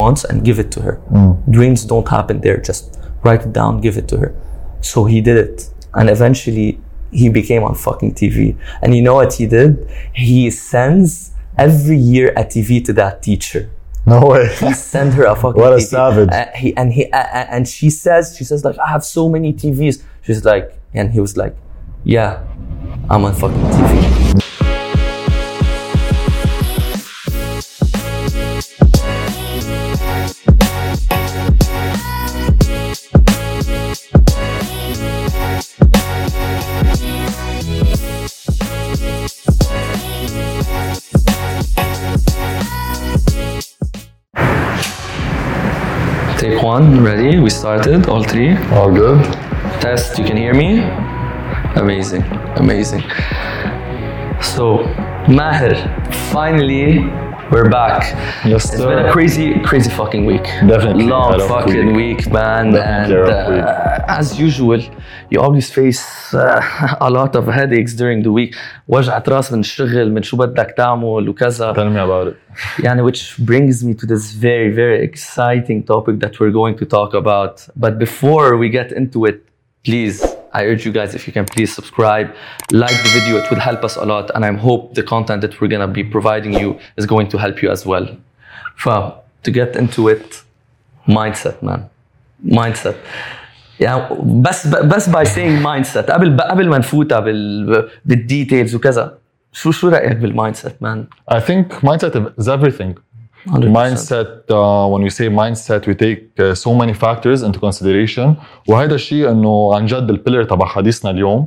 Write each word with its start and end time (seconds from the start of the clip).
wants 0.00 0.24
and 0.24 0.36
give 0.48 0.58
it 0.58 0.70
to 0.72 0.80
her. 0.86 0.94
Dreams 1.56 1.84
don't 1.84 2.08
happen 2.08 2.40
there. 2.40 2.56
Just 2.70 2.98
write 3.24 3.42
it 3.46 3.52
down, 3.52 3.80
give 3.80 3.96
it 4.00 4.06
to 4.08 4.16
her. 4.22 4.30
So 4.80 5.04
he 5.04 5.20
did 5.20 5.36
it, 5.36 5.68
and 5.94 6.08
eventually 6.16 6.80
he 7.12 7.28
became 7.28 7.62
on 7.68 7.74
fucking 7.74 8.14
TV. 8.14 8.56
And 8.82 8.94
you 8.96 9.02
know 9.02 9.14
what 9.20 9.34
he 9.34 9.46
did? 9.46 9.70
He 10.14 10.50
sends 10.50 11.32
every 11.58 11.98
year 11.98 12.28
a 12.36 12.44
TV 12.44 12.82
to 12.86 12.92
that 12.94 13.22
teacher. 13.22 13.68
No 14.06 14.20
way. 14.32 14.46
He 14.56 14.72
sent 14.72 15.12
her 15.14 15.24
a 15.24 15.36
fucking 15.42 15.60
What 15.60 15.74
a 15.74 15.76
TV. 15.76 15.86
savage. 15.96 16.30
Uh, 16.32 16.46
he 16.56 16.74
and 16.76 16.92
he 16.92 17.02
uh, 17.12 17.18
and 17.54 17.68
she 17.68 17.90
says 17.90 18.34
she 18.38 18.44
says 18.44 18.64
like 18.64 18.78
I 18.78 18.88
have 18.94 19.04
so 19.04 19.28
many 19.28 19.52
TVs. 19.52 20.02
She's 20.22 20.44
like 20.44 20.72
and 20.94 21.12
he 21.12 21.20
was 21.20 21.36
like, 21.36 21.54
yeah, 22.04 22.42
I'm 23.10 23.24
on 23.26 23.34
fucking 23.34 23.60
TV. 23.76 24.39
One, 46.70 47.02
ready? 47.02 47.40
We 47.40 47.50
started, 47.50 48.08
all 48.08 48.22
three. 48.22 48.50
All 48.78 48.92
good. 48.92 49.20
Test, 49.80 50.16
you 50.18 50.24
can 50.24 50.36
hear 50.36 50.54
me? 50.54 50.68
Amazing, 51.74 52.22
amazing. 52.64 53.02
So, 54.40 54.64
Maher, 55.26 55.74
finally, 56.30 57.10
we're 57.51 57.69
back. 57.69 58.01
Yes, 58.45 58.65
It's 58.65 58.77
sir. 58.77 58.89
been 58.95 59.05
a 59.05 59.11
crazy, 59.11 59.59
crazy 59.69 59.89
fucking 59.89 60.25
week. 60.25 60.43
Definitely 60.73 61.05
a 61.05 61.09
Long 61.09 61.31
rough 61.39 61.47
fucking 61.47 61.93
week. 61.95 62.17
week, 62.19 62.31
man. 62.33 62.71
Definitely 62.71 63.15
a 63.15 63.19
and 63.19 63.29
rough 63.29 63.49
week. 63.53 63.63
uh, 64.09 64.19
as 64.19 64.39
usual, 64.39 64.79
you 65.31 65.39
always 65.45 65.69
face 65.71 66.33
uh, 66.33 66.61
a 67.01 67.09
lot 67.09 67.35
of 67.35 67.45
headaches 67.47 67.93
during 67.93 68.23
the 68.23 68.31
week. 68.31 68.55
وجعة 68.87 69.23
راس 69.27 69.51
من 69.53 69.59
الشغل 69.59 70.11
من 70.11 70.23
شو 70.23 70.37
بدك 70.37 70.73
تعمل 70.77 71.29
وكذا. 71.29 71.73
Tell 71.73 71.89
me 71.89 71.99
about 71.99 72.27
it. 72.27 72.35
يعني 72.79 73.01
which 73.03 73.37
brings 73.39 73.83
me 73.83 73.93
to 73.93 74.05
this 74.05 74.31
very 74.31 74.71
very 74.71 75.03
exciting 75.03 75.83
topic 75.83 76.19
that 76.19 76.39
we're 76.39 76.51
going 76.51 76.75
to 76.77 76.85
talk 76.85 77.13
about 77.13 77.67
but 77.75 77.97
before 77.99 78.55
we 78.57 78.69
get 78.69 78.91
into 78.93 79.25
it 79.25 79.37
please 79.83 80.23
I 80.59 80.61
urge 80.71 80.85
you 80.85 80.93
guys 80.99 81.15
if 81.17 81.27
you 81.27 81.33
can 81.37 81.45
please 81.53 81.71
subscribe 81.79 82.27
like 82.71 82.97
the 83.05 83.11
video 83.17 83.33
it 83.41 83.47
will 83.51 83.63
help 83.69 83.81
us 83.83 83.95
a 83.97 84.05
lot 84.05 84.31
and 84.35 84.41
I 84.45 84.51
hope 84.67 84.93
the 84.99 85.03
content 85.03 85.39
that 85.41 85.59
we're 85.59 85.73
gonna 85.75 85.93
be 85.99 86.03
providing 86.03 86.53
you 86.61 86.69
is 86.99 87.05
going 87.13 87.27
to 87.33 87.37
help 87.37 87.61
you 87.63 87.69
as 87.75 87.81
well 87.91 88.05
ف 88.83 88.89
to 89.45 89.51
get 89.59 89.75
into 89.81 90.01
it 90.13 90.27
mindset 91.17 91.57
man 91.67 91.81
mindset 92.59 92.95
يعني 93.79 94.07
بس 94.23 94.67
بس 94.67 95.09
by 95.09 95.25
saying 95.25 95.63
mindset 95.63 96.11
قبل 96.11 96.41
قبل 96.41 96.69
ما 96.69 96.77
نفوتها 96.77 97.19
بال 97.19 97.89
بالديتيلز 98.05 98.75
وكذا 98.75 99.17
شو 99.55 99.71
شو 99.71 99.89
رايك 99.89 100.17
بالمايند 100.17 100.55
سيت 100.55 100.75
مان 100.81 101.05
I 101.31 101.39
think 101.39 101.73
mindset 101.81 102.15
is 102.37 102.47
everything. 102.47 102.93
100%. 103.48 103.52
Mindset, 103.80 104.30
uh, 104.50 104.86
when 104.92 105.02
we 105.02 105.10
say 105.10 105.28
mindset, 105.28 105.86
we 105.86 105.94
take 105.94 106.20
uh, 106.38 106.54
so 106.54 106.70
many 106.74 106.92
factors 106.94 107.42
into 107.42 107.58
consideration. 107.58 108.34
وهذا 108.68 108.94
الشيء 108.94 109.30
إنه 109.30 109.74
عن 109.74 109.86
جد 109.86 110.10
ال 110.10 110.15
pillar 110.15 110.44
تبع 110.44 110.66
حديثنا 110.66 111.10
اليوم. 111.10 111.46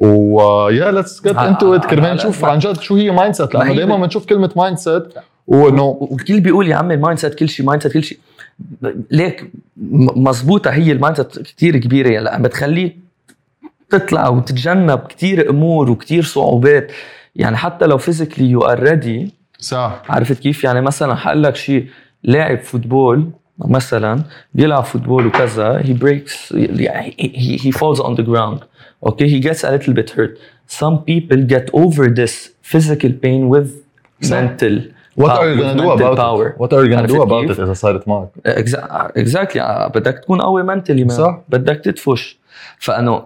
و 0.00 0.38
uh, 0.38 0.72
yeah 0.72 0.90
let's 1.02 1.20
get 1.28 1.36
آه، 1.36 1.54
into 1.54 1.62
it. 1.80 1.84
آه، 1.84 1.88
كرمال 1.88 2.10
آه، 2.10 2.14
نشوف 2.14 2.42
لا. 2.42 2.48
عن 2.50 2.58
جد 2.58 2.80
شو 2.80 2.96
هي 2.96 3.10
mindset 3.10 3.54
لأنه 3.54 3.70
هي 3.70 3.76
دائما 3.76 3.96
بنشوف 3.96 4.26
كلمة 4.26 4.50
mindset 4.56 5.02
وإنه 5.46 5.96
والكل 6.00 6.40
بيقول 6.40 6.68
يا 6.68 6.76
عمي 6.76 6.94
ال 6.94 7.18
mindset 7.18 7.34
كل 7.34 7.48
شيء 7.48 7.66
mindset 7.66 7.92
كل 7.92 8.04
شيء. 8.04 8.18
ليك 9.10 9.50
م- 9.76 10.28
مزبوطه 10.28 10.70
هي 10.70 10.92
ال 10.92 11.16
mindset 11.16 11.38
كثير 11.38 11.76
كبيرة. 11.76 12.08
يعني 12.08 12.24
لأ، 12.24 12.38
بتخليك 12.42 12.96
تطلع 13.90 14.28
وتتجنب 14.28 14.98
كثير 14.98 15.50
أمور 15.50 15.90
وكثير 15.90 16.22
صعوبات. 16.22 16.92
يعني 17.36 17.56
حتى 17.56 17.86
لو 17.86 17.98
physically 17.98 18.50
you 18.50 18.60
are 18.60 18.80
ready 18.82 19.34
صح. 19.58 20.02
عرفت 20.08 20.38
كيف؟ 20.38 20.64
يعني 20.64 20.80
مثلا 20.80 21.14
حقول 21.14 21.42
لك 21.42 21.56
شيء 21.56 21.86
لاعب 22.22 22.60
football 22.60 23.30
مثلا 23.58 24.22
بيلعب 24.54 24.84
football 24.84 25.26
وكذا 25.26 25.82
he 25.84 25.92
breaks 25.92 26.52
he 26.52 27.12
he 27.64 27.72
falls 27.72 28.00
on 28.00 28.14
the 28.14 28.22
ground 28.22 28.60
okay 29.06 29.24
he 29.24 29.38
gets 29.38 29.64
a 29.64 29.70
little 29.70 29.92
bit 29.92 30.18
hurt 30.18 30.38
some 30.66 30.96
people 30.96 31.46
get 31.46 31.70
over 31.70 32.04
this 32.06 32.54
physical 32.62 33.12
pain 33.12 33.44
with 33.44 33.70
mental 34.24 34.80
what 35.20 35.30
are 35.30 35.48
you 35.50 35.56
gonna 35.62 35.82
do 35.82 35.90
about 35.90 36.16
power. 36.16 36.48
it 36.48 36.58
what 36.58 36.72
are 36.72 36.84
you 36.84 36.90
gonna 36.94 37.08
do 37.08 37.22
about 37.22 37.50
it 37.50 37.60
إذا 37.60 37.72
صارت 37.72 38.08
معك؟ 38.08 38.28
Exactly. 39.18 39.56
آه، 39.56 39.88
بدك 39.88 40.18
تكون 40.18 40.40
قوي 40.40 40.62
mentally 40.62 41.08
صح. 41.08 41.40
بدك 41.48 41.76
تدفش. 41.76 42.38
فانه 42.78 43.22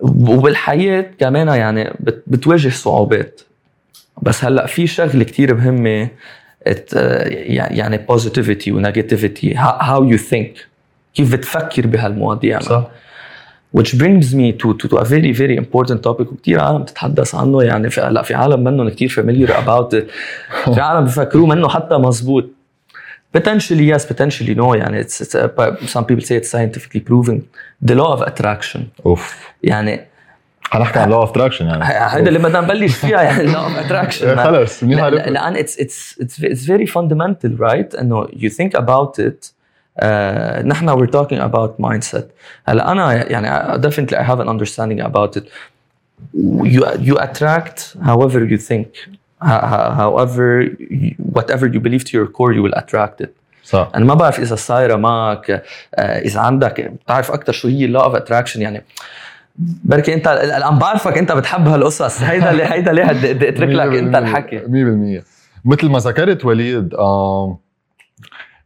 وبالحياة 0.00 1.10
كمان 1.18 1.48
يعني 1.48 1.94
بتواجه 2.26 2.68
صعوبات. 2.68 3.40
بس 4.22 4.44
هلأ 4.44 4.66
في 4.66 4.86
شغلة 4.86 5.24
كثير 5.24 5.54
مهمة 5.54 6.08
يعني 7.54 7.98
positivity 7.98 8.72
و 8.72 8.79
negativity 8.79 9.54
how 9.56 10.04
you 10.04 10.16
think 10.16 10.66
كيف 11.14 11.32
بتفكر 11.32 11.86
بهالمواضيع 11.86 12.60
صح. 12.60 12.90
Which 13.78 13.92
brings 14.02 14.34
me 14.34 14.52
to 14.60 14.68
to, 14.80 14.88
to 14.88 14.96
a 14.96 15.04
very 15.04 15.32
very 15.32 15.56
important 15.56 16.02
topic 16.02 16.32
وكثير 16.32 16.60
عالم 16.60 16.82
بتتحدث 16.82 17.34
عنه. 17.34 17.62
يعني 17.62 17.90
في, 17.90 18.00
لا 18.00 18.22
في 18.22 18.34
عالم 18.34 18.64
منهم 18.64 18.88
كثير 18.88 19.08
familiar 19.08 19.50
about 19.50 19.94
it. 19.94 20.04
في 20.74 20.80
عالم 20.80 21.04
بفكروه 21.04 21.46
منه 21.46 21.68
حتى 21.68 21.94
مضبوط 21.94 22.44
potentially 23.38 23.94
yes 23.94 24.02
potentially 24.02 24.54
no. 24.56 24.74
يعني 24.74 25.04
it's, 25.04 25.20
it's 25.20 25.34
a, 25.34 25.48
some 25.86 26.04
people 26.04 26.24
say 26.24 26.36
it's 26.36 26.50
scientifically 26.50 27.00
proven. 27.00 27.40
The 27.88 27.94
law 27.94 28.16
of 28.16 28.22
attraction. 28.22 28.80
أوف. 29.06 29.52
يعني 29.62 30.00
حنحكي 30.67 30.99
عن 30.99 31.11
law 31.13 31.27
of 31.27 31.31
attraction 31.31 31.61
يعني 31.61 31.83
هيدا 31.85 32.27
اللي 32.27 32.39
بدنا 32.39 32.61
نبلش 32.61 32.95
فيها 32.95 33.21
يعني 33.21 33.53
law 33.53 33.55
of 33.57 33.85
attraction 33.85 34.23
إيه، 34.23 34.35
man. 34.35 34.39
خلص 34.39 34.83
منيحة 34.83 35.09
لا- 35.09 35.19
عرفت. 35.21 35.29
لان 35.29 35.55
it's 35.55 35.69
it's 35.69 36.23
it's 36.23 36.43
it's 36.43 36.65
very 36.67 36.87
fundamental 36.93 37.59
right 37.59 37.99
انه 37.99 38.27
you 38.27 38.49
think 38.49 38.79
about 38.79 39.19
it 39.23 39.51
uh, 40.01 40.05
نحن 40.65 40.89
we're 40.99 41.09
talking 41.11 41.39
about 41.51 41.85
mindset 41.85 42.23
هلا 42.67 42.91
انا 42.91 43.31
يعني 43.31 43.81
definitely 43.81 44.15
I 44.15 44.23
have 44.23 44.39
an 44.39 44.47
understanding 44.49 45.01
about 45.05 45.39
it 45.39 45.43
you 46.73 46.81
you 47.09 47.15
attract 47.17 47.79
however 48.05 48.39
you 48.53 48.57
think 48.57 48.87
Ho- 49.51 49.65
ho- 49.73 49.91
however 50.03 50.47
you, 50.79 51.09
whatever 51.37 51.65
you 51.73 51.79
believe 51.87 52.03
to 52.09 52.13
your 52.17 52.27
core 52.37 52.51
you 52.57 52.63
will 52.65 52.77
attract 52.81 53.21
it 53.25 53.29
صح 53.63 53.89
انا 53.95 54.05
ما 54.05 54.13
بعرف 54.13 54.39
اذا 54.39 54.55
صايره 54.55 54.95
معك 54.95 55.63
آه، 55.95 56.19
اذا 56.19 56.39
عندك 56.39 56.81
بتعرف 56.81 57.31
اكثر 57.31 57.53
شو 57.53 57.67
هي 57.67 57.93
law 57.99 58.01
of 58.03 58.15
attraction 58.19 58.55
يعني 58.57 58.83
بركي 59.58 60.14
انت 60.14 60.28
الان 60.28 60.78
بعرفك 60.78 61.18
انت 61.18 61.32
بتحب 61.32 61.68
هالقصص. 61.68 62.22
هيدا 62.30 62.50
اللي 62.50 62.64
هيدا 62.64 62.92
ليه 62.92 63.04
بدي 63.04 63.48
اترك 63.48 63.68
لك 63.68 63.96
انت 63.96 64.16
الحكي. 64.16 64.60
100% 64.60 65.24
مثل 65.64 65.88
ما 65.88 65.98
ذكرت 65.98 66.44
وليد 66.44 66.94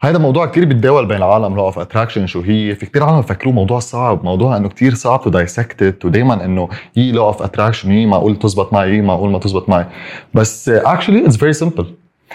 هذا 0.03 0.19
موضوع 0.19 0.47
كتير 0.47 0.64
بيتداول 0.64 1.06
بين 1.06 1.16
العالم 1.16 1.56
law 1.56 1.64
of 1.64 1.78
attraction 1.78 2.26
شو 2.26 2.41
هي؟ 2.41 2.75
في 2.75 2.86
كتير 2.86 3.03
عالم 3.03 3.20
بفكروه 3.20 3.54
موضوع 3.54 3.78
صعب 3.78 4.25
موضوع 4.25 4.56
إنه 4.56 4.69
كتير 4.69 4.94
صعب 4.94 5.22
to 5.22 5.30
dissect 5.30 6.04
ودائما 6.04 6.44
إنه 6.44 6.69
هي 6.97 7.12
law 7.12 7.25
of 7.25 7.42
attraction 7.42 7.91
هي 7.91 8.06
معقول 8.06 8.38
تزبط 8.38 8.72
معي 8.72 8.97
هي 8.97 9.00
معقول 9.00 9.30
ما 9.30 9.38
تزبط 9.38 9.69
معي. 9.69 9.86
بس 10.34 10.69
actually 10.69 11.26
it's 11.26 11.36
very 11.36 11.53
simple 11.53 11.86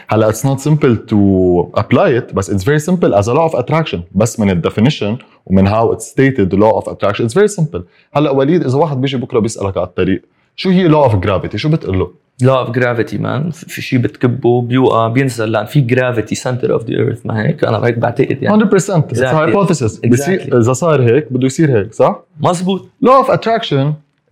هلا 0.09 0.28
اتس 0.28 0.47
نوت 0.47 0.60
سمبل 0.60 0.97
تو 0.97 1.70
ابلاي 1.75 2.19
ات 2.19 2.34
بس 2.34 2.50
اتس 2.50 2.65
فيري 2.65 2.78
سمبل 2.78 3.15
از 3.15 3.28
ا 3.28 3.32
لو 3.32 3.41
اوف 3.43 3.56
اتراكشن 3.56 4.03
بس 4.15 4.41
من 4.41 4.50
الديفينيشن 4.50 5.19
ومن 5.47 5.66
هاو 5.66 5.93
اتس 5.93 6.04
ستيتد 6.04 6.54
لو 6.54 6.70
اوف 6.70 6.88
اتراكشن 6.88 7.25
اتس 7.25 7.34
فيري 7.34 7.48
سمبل 7.48 7.84
هلا 8.15 8.31
وليد 8.31 8.65
اذا 8.65 8.78
واحد 8.78 9.00
بيجي 9.00 9.16
بكره 9.16 9.38
بيسالك 9.38 9.76
على 9.76 9.87
الطريق 9.87 10.22
شو 10.56 10.70
هي 10.70 10.88
لو 10.88 11.04
اوف 11.04 11.16
جرافيتي 11.16 11.59
شو 11.59 11.69
بتقول 11.69 11.98
له؟ 11.98 12.10
law 12.44 12.66
of 12.66 12.70
gravity 12.72 13.19
man 13.19 13.50
في 13.53 13.82
شيء 13.82 13.98
بتكبه 13.98 14.62
بيوقع 14.62 15.09
بينزل 15.09 15.53
لان 15.53 15.66
في 15.66 15.87
gravity 15.87 16.37
center 16.38 16.81
of 16.81 16.87
the 16.87 16.93
earth 16.97 17.26
ما 17.26 17.43
هيك 17.47 17.65
انا 17.65 17.87
هيك 17.87 17.98
بعتقد 17.98 18.43
يعني 18.43 18.64
100% 18.64 18.69
it's 18.69 18.75
a 18.75 19.12
Exactly. 19.12 19.52
hypothesis 19.55 20.08
بصير 20.08 20.40
Exactly. 20.40 20.55
اذا 20.55 20.73
صار 20.73 21.02
هيك 21.02 21.32
بده 21.32 21.46
يصير 21.46 21.79
هيك 21.79 21.94
صح؟ 21.94 22.20
مزبوط 22.40 22.88
Law 23.05 23.25
of 23.26 23.31
attraction 23.32 23.87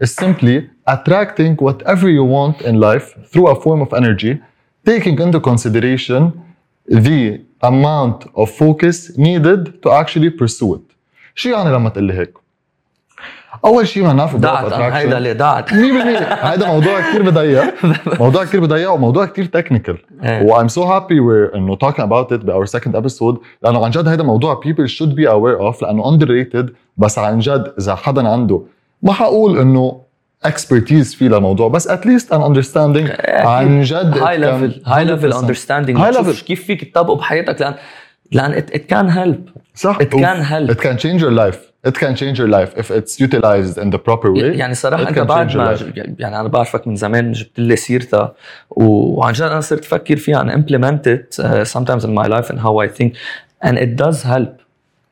is 0.05 0.09
simply 0.25 0.61
attracting 0.91 1.57
whatever 1.67 2.09
you 2.19 2.25
want 2.37 2.67
in 2.69 2.75
life 2.81 3.07
through 3.33 3.49
a 3.49 3.55
form 3.55 3.81
of 3.87 3.93
energy, 4.01 4.35
taking 4.86 5.18
into 5.26 5.40
consideration 5.40 6.22
the 7.08 7.42
amount 7.62 8.20
of 8.42 8.48
focus 8.52 9.18
needed 9.18 9.82
to 9.84 9.92
actually 9.92 10.30
pursue 10.30 10.76
it. 10.76 10.96
شو 11.36 11.50
يعني 11.50 11.70
لما 11.72 11.90
تقول 11.90 12.04
لي 12.04 12.14
هيك؟ 12.14 12.34
أول 13.66 13.88
شيء 13.88 14.04
ما 14.04 14.28
of 14.28 14.36
دعت 14.36 14.74
هيدا 14.74 15.18
اللي 15.18 15.34
دعت 15.34 15.70
100% 15.70 15.74
هذا 15.74 16.68
موضوع 16.68 17.00
كثير 17.02 17.22
بضيق 17.30 17.74
موضوع 18.20 18.44
كثير 18.44 18.62
بضيق 18.62 18.92
وموضوع 18.92 19.26
كثير 19.26 19.46
technical 19.46 19.98
إيه. 20.24 20.42
و 20.42 20.64
I'm 20.64 20.70
so 20.70 20.82
happy 20.82 21.20
we're 21.20 21.56
انه 21.56 21.76
talking 21.76 22.04
about 22.04 22.32
it 22.32 22.46
ب 22.46 22.52
our 22.52 22.68
second 22.68 22.96
episode 22.96 23.38
لأنه 23.64 23.86
عن 23.86 23.92
جد 23.92 24.08
هذا 24.08 24.24
موضوع 24.24 24.62
people 24.62 24.88
should 24.88 25.12
be 25.12 25.26
aware 25.28 25.74
of 25.74 25.84
لأنه 25.84 26.18
underrated 26.18 26.72
بس 26.98 27.20
عن 27.20 27.40
جد 27.40 27.74
اذا 27.80 27.96
حدا 27.96 28.30
عنده 28.30 28.62
ما 29.02 29.14
حقول 29.14 29.60
انه 29.60 30.02
expertise 30.46 31.16
في 31.16 31.28
للموضوع 31.28 31.68
بس 31.68 31.88
at 31.88 32.01
least 32.01 32.34
an 32.34 32.42
understanding 32.42 33.12
عن 33.28 33.82
جد 33.82 34.18
high 34.18 34.38
level 34.38 34.82
high 34.86 35.06
level 35.06 35.34
understanding 35.34 36.00
كيف 36.46 36.66
فيك 36.66 36.92
تطبقه 36.92 37.16
بحياتك 37.16 37.62
لأن 37.62 37.74
لأن 38.32 38.52
it 38.52 38.72
can 38.72 39.10
help 39.10 39.50
صح. 39.76 39.98
it 40.02 40.16
can 40.16 40.42
help 40.42 40.72
it 40.72 40.80
can 40.80 40.98
change 40.98 41.22
your 41.22 41.32
life 41.32 41.60
it 41.86 41.98
can 41.98 42.16
change 42.16 42.40
your 42.40 42.50
life 42.50 42.76
if 42.76 42.92
it's 42.92 43.22
utilized 43.22 43.80
in 43.80 43.90
the 43.90 44.00
proper 44.06 44.30
way 44.30 44.58
يعني 44.58 44.74
صراحة 44.74 45.10
أنت 45.10 45.20
بعد 45.20 45.58
ما 45.58 45.78
يعني 45.96 46.40
أنا 46.40 46.48
بعرفك 46.48 46.88
من 46.88 46.96
زمان 46.96 47.32
جبت 47.32 47.60
لي 47.60 47.76
سيرتها 47.76 48.34
وعن 48.70 49.34
جد 49.34 49.42
أنا 49.42 49.62
صرت 49.62 49.86
أفكر 49.86 50.16
فيها 50.16 50.42
and 50.42 50.50
implement 50.50 51.24
sometimes 51.64 52.06
in 52.06 52.16
my 52.16 52.30
life 52.30 52.52
in 52.52 52.60
how 52.60 52.82
I 52.82 52.90
think 52.90 53.14
and 53.66 53.78
it 53.78 53.88
does 53.88 54.26
help 54.26 54.56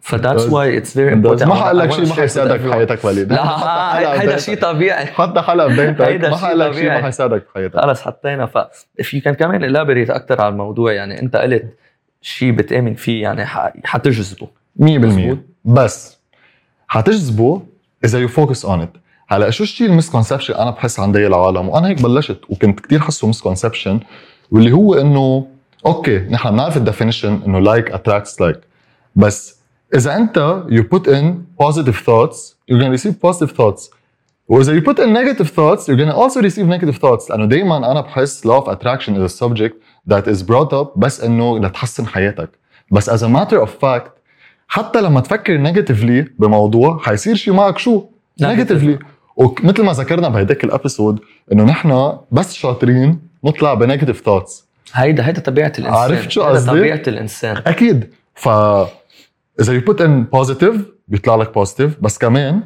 ف 0.06 0.16
that's 0.16 0.20
does. 0.44 0.50
why 0.52 0.68
it's 0.80 0.94
very 0.94 1.14
It 1.14 1.24
does. 1.24 1.42
important 1.42 1.44
ما 1.48 1.56
حقول 1.56 1.80
لك 1.80 1.92
شيء 1.92 2.08
ما 2.08 2.14
حيساعدك. 2.14 2.60
بحياتك 2.60 3.06
وليد 3.06 3.34
لا 3.34 4.22
هيدا. 4.22 4.38
شيء 4.38 4.62
طبيعي 4.62 5.06
حتى 5.06 5.42
حلقة 5.42 5.68
بدايتك 5.68 6.02
هيدا 6.02 6.30
ما 6.30 6.38
حقول 6.38 6.60
لك 6.60 6.74
شيء. 6.74 6.90
ما 6.90 7.02
حيساعدك 7.04 7.46
بحياتك 7.56 7.80
خلص 7.80 8.02
حطينا 8.02 8.46
ف 8.46 8.58
if 9.02 9.06
you 9.06 9.22
can 9.26 9.30
كمان 9.32 9.62
elaborate 9.74 10.12
أكثر 10.12 10.42
على 10.42 10.50
الموضوع 10.52 10.94
يعني 10.94 11.22
أنت 11.22 11.36
قلت 11.36 11.66
شيء 12.22 12.52
بتآمن 12.52 12.94
فيه 12.94 13.22
يعني 13.24 13.46
حتجذبه 13.84 14.48
100% 14.80 14.84
مظبوط. 14.84 15.38
بس 15.66 16.18
حتجذبه 16.88 17.62
إذا 18.06 18.20
you 18.20 18.28
focus 18.28 18.66
on 18.66 18.82
it 18.82 18.94
هلا 19.28 19.50
شو 19.50 19.64
الشيء 19.64 19.88
ال 19.88 19.92
misconception 19.92 20.54
أنا 20.54 20.72
بحس 20.72 21.00
عند 21.00 21.16
العالم 21.18 21.70
وأنا 21.70 21.88
هيك 21.88 22.02
بلشت 22.02 22.40
وكنت 22.50 22.80
كتير 22.80 23.00
حسه 23.00 23.28
misconception 23.28 24.00
واللي 24.52 24.72
هو 24.72 24.94
إنه 24.94 25.48
okay 25.86 26.20
نحن 26.20 26.52
بنعرف 26.52 26.78
ال 26.78 26.84
definition 26.84 27.42
إنه 27.48 27.60
like 27.60 27.92
attracts 27.92 28.42
like 28.42 28.60
بس 29.16 29.63
إذا 29.96 30.16
أنت 30.18 30.64
you 30.70 30.84
put 30.96 31.08
in 31.08 31.26
positive 31.66 31.98
thoughts 32.06 32.56
you're 32.68 32.80
gonna 32.80 32.98
receive 32.98 33.14
positive 33.22 33.52
thoughts. 33.52 33.90
وإذا 34.48 34.80
you 34.80 34.84
put 34.84 35.00
in 35.00 35.14
negative 35.14 35.50
thoughts 35.50 35.88
you're 35.88 35.98
gonna 35.98 36.16
also 36.16 36.42
receive 36.42 36.68
negative 36.68 36.98
thoughts. 36.98 37.30
لأنه 37.30 37.46
دائما 37.46 37.92
أنا 37.92 38.02
بحس 38.02 38.48
law 38.48 38.64
of 38.64 38.68
attraction 38.68 39.16
is 39.16 39.32
a 39.32 39.44
subject 39.44 39.74
that 40.10 40.28
is 40.28 40.44
brought 40.44 40.74
up 40.74 40.98
بس 40.98 41.22
إنه 41.22 41.60
لتحسن 41.60 42.08
حياتك. 42.08 42.50
بس 42.92 43.10
as 43.10 43.24
a 43.24 43.28
matter 43.28 43.66
of 43.66 43.70
fact 43.84 44.10
حتى 44.68 45.02
لما 45.02 45.20
تفكر 45.20 45.58
negatively 45.58 46.22
بموضوع 46.40 47.00
حيصير 47.00 47.36
شيء 47.36 47.54
معك 47.54 47.78
شو؟ 47.78 48.00
Negative. 48.02 48.46
Negatively 48.46 49.00
ومثل 49.36 49.84
ما 49.84 49.94
ذكرنا 49.94 50.30
بهيداك 50.30 50.64
ال 50.64 50.71
episode 50.71 51.20
إنه 51.52 51.64
نحن 51.64 52.18
بس 52.32 52.54
شاطرين 52.54 53.20
نطلع 53.44 53.74
ب 53.74 53.79
negative 53.79 54.22
thoughts 54.26 54.66
هيدا 54.94 55.28
هيدا 55.28 55.42
طبيعة 55.42 55.74
الإنسان. 55.80 55.94
عرفت 55.94 56.32
شو 56.32 56.44
قصدي؟ 56.44 56.72
طبيعة 56.72 57.02
الإنسان. 57.08 57.58
أكيد. 57.68 58.14
ف 58.36 58.50
اذا 59.60 59.74
you 59.74 59.82
put 59.82 60.00
in 60.00 60.40
positive 60.40 60.78
بيطلع 61.08 61.36
لك 61.36 61.54
positive 61.54 62.00
بس 62.02 62.18
كمان 62.18 62.62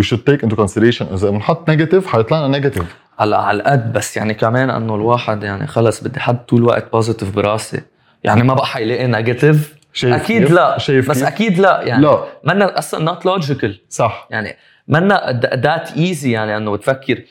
we 0.00 0.02
should 0.02 0.20
take 0.30 0.46
into 0.46 0.56
consideration 0.56 1.12
إذا 1.12 1.30
بنحط 1.30 1.70
negative 1.70 2.06
حيطلع 2.06 2.38
لنا 2.38 2.48
negative 2.48 2.96
هلا 3.18 3.36
على 3.36 3.56
القد 3.56 3.92
بس 3.92 4.16
يعني 4.16 4.34
كمان 4.34 4.70
إنه 4.70 4.94
الواحد 4.94 5.42
يعني 5.42 5.66
خلص 5.66 6.04
بدي 6.04 6.20
حد 6.20 6.44
طول 6.46 6.60
الوقت 6.60 6.92
positive 6.92 7.36
براسي. 7.36 7.80
يعني 8.24 8.42
ما 8.42 8.54
بقى 8.54 8.66
حيلاقي 8.66 9.06
نيجاتيف 9.06 9.74
شايف 9.92 10.14
أكيد؟ 10.14 10.50
لا 10.50 10.78
شايف 10.78 11.10
بس 11.10 11.18
كيف؟ 11.18 11.26
أكيد 11.26 11.58
لا 11.58 11.82
يعني 11.82 12.02
لا. 12.02 12.24
منا 12.44 12.78
أصلا 12.78 13.04
نوت 13.04 13.26
لوجيكال 13.26 13.80
صح. 13.88 14.28
يعني 14.30 14.56
منا 14.88 15.40
ذات 15.54 15.96
ايزي 15.96 16.32
يعني 16.32 16.56
إنه 16.56 16.76
تفكر 16.76 17.22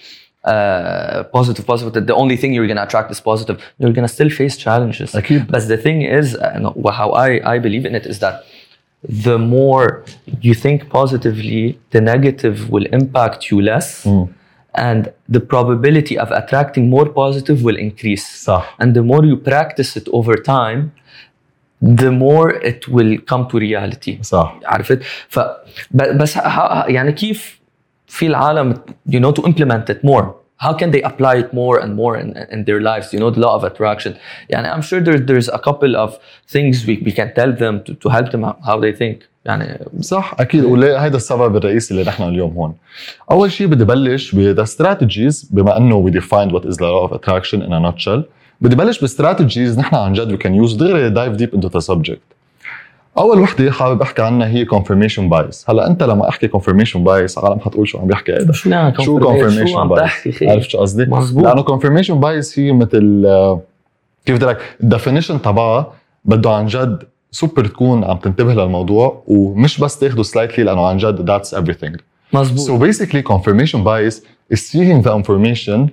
بوزيتيف 1.33 1.67
بوزيتيف 1.67 2.03
the 2.03 2.15
only 2.15 2.38
thing 2.41 2.53
you're 2.53 2.73
gonna 2.73 2.88
attract 2.88 3.11
is 3.15 3.19
positive. 3.19 3.57
You're 3.81 3.94
gonna 3.94 4.07
still 4.07 4.29
face 4.29 4.57
challenges. 4.57 5.15
أكيد. 5.15 5.51
But 5.51 5.59
the 5.59 5.77
thing 5.77 6.01
is, 6.01 6.35
uh, 6.35 6.59
no, 6.59 6.91
how 6.91 7.11
I, 7.11 7.55
I 7.55 7.59
believe 7.59 7.85
in 7.85 7.95
it 7.95 8.05
is 8.05 8.19
that 8.19 8.33
the 9.25 9.38
more 9.38 9.87
you 10.46 10.55
think 10.64 10.79
positively, 10.99 11.79
the 11.94 12.00
negative 12.00 12.56
will 12.70 12.87
impact 13.00 13.40
you 13.50 13.61
less, 13.70 14.06
مم. 14.06 14.29
and 14.79 15.02
the 15.37 15.40
probability 15.40 16.17
of 16.19 16.29
attracting 16.31 16.88
more 16.94 17.06
positive 17.06 17.62
will 17.62 17.79
increase. 17.79 18.26
صح 18.49 18.62
And 18.82 18.94
the 18.94 19.02
more 19.12 19.25
you 19.25 19.37
practice 19.50 19.96
it 20.00 20.08
over 20.12 20.35
time, 20.35 20.81
the 22.02 22.11
more 22.11 22.49
it 22.70 22.81
will 22.88 23.12
come 23.31 23.44
to 23.50 23.58
reality. 23.58 24.23
صح 24.23 24.61
عرفت؟ 24.67 24.99
ف 25.29 25.38
ب- 25.90 26.19
بس 26.19 26.37
ه- 26.38 26.40
ه- 26.40 26.85
يعني 26.88 27.12
كيف 27.12 27.58
في 28.06 28.26
العالم 28.26 28.75
you 29.11 29.19
know 29.20 29.32
to 29.40 29.44
implement 29.44 29.90
it 29.94 30.08
more 30.11 30.25
how 30.67 30.73
can 30.81 30.90
they 30.94 31.02
apply 31.11 31.35
it 31.43 31.49
more 31.61 31.76
and 31.85 31.90
more 32.02 32.14
in, 32.23 32.29
in 32.55 32.61
their 32.69 32.81
lives 32.90 33.06
you 33.14 33.20
know 33.23 33.31
the 33.37 33.40
law 33.46 33.55
of 33.58 33.64
attraction 33.73 34.12
يعني 34.50 34.73
I'm 34.75 34.82
sure 34.82 35.00
there's 35.00 35.20
there's 35.31 35.49
a 35.55 35.58
couple 35.69 35.96
of 36.05 36.11
things 36.55 36.75
we, 36.88 36.94
we 37.06 37.12
can 37.19 37.29
tell 37.38 37.52
them 37.62 37.75
to, 37.87 37.93
to 38.02 38.08
help 38.17 38.29
them 38.32 38.43
how- 38.43 38.58
how 38.69 38.81
they 38.81 38.93
think 39.02 39.29
يعني 39.44 39.79
صح 40.00 40.35
اكيد 40.40 40.64
ولا 40.64 41.05
هيدا 41.05 41.17
السبب 41.17 41.56
الرئيسي 41.56 41.94
اللي 41.94 42.05
نحن 42.05 42.23
اليوم 42.23 42.52
هون 42.55 42.75
اول 43.31 43.52
شيء 43.52 43.67
بدي 43.67 43.85
بلش 43.85 44.35
ب 44.35 44.64
strategies 44.64 45.46
بما 45.50 45.76
انه 45.76 46.06
we 46.11 46.12
defined 46.14 46.52
what 46.52 46.64
is 46.64 46.75
the 46.76 46.82
law 46.82 47.08
of 47.08 47.12
attraction 47.12 47.58
in 47.62 47.73
a 47.73 47.81
nutshell 47.90 48.20
بدي 48.61 48.76
بلش 48.76 49.05
بستراتيجيز 49.05 49.79
نحن 49.79 49.96
عن 49.96 50.12
جد 50.12 50.32
we 50.38 50.43
can 50.43 50.69
use 50.69 50.76
دغري 50.76 51.11
dive 51.14 51.38
deep 51.40 51.55
into 51.58 51.69
the 51.69 51.81
subject 51.81 52.35
أول 53.18 53.39
وحدة 53.39 53.71
حابب 53.71 54.01
أحكي 54.01 54.21
عنها 54.21 54.48
هي 54.48 54.65
confirmation 54.65 55.30
bias. 55.30 55.69
هلا 55.69 55.88
أنت 55.88 56.04
لما 56.04 56.30
أحكي 56.30 56.48
confirmation 56.48 56.98
bias 56.98 57.38
العالم 57.38 57.60
حتقول 57.60 57.88
شو 57.88 57.98
عم 58.00 58.07
بيحكي 58.07 58.31
هيدا 58.31 58.51
شو 58.54 58.69
تحكي 59.95 60.31
خي 60.31 60.50
عرفت 60.50 60.69
شو 60.69 60.77
قصدي؟ 60.77 61.06
مزبوط 61.06 61.44
لأنه 61.44 61.63
confirmation 61.63 62.21
bias 62.24 62.60
هي 62.60 62.71
مثل 62.71 63.24
آه، 63.25 63.62
كيف 64.25 64.36
بدي 64.36 64.45
لك 64.45 64.57
ال 64.83 64.89
definition 64.89 65.42
تبعها 65.42 65.94
بده 66.25 66.50
عن 66.51 66.65
جد 66.65 67.04
سوبر 67.31 67.65
تكون 67.65 68.04
عم 68.04 68.18
تنتبه 68.18 68.54
للموضوع 68.54 69.24
ومش 69.27 69.80
بس 69.80 70.00
تاخده 70.00 70.24
slightly 70.24 70.63
لأنه 70.63 70.86
عن 70.86 70.98
جد 70.98 71.31
that's 71.31 71.50
everything. 71.50 71.98
مزبوط 72.33 72.68
So 72.68 72.83
basically, 72.83 73.24
confirmation 73.24 73.83
bias 73.83 74.15
is 74.54 74.60
seeking 74.71 75.01
the 75.01 75.13
information 75.21 75.89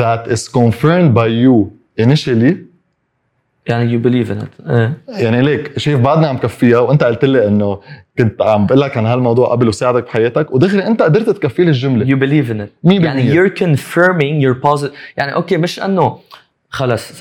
that 0.00 0.28
is 0.34 0.48
confirmed 0.48 1.14
by 1.14 1.26
you 1.26 1.70
initially 2.04 2.69
يعني 3.66 3.92
يو 3.92 3.98
بليف 3.98 4.32
ان 4.32 4.38
ات 4.38 4.92
يعني 5.08 5.42
ليك 5.42 5.78
شايف 5.78 6.00
بعدني 6.00 6.26
عم 6.26 6.38
كفيها 6.38 6.78
وانت 6.78 7.04
قلت 7.04 7.24
لي 7.24 7.46
إنه 7.46 7.80
كنت 8.18 8.42
عم 8.42 8.66
بقول 8.66 8.80
لك 8.80 8.96
عن 8.96 9.06
هالموضوع 9.06 9.48
قبل 9.48 9.68
وساعدك 9.68 10.04
بحياتك 10.04 10.52
ودغري 10.52 10.86
انت 10.86 11.02
قدرت 11.02 11.30
تكفي 11.30 11.64
لي 11.64 11.68
الجمله 11.68 12.06
يو 12.06 12.16
بليف 12.16 12.50
ان 12.50 12.60
ات 12.60 12.72
يعني 12.84 13.24
يور 13.24 13.48
كونفيرمينج 13.48 14.42
يور 14.42 14.52
بوزيت 14.52 14.92
يعني 15.16 15.34
أوكي 15.34 15.56
مش 15.56 15.80
إنه 15.80 16.18
خلص 16.70 17.18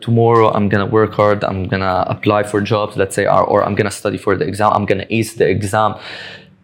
تومورو 0.00 0.50
tomorrow 0.50 0.56
غانا 0.56 0.84
ورك 0.84 1.20
هارد 1.20 1.44
hard 1.44 1.72
غانا 1.72 2.10
ابلاي 2.10 2.44
فور 2.44 2.64
جوبز 2.64 3.02
jobs 3.02 3.08
سي 3.08 3.28
اور 3.28 3.64
or, 3.64 3.68
غانا 3.68 3.90
ستدي 3.90 4.18
فور 4.18 4.34
ذا 4.36 4.48
اكزام 4.48 4.86
the 4.86 4.90
غانا 4.90 5.04
I'm 5.04 5.38
ذا 5.38 5.50
اكزام 5.50 5.94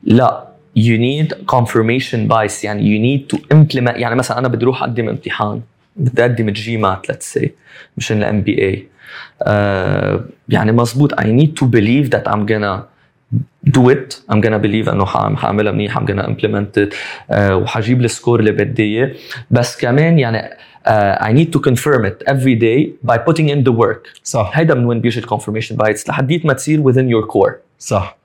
لا 0.04 0.50
you 0.78 0.98
need 0.98 1.34
confirmation 1.56 2.28
bias 2.28 2.64
يعني 2.64 2.82
you 2.82 2.98
need 3.02 3.36
to 3.36 3.40
implement 3.56 3.96
يعني 3.96 4.14
مثلا 4.14 4.38
أنا 4.38 4.48
بدي 4.48 4.64
أروح 4.64 4.82
أقدم 4.82 5.08
امتحان. 5.08 5.60
بدي 5.96 6.22
اقدم 6.22 6.50
GMAT 6.50 7.12
let's 7.12 7.38
say 7.38 7.48
مشان 7.96 8.18
ال 8.18 8.42
MBA 8.42 8.86
يعني 10.48 10.72
مزبوط 10.72 11.14
I 11.20 11.24
need 11.24 11.62
to 11.62 11.66
believe 11.66 12.10
that 12.10 12.32
I'm 12.32 12.46
gonna 12.46 12.82
do 13.78 13.82
it. 13.94 14.20
I'm 14.32 14.40
gonna 14.40 14.60
believe 14.62 14.88
إنه 14.88 15.04
حاعملها 15.36 15.72
منيح 15.72 15.98
I'm 15.98 16.02
gonna 16.02 16.26
implement 16.26 16.82
it. 16.82 16.94
آه، 17.30 17.56
وحجيب 17.56 18.00
ال 18.00 18.07
score 18.07 18.40
اللي 18.40 18.52
بدي 18.52 18.82
إياه. 18.82 19.12
بس 19.50 19.80
كمان 19.80 20.18
يعني 20.18 20.50
آه، 20.86 21.24
I 21.24 21.32
need 21.36 21.48
to 21.56 21.60
confirm 21.70 22.04
it 22.04 22.32
every 22.32 22.56
day 22.60 23.10
by 23.10 23.16
putting 23.16 23.48
in 23.48 23.64
the 23.68 23.72
work. 23.72 24.20
صح. 24.24 24.50
هيدا 24.54 24.74
من 24.74 24.84
وين 24.84 25.00
بيجي 25.00 25.20
ال 25.20 25.24
confirmation 25.24 25.76
bias 25.76 26.08
لحديت 26.08 26.46
ما 26.46 26.52
تصير 26.52 26.82
within 26.82 27.08
your 27.14 27.26
core. 27.32 27.52
صح. 27.78 28.16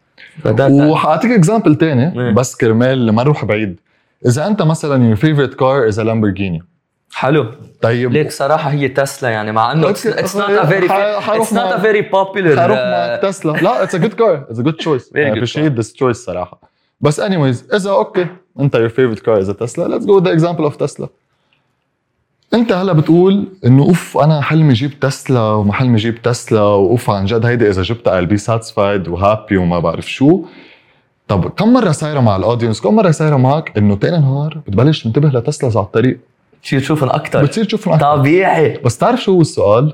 وحأعطيك 0.59 1.31
example 1.31 1.75
تاني 1.75 2.21
إيه. 2.21 2.33
بس 2.33 2.55
كرمال 2.55 3.11
ما 3.11 3.23
نروح 3.23 3.45
بعيد. 3.45 3.79
إذا 4.25 4.47
أنت 4.47 4.61
مثلا 4.61 5.15
your 5.15 5.19
favorite 5.19 5.55
car 5.55 5.93
is 5.93 5.97
a 5.97 6.03
Lamborghini. 6.03 6.74
حلو. 7.15 7.45
طيب. 7.81 8.11
ليك 8.11 8.31
صراحة 8.31 8.69
هي 8.69 8.87
تسلا 8.87 9.29
يعني 9.29 9.51
مع 9.51 9.71
إنه 9.71 9.93
very 9.93 10.89
ح- 10.89 11.19
حروح 11.19 11.47
it's 11.49 11.51
not 11.51 11.55
a 11.55 11.57
معك. 11.57 11.81
very 11.81 12.03
popular 12.11 12.59
حروح 12.59 12.77
آه، 12.79 13.11
معك 13.11 13.21
تسلا. 13.21 13.51
لا 13.51 13.83
it's 13.83 14.13
a 14.13 15.09
good 15.09 15.13
car 15.13 15.16
it's 15.16 15.20
a 15.20 15.21
good 15.21 15.24
choice 15.24 15.30
good 15.30 15.33
appreciate 15.37 15.81
this 15.81 15.87
choice 15.91 16.11
صراحة. 16.11 16.59
بس 17.01 17.21
anyways 17.21 17.73
إذا 17.75 17.89
okay 17.91 18.27
أنت 18.59 18.77
favorite 18.77 19.19
car 19.19 19.45
is 19.45 19.49
a 19.49 19.53
تسلا 19.59 19.99
go 19.99 20.19
with 20.19 20.23
the 20.27 20.39
example 20.39 20.71
of 20.73 20.77
تسلا. 20.77 21.07
أنت 22.53 22.71
هلا 22.71 22.93
بتقول 22.93 23.47
إنه 23.65 23.83
أوف 23.83 24.17
أنا 24.17 24.41
حلمي 24.41 24.73
جيب 24.73 24.99
تسلا 24.99 25.39
وما 25.41 25.73
حلمي 25.73 25.95
جيب 25.95 26.21
تسلا 26.21 26.61
وأوف 26.61 27.09
عن 27.09 27.25
جد 27.25 27.45
هيدي 27.45 27.69
إذا 27.69 27.81
جبتها 27.81 28.21
be 28.27 28.39
satisfied 28.39 29.07
و 29.09 29.17
happy 29.17 29.57
وما 29.57 29.79
بعرف 29.79 30.11
شو. 30.11 30.41
طب 31.27 31.49
كم 31.49 31.73
مرة 31.73 31.91
صايرة 31.91 32.19
مع 32.19 32.35
ال 32.35 32.40
audience 32.40 32.81
كم 32.81 32.95
مرة 32.95 33.11
صايرة 33.11 33.35
معك 33.35 33.77
إنه 33.77 33.95
تاني 33.95 34.17
نهار 34.17 34.61
بتبلش 34.67 35.03
تنتبه 35.03 35.27
لتسلا 35.39 35.69
على 35.75 35.85
الطريق؟ 35.85 36.19
بتصير 36.65 36.79
تشوفهم 36.79 37.09
أكثر 37.09 37.43
بتصير 37.43 37.63
تشوفهم 37.65 37.93
أكثر 37.93 38.15
طبيعي. 38.17 38.77
بس 38.85 38.97
تعرف 38.97 39.23
شو 39.23 39.31
هو 39.31 39.41
السؤال؟ 39.41 39.93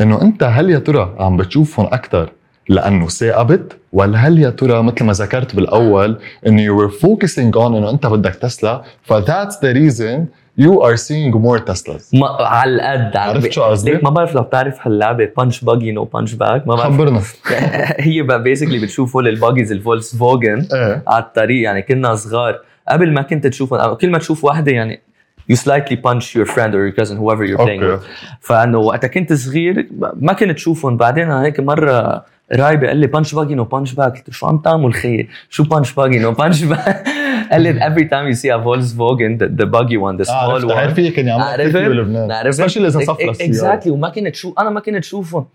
إنه 0.00 0.22
أنت 0.22 0.42
هل 0.42 0.70
يا 0.70 0.78
ترى 0.78 1.14
عم 1.18 1.36
بتشوفهم 1.36 1.86
أكثر 1.86 2.30
لأنه 2.68 3.08
ثاقبت؟ 3.08 3.76
ولا 3.92 4.18
هل 4.18 4.38
يا 4.38 4.50
ترى 4.50 4.82
مثل 4.82 5.04
ما 5.04 5.12
ذكرت 5.12 5.56
بالأول 5.56 6.18
إنه 6.46 6.66
you 6.66 6.80
were 6.80 6.92
focusing 6.92 7.54
on 7.56 7.56
إنه 7.56 7.90
أنت 7.90 8.06
بدك 8.06 8.34
تسلا؟ 8.34 8.82
ف 9.02 9.12
that's 9.12 9.54
the 9.54 9.74
reason 9.74 10.26
you 10.64 10.82
are 10.82 10.96
seeing 10.96 11.32
more 11.34 11.60
Teslas. 11.70 12.14
ما 12.14 12.26
على 12.40 12.70
القد. 12.70 13.16
عرفت 13.16 13.52
شو 13.52 13.62
قصدي؟ 13.62 13.92
ما 13.92 14.10
بعرف 14.10 14.34
لو 14.34 14.42
بتعرف 14.42 14.86
هاللعبة 14.86 15.28
punch 15.36 15.64
buggy 15.64 15.92
no 15.92 16.04
punch 16.04 16.34
back 16.34 16.66
ما 16.68 16.74
بعرف. 16.74 16.94
خبرنا. 16.94 17.22
هي 18.06 18.22
بيسكلي 18.22 18.78
بتشوف 18.78 19.16
هول 19.16 19.28
الباجيز 19.28 19.72
الفولكس 19.72 20.16
فوجن 20.16 20.66
على 21.06 21.24
الطريق. 21.24 21.62
يعني 21.62 21.82
كنا 21.82 22.14
صغار. 22.14 22.60
قبل 22.88 23.12
ما 23.12 23.22
كنت 23.22 23.46
تشوفهم 23.46 23.94
كل 23.94 24.10
ما 24.10 24.18
تشوف 24.18 24.44
واحدة 24.44 24.72
يعني 24.72 25.02
you 25.50 25.56
slightly 25.56 25.96
punch 25.96 26.24
your 26.36 26.46
friend 26.54 26.72
or 26.74 26.80
your 26.86 26.94
cousin 27.00 27.16
whoever 27.16 27.44
you're 27.44 27.58
playing 27.64 27.82
أوكي 27.82 27.96
with. 27.96 28.00
فأنه 28.40 28.78
وقتها 28.78 29.08
كنت 29.08 29.32
صغير 29.32 29.88
ما 30.20 30.32
كنت 30.32 30.50
تشوفهم. 30.50 30.96
بعدين 30.96 31.24
أنا 31.30 31.42
هيك 31.42 31.60
مرة 31.60 32.24
رايبة 32.52 32.86
قال 32.88 32.96
لي 32.96 33.06
بانش 33.06 33.34
باجي 33.34 33.54
نو 33.54 33.64
بانش 33.64 33.92
باك 33.94 34.16
قلت 34.16 34.30
شو 34.30 34.46
عم 34.46 34.58
تعمل 34.58 34.94
خيي 34.94 35.28
شو 35.50 35.64
بانش 35.64 35.92
باجي 35.92 36.18
نو 36.18 36.32
بانش 36.32 36.64
باك 36.64 37.04
قال 37.52 37.62
لي 37.62 37.80
every 37.80 38.04
time 38.08 38.34
you 38.34 38.38
see 38.40 38.48
a 38.48 38.58
Volkswagen 38.64 39.38
the, 39.42 39.62
the 39.62 39.66
buggy 39.66 39.96
one 39.96 40.22
the 40.24 40.28
small 40.28 40.32
عرفت 40.34 40.64
one. 40.66 40.70
عارف 40.72 40.94
فيك 40.94 41.18
يعمل 41.18 41.42
عرفت؟ 41.42 41.76
بلبنان. 41.76 42.32
عرفت؟ 42.32 42.60
إذا 42.76 42.88
صفرة 42.88 43.30
السيارة 43.30 43.46
اكزاكتلي 43.48 43.92
وما 43.92 44.08
كنت 44.08 44.34
شو 44.34 44.52
أنا 44.58 44.70
ما 44.70 44.80
كنت 44.80 45.04
شوفهم 45.04 45.46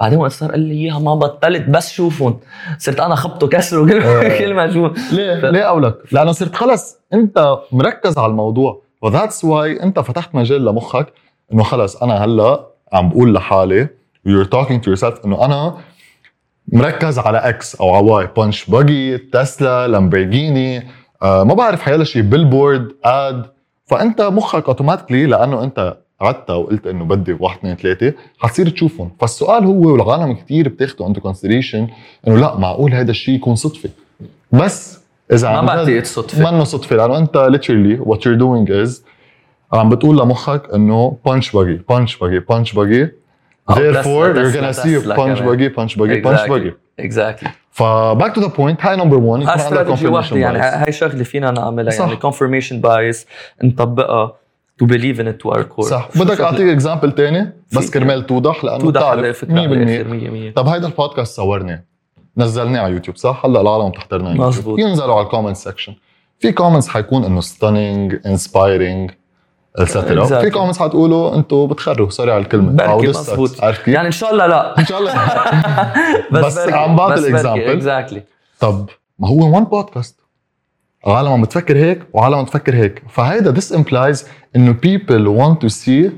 بعدين 0.00 0.18
وقت 0.18 0.32
صار 0.32 0.50
قال 0.50 0.60
لي 0.60 0.74
إياها 0.74 0.98
ما 0.98 1.14
بطلت 1.14 1.68
بس 1.68 1.92
شوفهم. 1.92 2.38
صرت 2.78 3.00
أنا 3.00 3.14
خبطه 3.14 3.48
كسره 3.48 3.86
كل 3.86 4.02
آه. 4.02 4.52
ما 4.56 4.68
أشوف. 4.70 5.12
ليه؟ 5.12 5.40
ف- 5.40 5.44
ليه 5.44 5.62
قولك؟ 5.62 5.94
لأنه 6.12 6.32
صرت 6.32 6.54
خلص 6.54 6.98
أنت 7.14 7.56
مركز 7.72 8.18
على 8.18 8.30
الموضوع. 8.30 8.82
و 9.02 9.08
that's 9.08 9.44
why 9.44 9.82
انت 9.82 10.00
فتحت 10.00 10.34
مجال 10.34 10.64
لمخك 10.64 11.12
انه 11.52 11.62
خلص 11.62 11.96
أنا 11.96 12.24
هلا 12.24 12.66
عم 12.92 13.08
بقول 13.08 13.34
لحالي 13.34 13.88
you're 14.28 14.46
talking 14.46 14.80
to 14.84 14.96
yourself 14.96 15.24
انه 15.24 15.44
أنا 15.44 15.76
مركز 16.72 17.18
على 17.18 17.38
X 17.38 17.76
أو 17.76 17.94
على 17.94 18.06
Y 18.06 18.28
punch 18.36 18.70
buggy 18.70 19.18
تسلا 19.18 19.88
لامبرجيني 19.88 20.88
آه 21.22 21.44
ما 21.44 21.54
بعرف 21.54 21.82
حيلا 21.82 22.04
شيء 22.04 22.22
billboard 22.22 22.92
ad 23.04 23.46
فانت 23.86 24.22
مخك 24.22 24.66
automatically 24.68 25.26
لأنه 25.26 25.64
انت 25.64 25.96
قعدت 26.20 26.50
وقلت 26.50 26.86
انه 26.86 27.04
بدي 27.04 27.36
واحد 27.40 27.58
اثنين 27.58 27.76
ثلاثة 27.76 28.14
حتصير 28.38 28.68
تشوفهم. 28.68 29.10
فالسؤال 29.20 29.64
هو 29.64 29.92
والعالم 29.92 30.32
كثير 30.32 30.68
بتاخده 30.68 31.06
into 31.06 31.20
consideration 31.20 31.88
انه 32.28 32.36
لا 32.36 32.56
معقول 32.58 32.94
هذا 32.94 33.10
الشيء 33.10 33.34
يكون 33.34 33.54
صدفة. 33.54 33.90
بس 34.52 34.99
إذا 35.32 35.50
ما 35.50 35.60
بعتقد 35.60 36.04
صدفة. 36.04 36.50
منه 36.50 36.64
صدفة 36.64 36.96
لأنه 36.96 37.18
أنت 37.18 37.48
literally 37.52 38.08
what 38.08 38.18
you're 38.18 38.40
doing 38.40 38.88
is 38.88 39.02
عم 39.72 39.88
بتقول 39.88 40.18
لمخك 40.18 40.62
إنه 40.74 41.16
punch 41.28 41.44
buggy 41.44 41.92
punch 41.92 42.10
buggy 42.10 42.40
punch 42.52 42.72
buggy. 42.74 43.06
أو 43.70 43.74
therefore 43.74 44.34
you're 44.34 44.54
gonna 44.56 44.74
see 44.74 45.14
punch 45.16 45.40
buggy 45.40 45.68
punch 45.68 45.96
buggy 45.96 46.22
punch 46.24 46.48
buggy. 46.48 46.72
exactly 46.98 47.50
ف 47.70 47.83
back 47.83 48.34
to 48.34 48.40
the 48.40 48.46
point 48.46 48.86
هاي 48.86 48.96
number 48.96 49.16
1 49.16 49.42
هاي 49.42 49.54
استراتيجي 49.54 50.08
وحده 50.08 50.36
يعني 50.36 50.58
هاي 50.58 50.92
شغلة 50.92 51.22
فينا 51.22 51.50
نعملها. 51.50 51.94
يعني 51.94 52.16
confirmation 52.16 52.82
bias 52.82 53.26
نطبقها. 53.64 54.36
Believe 54.82 55.18
in 55.20 55.26
it 55.26 55.38
to 55.42 55.50
our 55.54 55.64
core. 55.64 55.88
صح. 55.88 56.08
بدك؟ 56.16 56.40
أعطيك 56.40 56.68
example 56.68 57.12
تاني 57.12 57.52
بس 57.76 57.90
كرمال 57.90 58.26
توضح 58.26 58.64
لأنه 58.64 58.78
توضح 58.78 59.02
على 59.02 59.22
بتعرف 59.22 59.42
الفكرة 59.42 59.60
على 59.60 59.68
100% 59.68 59.72
الآخر 59.72 60.50
100% 60.50 60.54
طب 60.54 60.68
هيدا 60.68 60.86
البودكاست 60.86 61.36
صورناه 61.36 61.82
نزلناه 62.36 62.80
على 62.80 62.92
يوتيوب 62.92 63.16
صح؟ 63.16 63.42
هلأ 63.46 63.60
العالم 63.60 63.88
بتحضرنا 63.88 64.30
على 64.30 64.38
يوتيوب. 64.38 64.78
ينزلوا 64.78 65.14
على 65.14 65.24
ال 65.24 65.28
comment 65.28 65.56
section 65.56 65.94
في 66.38 66.52
comments 66.52 66.88
حيكون 66.88 67.24
إنه 67.24 67.40
stunning 67.40 68.16
inspiring 68.26 69.10
et 69.76 69.88
cetera 69.88 70.24
Exactly. 70.26 70.40
في 70.40 70.50
comments 70.50 70.78
حتقولوا 70.78 71.36
أنتم 71.36 71.66
بتخروا 71.66 72.10
sorry 72.10 72.32
على 72.32 72.42
الكلمة 72.42 72.72
بركي. 72.72 73.08
مزبوط. 73.08 73.50
يعني 73.86 74.06
إن 74.06 74.12
شاء 74.12 74.32
الله 74.32 74.46
لا 74.46 74.78
إن 74.78 74.86
شاء 74.86 74.98
الله 74.98 75.14
بس 76.32 76.58
بركي- 76.58 76.72
عم 76.74 76.96
بعطي 76.96 77.12
بس 77.14 77.18
ال 77.24 77.28
example. 77.28 77.62
exactly 77.70 78.22
طب 78.60 78.88
ما 79.18 79.28
هو 79.28 79.54
one 79.54 79.64
podcast 79.64 80.20
عالم 81.06 81.32
عم 81.32 81.42
بتفكر 81.42 81.76
هيك 81.76 82.02
وعالم 82.12 82.34
عم 82.34 82.44
تفكر 82.44 82.74
هيك 82.74 83.02
فهيدا 83.08 83.54
this 83.60 83.74
implies 83.76 84.24
إنه 84.56 84.72
people 84.86 85.40
want 85.40 85.56
to 85.66 85.70
see 85.72 86.10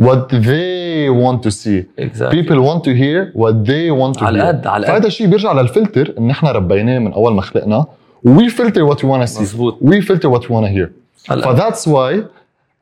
what 0.00 0.28
they 0.28 1.08
want 1.10 1.42
to 1.42 1.50
see 1.50 1.82
اكزاكتلي 1.98 2.42
people 2.44 2.60
want 2.68 2.80
to 2.84 2.90
hear 2.94 3.32
what 3.40 3.54
they 3.66 3.90
want 4.00 4.18
to 4.20 4.22
على 4.22 4.40
hear 4.40 4.46
قد- 4.46 4.66
على 4.66 4.86
قد. 4.86 4.92
فهذا 4.92 5.06
الشيء 5.06 5.26
بيرجع 5.26 5.52
للفلتر 5.52 6.14
ان 6.18 6.30
احنا 6.30 6.52
ربيناه 6.52 6.98
من 6.98 7.12
اول 7.12 7.34
ما 7.34 7.42
خلقنا 7.42 7.86
we 8.26 8.48
filter 8.50 8.84
what 8.90 8.98
we 8.98 9.06
want 9.08 9.22
to 9.28 9.36
see 9.36 9.40
مزبوط. 9.40 9.78
we 9.82 10.00
filter 10.02 10.28
what 10.30 10.42
we 10.42 10.48
want 10.48 10.66
to 10.66 10.72
hear 10.78 10.88
هلا 11.30 11.42
فذاتس 11.52 11.88
why 11.88 12.22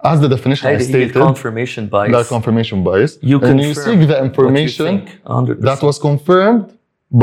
as 0.06 0.18
the 0.20 0.28
definition 0.28 0.62
I 0.64 0.66
هيدي 0.66 0.84
هي 1.04 1.08
stated 1.08 1.14
confirmation 1.14 1.80
bias 1.90 2.12
that 2.14 2.28
confirmation 2.34 2.76
bias 2.84 3.12
You 3.22 3.38
and 3.38 3.60
you 3.60 3.74
confirm 3.74 3.84
seek 3.84 4.08
the 4.08 4.12
what 4.12 4.20
you 4.20 4.24
information 4.24 4.86
think 4.86 5.08
100%. 5.26 5.66
that 5.68 5.80
was 5.88 5.96
confirmed 6.08 6.64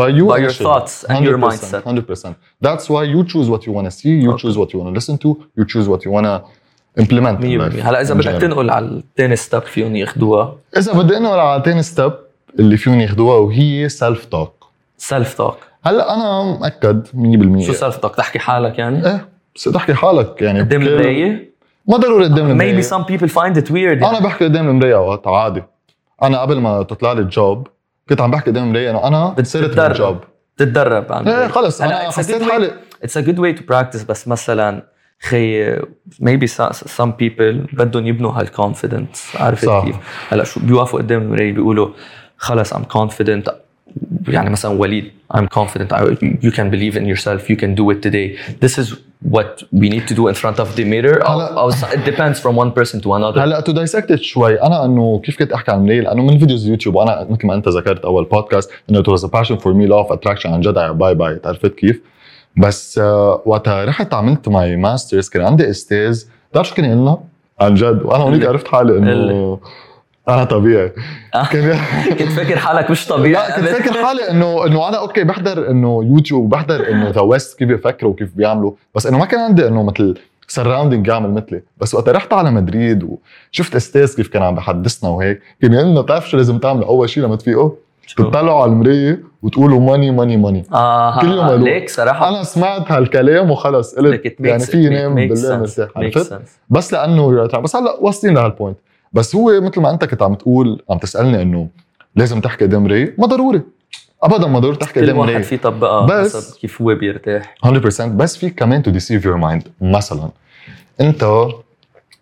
by 0.01 0.08
you 0.18 0.25
By 0.27 0.38
your 0.46 0.51
initially. 0.51 0.68
thoughts 0.70 0.94
and 1.12 1.20
your 1.27 1.38
100%, 1.38 1.48
mindset. 1.48 1.82
100% 1.84 2.36
that's 2.68 2.86
why 2.94 3.03
you 3.13 3.20
choose 3.32 3.48
what 3.53 3.62
you 3.68 3.72
want 3.77 3.86
to 3.89 3.94
see 4.00 4.13
you 4.25 4.29
Okay. 4.32 4.41
choose 4.44 4.56
what 4.62 4.70
you 4.72 4.77
want 4.82 4.89
to 4.91 4.96
listen 5.00 5.15
to 5.25 5.29
you 5.58 5.63
choose 5.74 5.86
what 5.91 6.01
you 6.06 6.12
want 6.18 6.25
to 6.32 6.36
implement. 7.01 7.39
in 7.41 7.45
100% 7.45 7.73
life 7.73 7.87
هلا 7.87 8.01
إذا 8.01 8.15
بدك. 8.15 8.41
تنقل 8.41 8.71
على 8.71 8.87
الثاني 8.87 9.37
ستيب 9.37 9.63
فيهم 9.63 9.97
ياخذوها 9.97 10.57
إذا 10.77 10.93
بدي 10.93 11.17
أنقل 11.17 11.39
على 11.39 11.63
تاني 11.63 11.83
ستيب 11.83 12.13
اللي 12.59 12.77
فيهم 12.77 13.01
ياخذوها 13.01 13.37
وهي 13.37 13.89
سيلف 13.89 14.25
توك 14.25 14.65
self 14.99 15.35
talk 15.35 15.57
هلا 15.85 16.15
أنا 16.15 16.59
مأكد 16.61 17.07
100% 17.63 17.67
شو 17.67 17.73
self 17.73 17.97
talk 17.97 18.16
تحكي 18.17 18.39
حالك 18.39 18.79
يعني؟ 18.79 19.07
إيه 19.07 19.29
بس 19.57 19.65
تحكي 19.65 19.95
حالك 19.95 20.43
يعني. 20.43 20.61
قدام 20.61 20.83
المراية؟ 20.83 21.55
ما 21.89 21.97
ضروري 21.97 22.25
قدام 22.25 22.51
المراية. 22.51 22.83
Maybe 22.83 22.85
some 22.85 23.05
people 23.05 23.29
find 23.29 23.57
it 23.57 23.71
weird 23.71 24.05
أنا 24.05 24.21
بحكي 24.21 24.45
قدام 24.45 24.69
المراية 24.69 24.95
اوقات 24.95 25.27
عادي. 25.27 25.63
أنا 26.23 26.41
قبل 26.41 26.61
ما 26.61 26.83
تطلع 26.83 27.13
لي 27.13 27.21
ال 27.21 27.33
job 27.33 27.69
كنت 28.09 28.21
عم 28.21 28.31
بحكي 28.31 28.51
قدام 28.51 28.65
المراية 28.65 28.91
إنه 28.91 29.07
أنا 29.07 29.35
صرت. 29.43 29.81
بال 29.81 29.93
job. 29.93 30.16
تتدرب 30.57 31.13
عن 31.13 31.29
إيه 31.29 31.49
خلص. 31.49 31.83
أنا 31.83 32.11
a 32.11 32.13
حسيت 32.13 32.43
حالي. 32.43 32.71
It's 33.05 33.17
a 33.21 33.25
good 33.27 33.39
way 33.39 33.61
to 33.61 33.63
practice 33.63 34.07
بس 34.09 34.29
مثلا 34.29 34.83
خي 35.25 35.76
maybe 36.21 36.47
some 36.47 37.11
people 37.11 37.66
بدهم 37.73 38.07
يبنوا 38.07 38.33
هال 38.33 38.49
confidence 38.49 39.33
عرفت 39.35 39.69
كيف؟ 39.85 39.97
هلأ 40.28 40.45
شو 40.45 40.61
بيوقفوا 40.61 40.99
قدام 40.99 41.23
المراية 41.23 41.52
بيقولوا 41.52 41.88
خلص 42.37 42.73
I'm 42.73 42.85
confident 42.85 43.54
يعني 44.28 44.50
مثلا 44.50 44.71
وليد 44.71 45.11
I'm 45.35 45.47
confident 45.47 45.93
you 46.43 46.50
can 46.50 46.71
believe 46.71 47.14
in 47.14 47.15
in 47.15 47.16
yourself. 47.16 47.50
You 47.50 47.57
can 47.57 47.75
do 47.75 47.90
it 47.90 48.02
today. 48.02 48.38
This 48.64 48.78
is 48.78 48.95
what 49.35 49.62
we 49.73 49.88
need 49.88 50.07
to 50.09 50.14
do 50.14 50.28
in 50.28 50.35
front 50.35 50.59
of 50.59 50.76
the 50.76 50.85
mirror. 50.85 51.31
هلا 51.31 51.71
it 51.71 52.04
depends 52.11 52.38
from 52.40 52.57
one 52.57 52.73
person 52.73 53.00
to 53.00 53.14
another. 53.14 53.38
هلأ 53.38 53.61
to 53.61 53.73
dissect 53.73 54.14
شوي 54.14 54.62
أنا 54.62 54.85
إنه 54.85 55.21
كيف 55.25 55.38
كنت 55.38 55.52
أحكي 55.52 55.71
عن 55.71 55.87
ليل 55.87 56.04
لأنه 56.04 56.23
من 56.23 56.38
videos 56.38 56.64
ال 56.64 56.68
YouTube 56.68 56.95
وأنا 56.95 57.26
مثل 57.31 57.47
ما 57.47 57.54
أنت 57.54 57.69
ذكرت 57.69 58.04
أول 58.04 58.25
بودكاست 58.25 58.71
إنه 58.90 59.02
it 59.02 59.07
was 59.07 59.26
passion 59.26 59.57
for 59.57 59.87
me 59.87 59.88
me 59.88 59.90
law 59.90 60.09
of 60.11 60.47
عن 60.47 60.61
جد 60.61 60.78
باي 60.78 61.14
buy 61.14 61.47
عرفت 61.47 61.66
كيف؟ 61.66 62.00
بس 62.56 62.99
uh, 62.99 63.02
وقتها 63.46 63.84
رحت 63.84 64.14
عملت 64.14 64.49
معي 64.49 64.76
masters 64.76 65.28
كان 65.28 65.42
عندي 65.42 65.70
أستاذ 65.70 66.25
بتعرف 66.50 66.68
شو 66.68 66.75
كان 66.75 66.84
يقول 66.84 66.99
لنا؟ 66.99 67.18
عن 67.61 67.75
جد. 67.75 68.02
وأنا 68.02 68.23
هونيك 68.25 68.46
عرفت 68.46 68.68
حالي 68.68 68.99
إنه 68.99 69.58
أنا 70.28 70.44
طبيعي. 70.44 70.92
كان 71.52 71.78
كنت 72.18 72.28
فاكر 72.28 72.58
حالك 72.58 72.90
مش 72.90 73.06
طبيعي. 73.06 73.32
لا 73.32 73.56
كنت 73.56 73.68
فاكر 73.68 74.04
حالي 74.04 74.30
انه 74.30 74.66
إنه 74.66 74.88
أنا 74.88 74.99
okay 74.99 75.25
بحضر 75.25 75.70
إنه 75.70 76.04
يوتيوب 76.04 76.49
بحضر 76.49 76.90
إنه 76.90 77.11
the 77.11 77.21
West 77.21 77.59
كيف 77.58 77.68
بيفكروا 77.68 78.12
وكيف 78.12 78.34
بيعملوا. 78.34 78.73
بس 78.94 79.06
إنه 79.06 79.18
ما 79.18 79.25
كان 79.25 79.40
عندي 79.40 79.68
إنه 79.68 79.82
مثل 79.82 80.18
surrounding 80.49 81.07
يعمل 81.08 81.30
مثلي. 81.30 81.62
بس 81.78 81.94
وقت 81.94 82.08
رحت 82.08 82.32
على 82.32 82.50
مدريد 82.50 83.08
وشفت 83.52 83.76
أستاذ 83.76 84.16
كيف 84.16 84.28
كان 84.28 84.42
عم 84.42 84.54
بحدثنا 84.54 85.11
وهيك. 85.11 85.40
كان 85.62 85.73
يقول 85.73 85.87
لنا 85.87 86.00
بتعرف 86.00 86.30
شو 86.30 86.37
لازم 86.37 86.58
تعملوا؟ 86.58 86.87
أول 86.87 87.08
شيء 87.11 87.23
لما 87.23 87.37
تفيقوا؟ 87.37 87.70
تطلعوا 88.16 88.62
على 88.62 88.73
المراية 88.73 89.23
وتقولوا 89.42 89.80
money 89.81 90.11
money 90.11 90.37
money 90.37 90.64
آه 90.73 91.20
كل 91.20 91.26
يوم 91.28 91.40
قالوا. 91.49 91.68
ليك 91.68 91.90
صراحة. 91.90 92.28
أنا 92.28 92.42
سمعت 92.42 92.92
هالكلام 92.92 93.50
وخلص 93.50 93.94
قلت 93.94 94.37
يعني 94.40 94.64
في 94.64 94.88
نام 94.88 95.14
بالله 95.14 95.58
مرتاح 95.58 95.88
عرفت. 95.96 96.38
بس 96.70 96.92
لأنه 96.92 97.46
بس 97.58 97.76
هلأ 97.76 97.96
واصلين 98.00 98.34
لهال 98.35 98.50
point 98.50 98.76
بس 99.12 99.37
هو 99.37 99.61
مثل 99.61 99.80
ما 99.80 99.90
أنت 99.90 100.04
كنت 100.04 100.23
عم 100.23 100.34
تقول 100.34 100.82
عم 100.90 100.99
تسألني 100.99 101.42
إنه 101.42 101.68
لازم 102.16 102.40
تحكي 102.40 102.64
قدام 102.64 102.84
مراية؟ 102.84 103.14
ما 103.18 103.26
ضروري. 103.26 103.61
ابدا 104.23 104.46
ما 104.46 104.58
ضروري 104.58 104.76
تحكي 104.76 104.94
كل 105.00 105.02
قدام 105.06 105.18
واحد 105.18 105.30
مراية. 105.32 105.42
فيه 105.44 105.56
طبقها 105.56 106.06
بس- 106.06 106.37
حسب 106.37 106.56
كيف 106.61 106.82
هو 106.82 106.94
بيرتاح. 106.94 107.54
100% 107.66 108.02
بس 108.02 108.37
فيك 108.37 108.54
كمان 108.58 108.82
to 108.83 108.90
deceive 108.90 109.25
your 109.25 109.37
mind 109.37 109.62
مثلا 109.80 110.28
أنت 111.00 111.25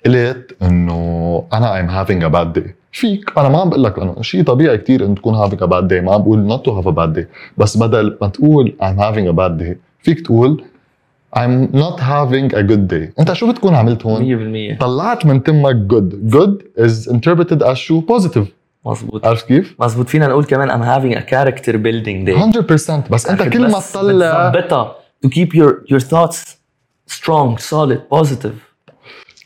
قلت 0.07 0.57
إنه 0.63 1.45
أنا 1.53 1.77
I'm 1.77 1.91
having 1.91 2.25
a 2.25 2.29
bad 2.29 2.53
day 2.53 2.75
فيك. 2.93 3.33
أنا 3.39 3.49
ما 3.49 3.61
عم 3.61 3.71
بقول 3.71 3.85
لك 3.85 3.99
إنه 3.99 4.23
شيء 4.23 4.43
طبيعي 4.43 4.79
كتير 4.79 5.05
إنه 5.05 5.15
تكون 5.15 5.35
having 5.35 5.63
a 5.63 5.67
bad 5.67 5.89
day 5.89 6.01
ما 6.01 6.15
عم 6.15 6.23
بقول 6.23 6.39
not 6.39 6.65
to 6.65 6.71
have 6.73 6.87
a 6.87 6.91
bad 6.91 7.13
day 7.13 7.29
بس 7.59 7.77
بدل 7.77 8.19
ما 8.23 8.29
تقول 8.29 8.77
I'm 8.83 9.01
having 9.01 9.29
a 9.29 9.31
bad 9.31 9.57
day 9.57 9.79
فيك 10.03 10.21
تقول 10.21 10.65
I'm 11.37 11.73
not 11.73 11.99
having 11.99 12.53
a 12.53 12.63
good 12.63 12.89
day. 12.93 13.21
أنت 13.21 13.33
شو 13.33 13.53
بتكون 13.53 13.75
عملت 13.75 14.07
هون؟ 14.07 14.77
100% 14.77 14.81
طلعت 14.81 15.27
من 15.27 15.43
تمك 15.43 15.77
good. 15.93 16.35
Good 16.35 16.83
is 16.85 17.13
interpreted 17.13 17.63
as 17.63 17.73
شو؟ 17.73 18.03
positive. 18.03 18.47
مزبوط 18.87 19.27
عرفت 19.27 19.47
كيف؟ 19.47 19.77
مزبوط 19.81 20.09
فينا 20.09 20.27
نقول 20.27 20.45
كمان 20.45 20.71
I'm 20.71 20.85
having 20.85 21.17
a 21.19 21.23
character 21.23 21.73
building 21.73 22.27
day. 22.29 22.61
100% 23.09 23.11
بس 23.11 23.27
أنت 23.27 23.43
كل 23.43 23.71
ما 23.71 23.81
تطلع 23.81 24.49
بتظبطها 24.49 24.95
to 25.27 25.29
keep 25.29 25.49
your 25.55 25.95
your 25.95 26.01
thoughts 26.01 26.39
strong 27.11 27.59
solid 27.59 28.01
positive. 28.15 28.72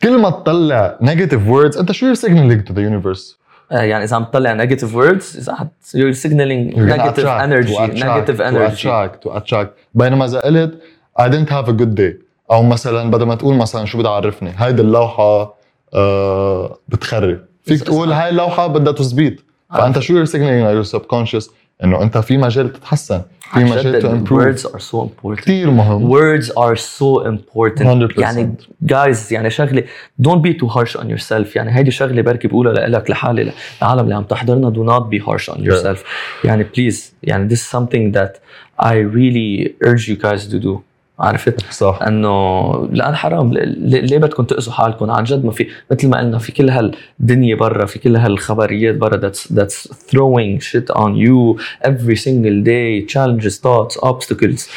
كل 0.07 0.19
ما 0.19 0.31
تطلع 0.31 0.99
negative 1.01 1.49
words 1.49 1.79
أنت 1.79 1.93
شو 1.93 2.07
you're 2.07 2.15
signaling 2.15 2.65
to 2.65 2.75
the 2.75 2.83
universe؟ 2.83 3.39
يعني 3.71 4.05
إذا 4.05 4.17
عم 4.17 4.25
تطلع 4.25 4.53
negative 4.53 4.95
words 4.95 5.37
إذا 5.37 5.69
you're 5.95 6.13
signaling 6.13 6.79
negative 6.79 7.27
energy 7.27 7.79
negative 7.79 8.41
energy 8.41 8.83
to 8.83 8.89
attract 8.89 9.23
to 9.23 9.31
attract 9.31 9.73
بينما 9.95 10.25
إذا 10.25 10.41
قلت 10.41 10.83
I 11.21 11.29
didn't 11.29 11.53
have 11.53 11.69
a 11.69 11.73
good 11.73 11.95
day 11.95 12.21
أو 12.51 12.63
مثلا 12.63 13.11
بدل 13.11 13.27
ما 13.27 13.35
تقول 13.35 13.57
مثلا 13.57 13.85
شو 13.85 13.99
بدها 13.99 14.11
عرفني 14.11 14.53
هيدي 14.57 14.83
اللوحة 14.83 15.55
آه 15.95 16.79
بتخرب. 16.89 17.41
فيك 17.63 17.83
تقول 17.83 18.13
هاي 18.13 18.29
اللوحة 18.29 18.67
بدها 18.67 18.93
تثبيت 18.93 19.41
فأنت 19.71 19.99
شو 19.99 20.15
you're 20.15 20.25
signaling 20.25 20.71
your 20.71 20.83
subconscious 20.83 21.51
إنه 21.85 22.03
أنت 22.03 22.19
في 22.19 22.37
مجال 22.39 22.73
تتحسن. 22.73 23.23
في 23.54 23.64
مجال 23.64 24.02
to 24.02 24.06
improve. 24.06 24.32
words 24.32 24.66
are 24.66 24.80
so 24.80 24.96
important 25.04 25.42
كثير 25.42 25.70
مهم 25.72 26.12
words 26.12 26.46
are 26.46 26.78
so 26.78 27.26
important 27.26 28.14
100%. 28.16 28.20
يعني 28.20 28.56
guys 28.86 29.32
يعني 29.32 29.50
شغله 29.50 29.84
don't 30.22 30.42
be 30.42 30.54
too 30.54 30.68
harsh 30.68 30.98
on 30.98 31.06
yourself 31.06 31.56
يعني 31.56 31.76
هيدي 31.76 31.92
شغله 31.92 32.22
بركي 32.22 32.48
بقولها 32.48 32.88
لك 32.88 33.10
لحالي 33.10 33.52
العالم 33.82 34.04
اللي 34.04 34.16
عم 34.16 34.24
تحضرنا 34.24 34.74
do 34.74 34.90
not 34.90 35.04
be 35.16 35.26
harsh 35.28 35.54
on 35.54 35.60
yourself 35.60 36.00
يعني 36.44 36.66
please 36.66 36.98
يعني 37.24 37.50
this 37.50 37.60
is 37.60 37.78
something 37.78 38.12
that 38.18 38.40
I 38.80 38.96
really 39.18 39.76
urge 39.90 40.08
you 40.08 40.16
guys 40.16 40.48
to 40.52 40.60
do 40.60 40.82
عرفت؟ 41.19 41.73
صح 41.73 41.99
انه 42.07 42.89
لأن 42.93 43.15
حرام 43.15 43.53
ليه 43.53 44.19
بدكم 44.19 44.45
تاذوا 44.45 44.73
حالكم 44.73 45.11
عن 45.11 45.25
جد 45.25 45.45
ما 45.45 45.53
في 45.53 45.69
مثل 45.91 46.09
ما 46.09 46.19
قلنا 46.19 46.39
في 46.39 46.53
كل 46.53 46.71
هالدنيا 46.71 47.57
برا 47.57 47.87
في 47.87 47.99
كل 47.99 48.17
هالخبريات 48.17 48.95
برا 48.95 49.31
that's 49.31 49.41
that's 49.43 49.89
throwing 49.93 50.61
shit 50.61 50.97
on 50.97 51.15
you 51.17 51.61
every 51.89 52.17
single 52.17 52.63
day 52.65 53.07
challenges 53.15 53.59
thoughts 53.59 53.97
obstacles 54.03 54.69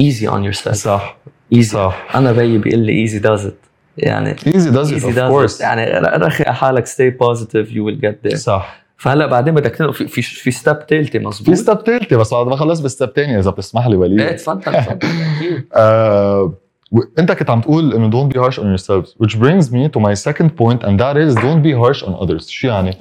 easy 0.00 0.26
on 0.26 0.42
yourself 0.50 0.72
صح 0.72 1.16
easy 1.54 1.60
صح 1.60 2.06
أنا 2.14 2.32
بيي 2.32 2.58
بيقول 2.58 2.80
لي 2.80 3.08
easy 3.08 3.22
does 3.22 3.42
it 3.46 3.68
يعني 3.98 4.34
easy 4.36 4.70
does 4.70 4.88
it 4.88 4.94
easy 4.94 5.06
of 5.06 5.14
does 5.14 5.32
course 5.32 5.58
it 5.58 5.60
يعني 5.60 5.84
رخي 6.00 6.44
على 6.44 6.54
حالك 6.54 6.86
stay 6.86 7.12
positive 7.26 7.68
you 7.68 7.84
will 7.84 8.00
get 8.06 8.30
there 8.30 8.36
صح 8.36 8.82
فهلا 9.02 9.26
بعدين 9.26 9.54
بدك 9.54 9.76
تنقل 9.76 9.94
في 9.94 10.06
في 10.06 10.22
في 10.22 10.50
step 10.50 10.76
ثالثه 10.88 11.10
في 11.10 11.18
مزبوط 11.18 11.54
step 11.54 11.76
ثالثه 11.76 12.16
بس 12.16 12.34
بعد 12.34 12.46
ما 12.46 12.56
خلص 12.56 12.80
بالستيب 12.80 13.08
ثانية 13.16 13.38
إذا 13.38 13.50
بتسمح 13.50 13.86
لي 13.86 13.96
وليد. 13.96 14.20
إيه 14.20 14.36
تفضل 14.36 14.62
تفضل. 14.62 14.98
آه، 15.74 16.52
أنت 17.18 17.32
كنت 17.32 17.50
عم 17.50 17.60
تقول 17.60 17.94
إنه 17.94 18.10
don't 18.10 18.32
be 18.32 18.38
harsh 18.38 18.58
on 18.58 18.62
yourselves 18.62 19.08
which 19.24 19.32
brings 19.38 19.64
me 19.64 19.88
to 19.94 20.00
my 20.00 20.14
second 20.14 20.50
point 20.56 20.82
and 20.86 21.00
that 21.00 21.16
is 21.16 21.34
don't 21.34 21.62
be 21.62 21.72
harsh 21.82 22.04
on 22.04 22.26
others. 22.26 22.48
شو 22.48 22.68
يعني؟ 22.68 22.92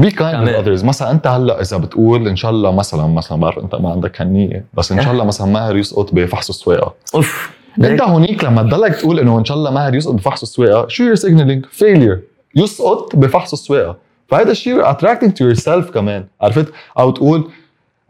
Be 0.00 0.04
kind 0.04 0.10
with 0.10 0.18
تمام. 0.18 0.64
others. 0.64 0.84
مثلا 0.84 1.10
أنت 1.10 1.26
هلأ 1.26 1.60
إذا 1.60 1.76
بتقول 1.76 2.28
إن 2.28 2.36
شاء 2.36 2.50
الله 2.50 2.72
مثلا 2.72 3.06
مثلا 3.06 3.40
بعرف 3.40 3.58
أنت 3.58 3.74
ما 3.74 3.90
عندك 3.90 4.20
هالنيه 4.20 4.64
بس 4.74 4.92
إن 4.92 5.02
شاء 5.02 5.12
الله 5.12 5.24
مثلا 5.24 5.46
ماهر 5.46 5.76
يسقط 5.76 6.14
بفحص 6.14 6.48
السواقه 6.48 6.94
أوف. 7.14 7.50
أنت 7.84 8.02
هونيك 8.02 8.44
لما 8.44 8.62
تضلك 8.62 8.94
تقول 8.94 9.18
إنه 9.18 9.38
إن 9.38 9.44
شاء 9.44 9.56
الله 9.56 9.70
ماهر 9.70 9.94
يسقط 9.94 10.14
بفحص 10.14 10.42
السواقه 10.42 10.88
شو 10.88 11.14
you're 11.14 11.18
signaling 11.18 11.78
failure. 11.80 12.18
يسقط 12.56 13.16
بفحص 13.16 13.52
السواقه 13.52 13.96
فهذا 14.32 14.50
الشيء 14.50 14.92
attracting 14.92 15.30
to 15.30 15.54
yourself 15.54 15.92
كمان. 15.94 16.24
عرفت؟ 16.40 16.72
أو 16.98 17.10
تقول 17.10 17.50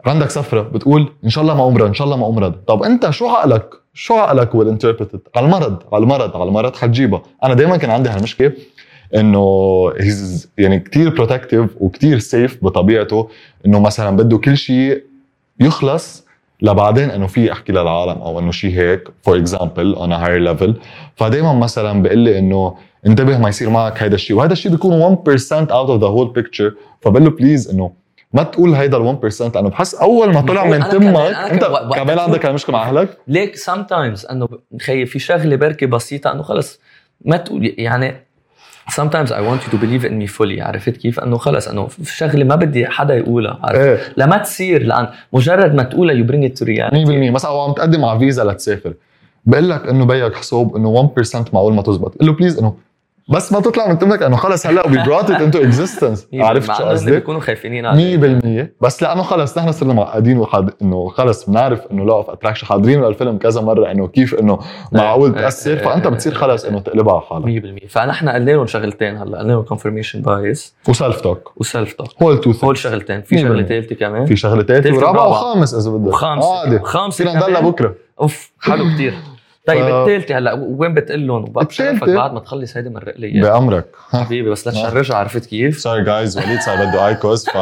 عندك 0.05 0.29
سفرة 0.29 0.61
بتقول 0.61 1.11
إن 1.23 1.29
شاء 1.29 1.41
الله 1.41 1.55
ما 1.55 1.67
أمرض 1.67 1.85
إن 1.85 1.93
شاء 1.93 2.05
الله 2.05 2.17
ما 2.17 2.27
أمرض. 2.27 2.53
طب 2.67 2.83
أنت 2.83 3.09
شو 3.09 3.27
عقلك؟ 3.27 3.69
شو 3.93 4.15
عقلك 4.15 4.55
على 5.35 5.45
المرض 5.45 5.83
على 5.93 6.03
المرض 6.03 6.35
على 6.35 6.43
المرض 6.43 6.75
حتجيبها 6.75 7.21
أنا 7.43 7.53
دائما 7.53 7.77
كان 7.77 7.89
عندي 7.89 8.09
هالمشكلة 8.09 8.51
إنه 9.15 9.89
he's 9.91 10.47
يعني 10.57 10.79
كثير 10.79 11.09
protective 11.09 11.69
وكثير 11.79 12.19
safe 12.19 12.63
بطبيعته 12.63 13.29
إنه 13.65 13.79
مثلا 13.79 14.17
بده 14.17 14.37
كل 14.37 14.57
شيء 14.57 15.03
يخلص 15.59 16.25
لبعدين 16.61 17.09
إنه 17.09 17.27
في 17.27 17.51
أحكي 17.51 17.71
للعالم 17.71 18.21
أو 18.21 18.39
إنه 18.39 18.51
شيء 18.51 18.71
هيك. 18.71 19.03
for 19.21 19.37
example 19.37 19.95
on 19.95 20.11
higher 20.11 20.39
level 20.39 20.75
فدائما 21.15 21.53
مثلا 21.53 22.03
بقول 22.03 22.17
لي 22.17 22.39
إنه 22.39 22.75
انتبه 23.07 23.37
ما 23.37 23.49
يصير 23.49 23.69
معك 23.69 24.03
هيدا 24.03 24.15
الشيء. 24.15 24.37
وهذا 24.37 24.53
الشيء 24.53 24.71
بيكون 24.71 25.15
1% 25.15 25.67
out 25.67 25.87
of 25.87 25.99
the 26.01 26.09
whole 26.15 26.41
picture. 26.41 26.73
فبقول 27.01 27.23
له 27.23 27.29
بليز 27.29 27.69
إنه 27.69 27.91
ما 28.33 28.43
تقول 28.43 28.73
هيدا 28.73 28.97
ال 28.97 29.17
1% 29.31 29.55
لأنه 29.55 29.69
بحس 29.69 29.95
أول 29.95 30.33
ما 30.33 30.41
طلع 30.41 30.65
من 30.65 30.79
تمك 30.89 31.17
أنت 31.17 31.63
كمان 31.95 32.19
عندك 32.19 32.45
هالمشكلة 32.45 32.77
مع 32.77 32.89
أهلك؟ 32.89 33.17
ليك 33.27 33.55
sometimes 33.55 34.31
إنه 34.31 34.47
خيي 34.81 35.05
في 35.05 35.19
شغلة 35.19 35.55
بركي 35.55 35.85
بسيطة 35.85 36.31
إنه 36.31 36.43
خلص 36.43 36.79
ما 37.25 37.37
تقول 37.37 37.73
يعني 37.77 38.15
sometimes 38.91 39.29
I 39.29 39.41
want 39.41 39.61
you 39.65 39.71
to 39.71 39.77
believe 39.77 40.05
in 40.05 40.13
me 40.23 40.27
fully. 40.37 40.61
عرفت 40.61 40.97
كيف؟ 40.97 41.19
إنه 41.19 41.37
خلص 41.37 41.67
إنه 41.67 41.87
في 41.87 42.17
شغلة 42.17 42.43
ما 42.43 42.55
بدي 42.55 42.87
حدا 42.87 43.13
يقولها. 43.13 43.59
عرفت؟ 43.63 43.79
إيه. 43.79 43.99
لما 44.17 44.37
تصير. 44.37 44.83
لأن 44.83 45.07
مجرد 45.33 45.75
ما 45.75 45.83
تقولها 45.83 46.15
you 46.15 46.27
bring 46.27 46.51
it 46.51 46.59
to 46.59 46.65
reality. 46.67 47.07
100% 47.07 47.31
مثلا 47.31 47.51
عم 47.51 47.73
تقدم 47.73 48.05
على 48.05 48.19
فيزا 48.19 48.43
لتسافر. 48.43 48.93
بقول 49.45 49.69
لك 49.69 49.87
إنه 49.87 50.05
بيك 50.05 50.35
حساب 50.35 50.75
إنه 50.75 51.11
1% 51.17 51.53
معقول 51.53 51.73
ما 51.73 51.81
تزبط. 51.81 52.17
قل 52.17 52.25
له 52.25 52.33
please 52.33 52.59
إنه 52.59 52.75
بس 53.29 53.53
ما 53.53 53.59
تطلع 53.59 53.87
من 53.87 53.99
تمك 53.99 54.21
أنه 54.21 54.35
خلص 54.35 54.67
هلأ 54.67 54.83
we 54.83 55.07
brought 55.07 55.27
it 55.27 55.37
into 55.37 55.59
existence. 55.59 56.19
عرفت 56.47 56.77
شو 56.77 56.83
قصدي؟ 56.83 57.11
بيكونوا 57.11 57.41
خايفين 57.41 57.85
عليه 57.85 58.17
100% 58.63 58.83
بس 58.83 59.03
لأنه 59.03 59.23
خلص 59.23 59.57
نحن 59.57 59.71
صرنا 59.71 59.93
معقدين 59.93 60.37
وحد 60.37 60.69
إنه 60.81 61.09
خلص 61.09 61.49
بنعرف 61.49 61.79
إنه 61.91 62.05
law 62.05 62.15
of 62.15 62.29
attraction 62.29 62.67
حاضرين 62.67 63.03
للفيلم 63.03 63.37
كذا 63.37 63.61
مرة 63.61 63.91
إنه 63.91 64.07
كيف 64.07 64.33
إنه 64.33 64.59
معقول 64.91 65.35
إيه، 65.35 65.41
تأثر. 65.41 65.71
إيه، 65.71 65.77
فأنت 65.77 66.05
إيه، 66.05 66.13
بتصير 66.13 66.31
إيه، 66.31 66.39
خلص 66.39 66.63
إيه. 66.63 66.71
إنه 66.71 66.79
تقلبها 66.79 67.13
على 67.13 67.21
حالك. 67.21 67.45
100% 67.45 67.87
فنحن 67.89 68.29
قلنا 68.29 68.51
لهم 68.51 68.67
شغلتين 68.67 69.17
هلأ. 69.17 69.39
قلنا 69.39 69.51
لهم 69.51 69.65
confirmation 69.65 70.25
bias. 70.25 70.89
و 70.89 70.95
self 70.95 71.21
talk 71.21 71.53
و 71.57 71.64
self 71.64 71.93
talk 71.93 72.07
هول 72.23 72.41
two 72.41 72.51
هول 72.63 72.77
شغلتين. 72.77 73.21
في 73.21 73.35
100%. 73.35 73.39
شغلة 73.39 73.63
ثالثه 73.63 73.95
كمان. 73.95 74.25
في 74.25 74.35
شغلة 74.35 74.63
ثالثه 74.63 74.95
ورابعة. 74.95 75.27
وخامس 75.27 75.73
إذا 75.73 75.91
بدك. 75.91 76.07
وخامسة 76.07 76.59
عادي. 76.59 76.75
وخامسه 76.75 77.17
فينا 77.25 77.39
نضلها. 77.39 77.61
بكرة. 77.61 77.95
أوف 78.21 78.51
حلو 78.61 78.93
كتير. 78.93 79.13
طيب 79.65 79.83
ف- 79.83 79.87
الثالثه 79.89 80.37
هلأ 80.37 80.53
وين 80.53 80.93
بتقول 80.93 81.27
لهم؟ 81.27 81.43
بشرفك 81.45 82.09
بعد 82.09 82.33
ما 82.33 82.39
تخلص 82.39 82.77
هيدي 82.77 82.89
مرق 82.89 83.13
لي 83.17 83.27
إياها. 83.27 83.41
بأمرك. 83.53 83.85
حبيبي 84.11 84.49
بس 84.49 84.67
لا 84.67 84.73
تشرجها 84.89 85.15
عرفت 85.15 85.45
كيف؟ 85.45 85.79
sorry 85.79 86.03
guys 86.03 86.37
وليد 86.37 86.59
صار 86.59 86.75
بده 86.75 87.07
IQOS 87.07 87.49
ف 87.49 87.57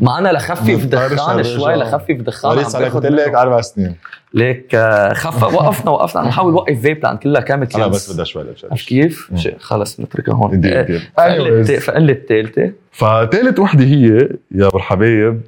ما 0.00 0.18
أنا 0.18 0.32
لخفف 0.32 0.84
دخان. 0.94 1.44
شوي 1.44 1.74
لخفف 1.74 2.10
دخان 2.12 2.50
وليد 2.50 2.66
صار 2.66 2.84
قلت 2.84 3.06
لك. 3.06 3.34
أربع 3.34 3.60
سنين. 3.60 3.96
ليك 4.34 4.74
آه، 4.74 5.12
خف 5.12 5.42
وقفنا 5.42 5.90
وقفنا. 5.90 6.22
عم 6.22 6.28
نحاول 6.28 6.52
نوقف 6.52 6.80
فيب 6.80 7.02
لأن 7.04 7.16
كلها 7.16 7.40
كامت 7.40 7.74
أنا 7.76 7.86
بس 7.86 8.12
بدها 8.12 8.24
شوي. 8.24 8.44
عرفت 8.70 8.88
كيف؟ 8.88 9.30
خلص 9.60 10.00
نتركها 10.00 10.34
هون. 10.34 10.50
Anyways. 10.62 11.80
فقلت 11.82 12.10
الثالثه 12.10 12.72
فثالث 12.92 13.58
وحدة 13.58 13.84
هي 13.84 14.28
يا 14.50 14.66
أبو 14.66 14.76
الحبايب 14.76 15.40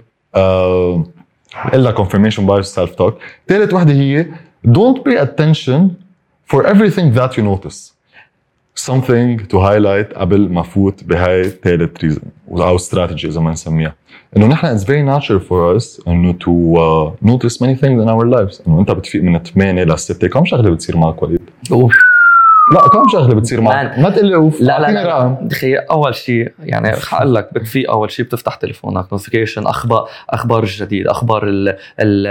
إلا 1.75 1.95
confirmation 1.97 2.41
bias 2.49 2.67
self 2.77 2.91
talk 3.03 3.13
ثالث 3.49 3.75
وحدة 3.75 3.93
هي 3.93 4.27
don't 4.68 5.04
pay 5.04 5.18
attention 5.18 5.82
for 6.52 6.66
everything 6.66 7.14
that 7.18 7.38
you 7.38 7.44
notice 7.44 7.92
something 8.76 9.48
to 9.48 9.58
highlight 9.60 10.14
قبل 10.14 10.50
ما 10.50 10.62
فوت 10.64 11.04
بهاي 11.04 11.44
ثالث 11.50 12.06
reason 12.06 12.26
او 12.62 12.78
strategy 12.78 13.26
اذا 13.26 13.42
ما 13.42 13.52
نسميها 13.52 13.96
انه 14.38 14.48
نحن 14.48 14.78
it's 14.78 14.82
very 14.84 15.04
natural 15.04 15.40
for 15.50 15.80
us 15.80 16.08
انه 16.08 16.34
to 16.34 16.78
uh, 16.78 17.28
notice 17.28 17.56
many 17.58 17.76
things 17.76 18.04
in 18.04 18.08
our 18.10 18.26
lives 18.26 18.68
انه 18.68 18.80
انت 18.80 18.92
بتفيق 18.92 19.24
من 19.24 19.38
8 19.44 19.84
ل 19.84 20.00
6 20.00 20.28
كم 20.28 20.46
شغله 20.46 20.70
بتصير 20.70 20.98
معك 20.98 21.24
وليد؟ 21.24 21.42
لا 22.73 22.89
كم 22.89 23.09
شغلة 23.13 23.35
بتصير 23.35 23.61
معك؟ 23.61 23.99
ما 23.99 24.11
تقول 24.11 24.27
لي 24.27 24.35
اوف 24.35 24.61
لا 24.61 24.81
لا 24.81 24.91
لا. 24.91 25.49
تخيل 25.51 25.79
أول 25.79 26.15
شيء 26.15 26.53
يعني 26.59 26.93
حقول 26.97 27.35
لك 27.35 27.55
بتفيق 27.55 27.91
أول 27.91 28.11
شيء 28.11 28.25
بتفتح 28.25 28.55
تليفونك 28.55 29.13
notification 29.13 29.67
أخبار 29.67 30.09
أخبار 30.31 30.63
الجديد 30.63 31.07
أخبار 31.07 31.45
ال 31.49 31.69
ال 32.01 32.27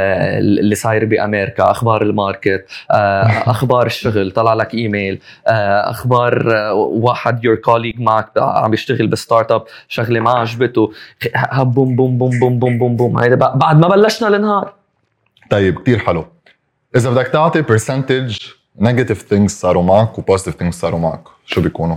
اللي 0.59 0.75
صاير 0.75 1.05
بأمريكا 1.05 1.71
أخبار 1.71 2.01
ال 2.01 2.10
market 2.10 2.65
آه، 2.91 3.23
أخبار 3.25 3.85
الشغل 3.85 4.31
طلع 4.31 4.53
لك 4.53 4.73
إيميل 4.73 5.19
آه، 5.47 5.89
أخبار 5.89 6.55
آه، 6.55 6.73
واحد 6.73 7.45
your 7.45 7.55
colleague 7.55 7.99
معك 8.01 8.29
عم 8.37 8.73
يشتغل 8.73 9.07
ب 9.07 9.51
startup 9.51 9.63
شغلة 9.87 10.19
ما 10.19 10.31
عجبته 10.31 10.91
بوم 11.59 11.95
بوم 11.95 12.17
بوم 12.17 12.39
بوم 12.39 12.59
بوم 12.59 12.77
بوم 12.77 12.95
بوم 12.95 13.17
هيدا 13.17 13.35
بعد 13.35 13.79
ما 13.79 13.87
بلشنا 13.87 14.35
النهار 14.35 14.73
طيب 15.49 15.79
كتير 15.79 15.99
حلو 15.99 16.25
إذا 16.95 17.09
بدك 17.09 17.27
تعطي 17.27 17.61
percentage 17.61 18.37
negative 18.79 19.21
things 19.21 19.51
صاروا 19.51 19.83
معك 19.83 20.19
و 20.19 20.23
positive 20.23 20.55
things 20.55 20.75
صاروا 20.75 20.99
معك 20.99 21.21
شو 21.45 21.61
بيكونوا؟ 21.61 21.95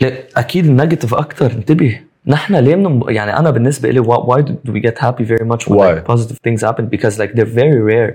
لا 0.00 0.12
أكيد 0.36 0.66
ال 0.66 0.71
negative 0.71 1.14
أكثر 1.14 1.50
انتبه 1.50 2.00
نحن 2.26 2.54
ليه 2.54 2.76
من 2.76 3.02
يعني 3.14 3.36
أنا 3.36 3.50
بالنسبة 3.50 3.90
لي 3.90 4.02
why, 4.02 4.40
do 4.42 4.72
we 4.72 4.80
get 4.80 4.98
happy 4.98 5.24
very 5.24 5.44
much 5.44 5.68
when 5.68 5.78
Why? 5.78 5.92
like, 5.92 6.04
positive 6.04 6.38
things 6.38 6.62
happen 6.62 6.86
because 6.86 7.18
like 7.18 7.34
they're 7.34 7.54
very 7.64 7.80
rare 7.80 8.14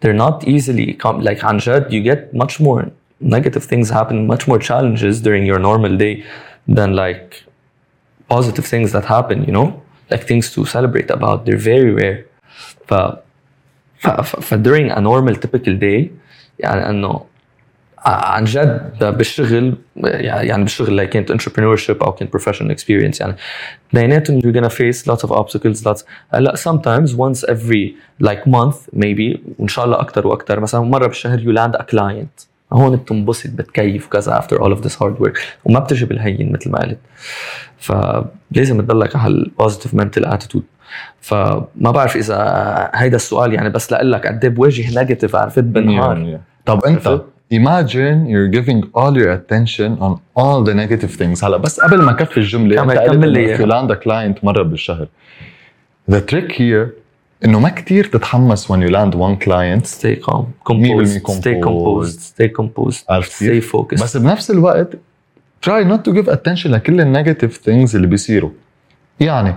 they're 0.00 0.20
not 0.26 0.48
easily 0.48 0.92
come 0.94 1.20
like 1.20 1.44
عن 1.44 1.58
جد 1.58 1.86
you 1.90 2.12
get 2.12 2.34
much 2.34 2.60
more 2.60 2.90
negative 3.20 3.64
things 3.64 3.90
happen 3.90 4.26
much 4.26 4.48
more 4.48 4.58
challenges 4.58 5.20
during 5.20 5.46
your 5.46 5.58
normal 5.58 5.96
day 5.96 6.24
than 6.68 6.96
like 6.96 7.44
positive 8.28 8.66
things 8.66 8.92
that 8.92 9.04
happen 9.04 9.44
you 9.44 9.52
know 9.52 9.68
like 10.10 10.24
things 10.30 10.46
to 10.54 10.64
celebrate 10.64 11.10
about 11.10 11.38
they're 11.44 11.64
very 11.72 11.92
rare 12.00 12.18
ف 12.88 13.23
ف, 14.10 14.54
during 14.54 14.90
a 14.90 15.00
normal 15.00 15.34
typical 15.36 15.80
day 15.80 16.10
يعني 16.58 16.90
انه 16.90 17.24
عن 18.06 18.44
جد 18.44 18.98
بالشغل 19.00 19.74
يعني 19.96 20.62
بالشغل 20.62 21.06
like 21.06 21.10
كانت 21.10 21.32
entrepreneurship 21.32 22.02
أو 22.02 22.12
كانت 22.12 22.36
professional 22.36 22.76
experience 22.76 23.20
يعني 23.20 23.36
اثنيناتهم 23.90 24.40
you're 24.40 24.56
gonna 24.56 24.72
face 24.72 25.12
lots 25.12 25.28
of 25.28 25.32
obstacles 25.32 25.84
lots 25.84 26.04
هلا 26.34 26.54
sometimes 26.56 27.10
once 27.10 27.44
every 27.48 27.94
like 28.26 28.46
month 28.46 28.96
maybe 28.96 29.38
وإن 29.58 29.68
شاء 29.68 29.84
الله 29.84 30.00
أكثر 30.00 30.26
وأكثر 30.26 30.60
مثلا 30.60 30.80
مره 30.80 31.06
بالشهر 31.06 31.38
you 31.38 31.58
land 31.58 31.80
a 31.80 31.84
client 31.84 32.46
هون 32.72 32.96
بتنبسط 32.96 33.50
بتكيف 33.50 34.06
كذا 34.06 34.40
after 34.40 34.56
all 34.60 34.76
of 34.76 34.84
this 34.88 34.94
hard 34.94 35.24
work 35.24 35.38
وما 35.64 35.80
بتجي 35.80 36.04
بالهين 36.04 36.52
مثل 36.52 36.70
ما 36.70 36.78
قلت 36.78 36.98
فلازم 37.78 38.80
تضلك 38.80 39.16
على 39.16 39.34
ال 39.34 39.41
positive 39.41 39.94
mental 39.96 40.24
attitude 40.24 40.64
فما 41.20 41.66
بعرف 41.76 42.16
اذا 42.16 42.90
هيدا 42.94 43.16
السؤال 43.16 43.52
يعني 43.54 43.68
بس 43.70 43.92
لاقول 43.92 44.12
لك 44.12 44.26
قد 44.26 44.44
إيه 44.44 44.50
بواجه 44.50 44.98
negative 45.00 45.36
عرفت 45.36 45.58
بالنهار 45.64 46.16
طب 46.66 46.84
انت 46.84 47.20
imagine 47.54 48.26
you're 48.32 48.50
giving 48.58 48.80
all 49.00 49.14
your 49.20 49.30
attention 49.38 49.90
on 50.06 50.12
all 50.40 50.64
the 50.68 50.74
negative 50.74 51.18
things 51.20 51.44
هلا 51.44 51.56
بس 51.56 51.80
قبل 51.80 52.02
ما 52.02 52.12
كفي 52.12 52.36
الجمله 52.36 52.76
كمل- 52.76 52.98
انت 52.98 53.10
كمل 53.16 53.28
لي 53.32 53.56
a 53.92 53.96
client 53.96 54.44
مره 54.44 54.62
بالشهر 54.62 55.08
the 56.10 56.14
trick 56.32 56.52
here 56.52 56.88
انه 57.44 57.60
ما 57.60 57.68
كتير 57.68 58.04
تتحمس 58.04 58.72
when 58.72 58.76
you 58.76 58.90
land 58.90 59.14
one 59.14 59.44
client 59.46 59.86
stay 59.86 60.26
calm 60.30 60.44
composed 60.72 61.20
100% 61.26 61.40
stay 61.40 61.60
composed 61.66 62.18
stay 62.20 62.48
composed 62.60 63.04
عرفت 63.10 63.32
stay 63.44 63.62
focused 63.72 64.02
بس 64.02 64.16
بنفس 64.16 64.50
الوقت 64.50 64.88
try 65.66 65.84
not 65.90 66.10
to 66.10 66.14
give 66.14 66.26
attention 66.28 66.66
لكل 66.66 67.00
ال 67.00 67.06
negative 67.06 67.58
things 67.70 67.94
اللي 67.94 68.06
بيصيروا 68.06 68.50
يعني 69.20 69.54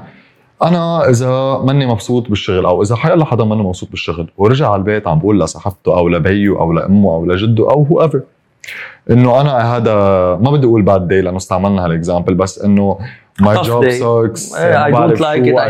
أنا 0.63 1.09
إذا 1.09 1.57
ماني 1.63 1.85
مبسوط 1.85 2.29
بالشغل 2.29 2.65
أو 2.65 2.81
إذا 2.81 2.95
حيلا 2.95 3.25
حدا 3.25 3.43
منه 3.43 3.63
مبسوط 3.63 3.89
بالشغل 3.89 4.27
ورجع 4.37 4.69
على 4.69 4.79
البيت 4.79 5.07
عم 5.07 5.19
بقول 5.19 5.39
لصاحبته 5.39 5.97
أو 5.97 6.07
لبيه 6.09 6.59
أو 6.59 6.73
لأمه 6.73 7.09
أو 7.09 7.25
لجده 7.25 7.71
أو 7.71 7.83
whoever 7.83 8.21
إنه 9.09 9.41
أنا 9.41 9.75
هذا 9.77 9.93
ما 10.35 10.51
بدي 10.51 10.67
أقول 10.67 10.81
باد 10.81 11.07
داي 11.07 11.21
لأنه 11.21 11.37
استعملنا 11.37 11.85
هالاكزامبل 11.85 12.33
بس 12.33 12.61
إنه 12.61 12.97
don't 13.41 13.43
like 13.43 13.63
شو، 13.63 13.83
it. 13.83 14.37
I 14.67 14.91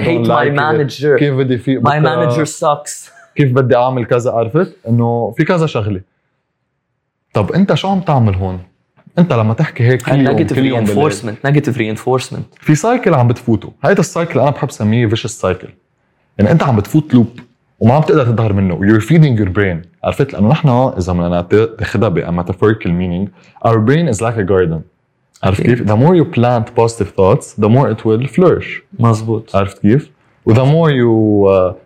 hate 0.02 0.23
don't 0.23 0.28
my 0.28 0.30
like 0.30 0.52
it. 0.52 0.60
manager. 0.60 1.19
كيف 1.19 1.34
بدي 1.34 1.58
my 1.58 1.69
بكرة، 1.69 2.30
manager 2.30 2.47
sucks. 2.50 3.12
كيف 3.36 3.54
بدي 3.54 3.76
أعمل 3.76 4.06
كذا؟ 4.06 4.32
عرفت؟ 4.32 4.78
إنه 4.88 5.34
في 5.38 5.43
كذا 5.43 5.65
شغلة. 5.65 6.02
طب 7.34 7.52
أنت 7.52 7.73
شو 7.73 7.88
عم 7.88 8.00
تعمل 8.00 8.36
هون؟ 8.36 8.60
انت 9.19 9.34
لما 9.34 9.53
تحكي 9.53 9.84
هيك 9.84 10.01
في 10.01 10.12
نيجاتيف 10.12 10.58
رينفورسمنت 10.58 11.45
نيجاتيف 11.45 11.77
ري 11.77 11.89
انفورسمنت 11.89 12.45
في 12.60 12.75
سايكل 12.75 13.13
عم 13.13 13.27
بتفوته. 13.27 13.73
هيدا 13.84 13.99
السايكل 13.99 14.39
أنا 14.39 14.49
بحب 14.49 14.67
اسميه 14.67 15.08
فيشس 15.08 15.41
سايكل 15.41 15.67
يعني 16.38 16.51
أنت 16.51 16.63
عم 16.63 16.75
بتفوت 16.75 17.13
لوب 17.13 17.39
وما 17.80 17.93
عم 17.93 18.01
تقدر 18.01 18.25
تظهر 18.25 18.53
منه. 18.53 18.73
ار 18.95 18.99
فيدينج 18.99 19.39
يور 19.39 19.49
برين 19.49 19.82
عرفت؟ 20.03 20.34
لأنه 20.34 20.47
نحن 20.47 20.69
إذا 20.69 21.13
بدنا 21.13 21.47
ناخذها 21.80 22.10
ب 22.10 22.16
metaphorical 22.16 22.93
meaning 22.93 23.29
our 23.65 23.77
brain 23.77 24.07
is 24.07 24.23
like 24.23 24.38
a 24.38 24.41
garden 24.41 24.81
عرفت 25.43 25.62
كيف؟ 25.62 25.82
The 25.82 25.95
more 25.95 26.15
you 26.15 26.25
plant 26.36 26.82
positive 26.82 27.10
thoughts, 27.19 27.45
the 27.63 27.69
more 27.69 27.95
it 27.95 28.06
will 28.06 28.27
flourish. 28.27 28.82
مزبوط 28.99 29.56
عرفت 29.56 29.82
كيف؟ 29.82 30.12
و 30.45 30.50
the 30.50 30.63
more 30.63 30.91
you 30.91 31.43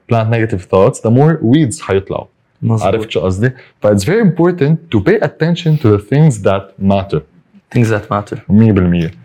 plant 0.10 0.30
negative 0.30 0.65
thoughts 0.65 1.04
the 1.04 1.10
more 1.10 1.39
weeds 1.41 1.82
حيطلعوا. 1.82 2.26
مزبوط 2.62 2.88
عرفت 2.88 3.10
شو 3.10 3.19
قصدي؟ 3.19 3.52
ف 3.80 3.88
it's 3.88 4.04
very 4.04 4.21
important 4.21 4.78
to 4.95 5.00
pay 5.00 5.19
attention 5.19 5.82
to 5.82 5.88
the 5.88 6.02
things 6.12 6.43
that 6.43 6.84
matter 6.91 7.21
things 7.76 7.88
that 7.89 8.04
matter 8.12 8.38
100% 8.50 9.21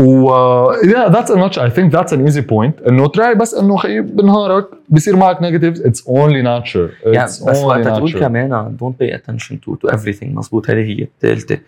و 0.00 0.28
uh, 0.28 0.76
yeah 0.84 1.08
that's 1.14 1.30
a 1.30 1.36
much 1.36 1.58
I 1.58 1.70
think 1.76 1.92
that's 1.92 2.12
an 2.12 2.28
easy 2.28 2.42
point 2.42 2.88
انه 2.88 3.06
try 3.06 3.34
بس 3.34 3.54
انه 3.54 3.76
خيي 3.76 4.00
بنهارك 4.00 4.68
بصير 4.88 5.16
معك 5.16 5.38
negatives 5.38 5.78
it's 5.78 6.00
only 6.00 6.42
nature 6.42 7.06
يعني 7.06 7.28
it's 7.28 7.46
بس 7.48 7.60
only 7.60 7.64
وقتها 7.64 7.98
تقول 7.98 8.12
كمان 8.12 8.76
don't 8.80 9.04
pay 9.04 9.10
attention 9.12 9.54
to 9.54 9.72
to 9.72 9.92
everything 9.92 10.24
مزبوط 10.24 10.70
هذه 10.70 10.78
هي 10.78 11.02
الثالثة 11.02 11.58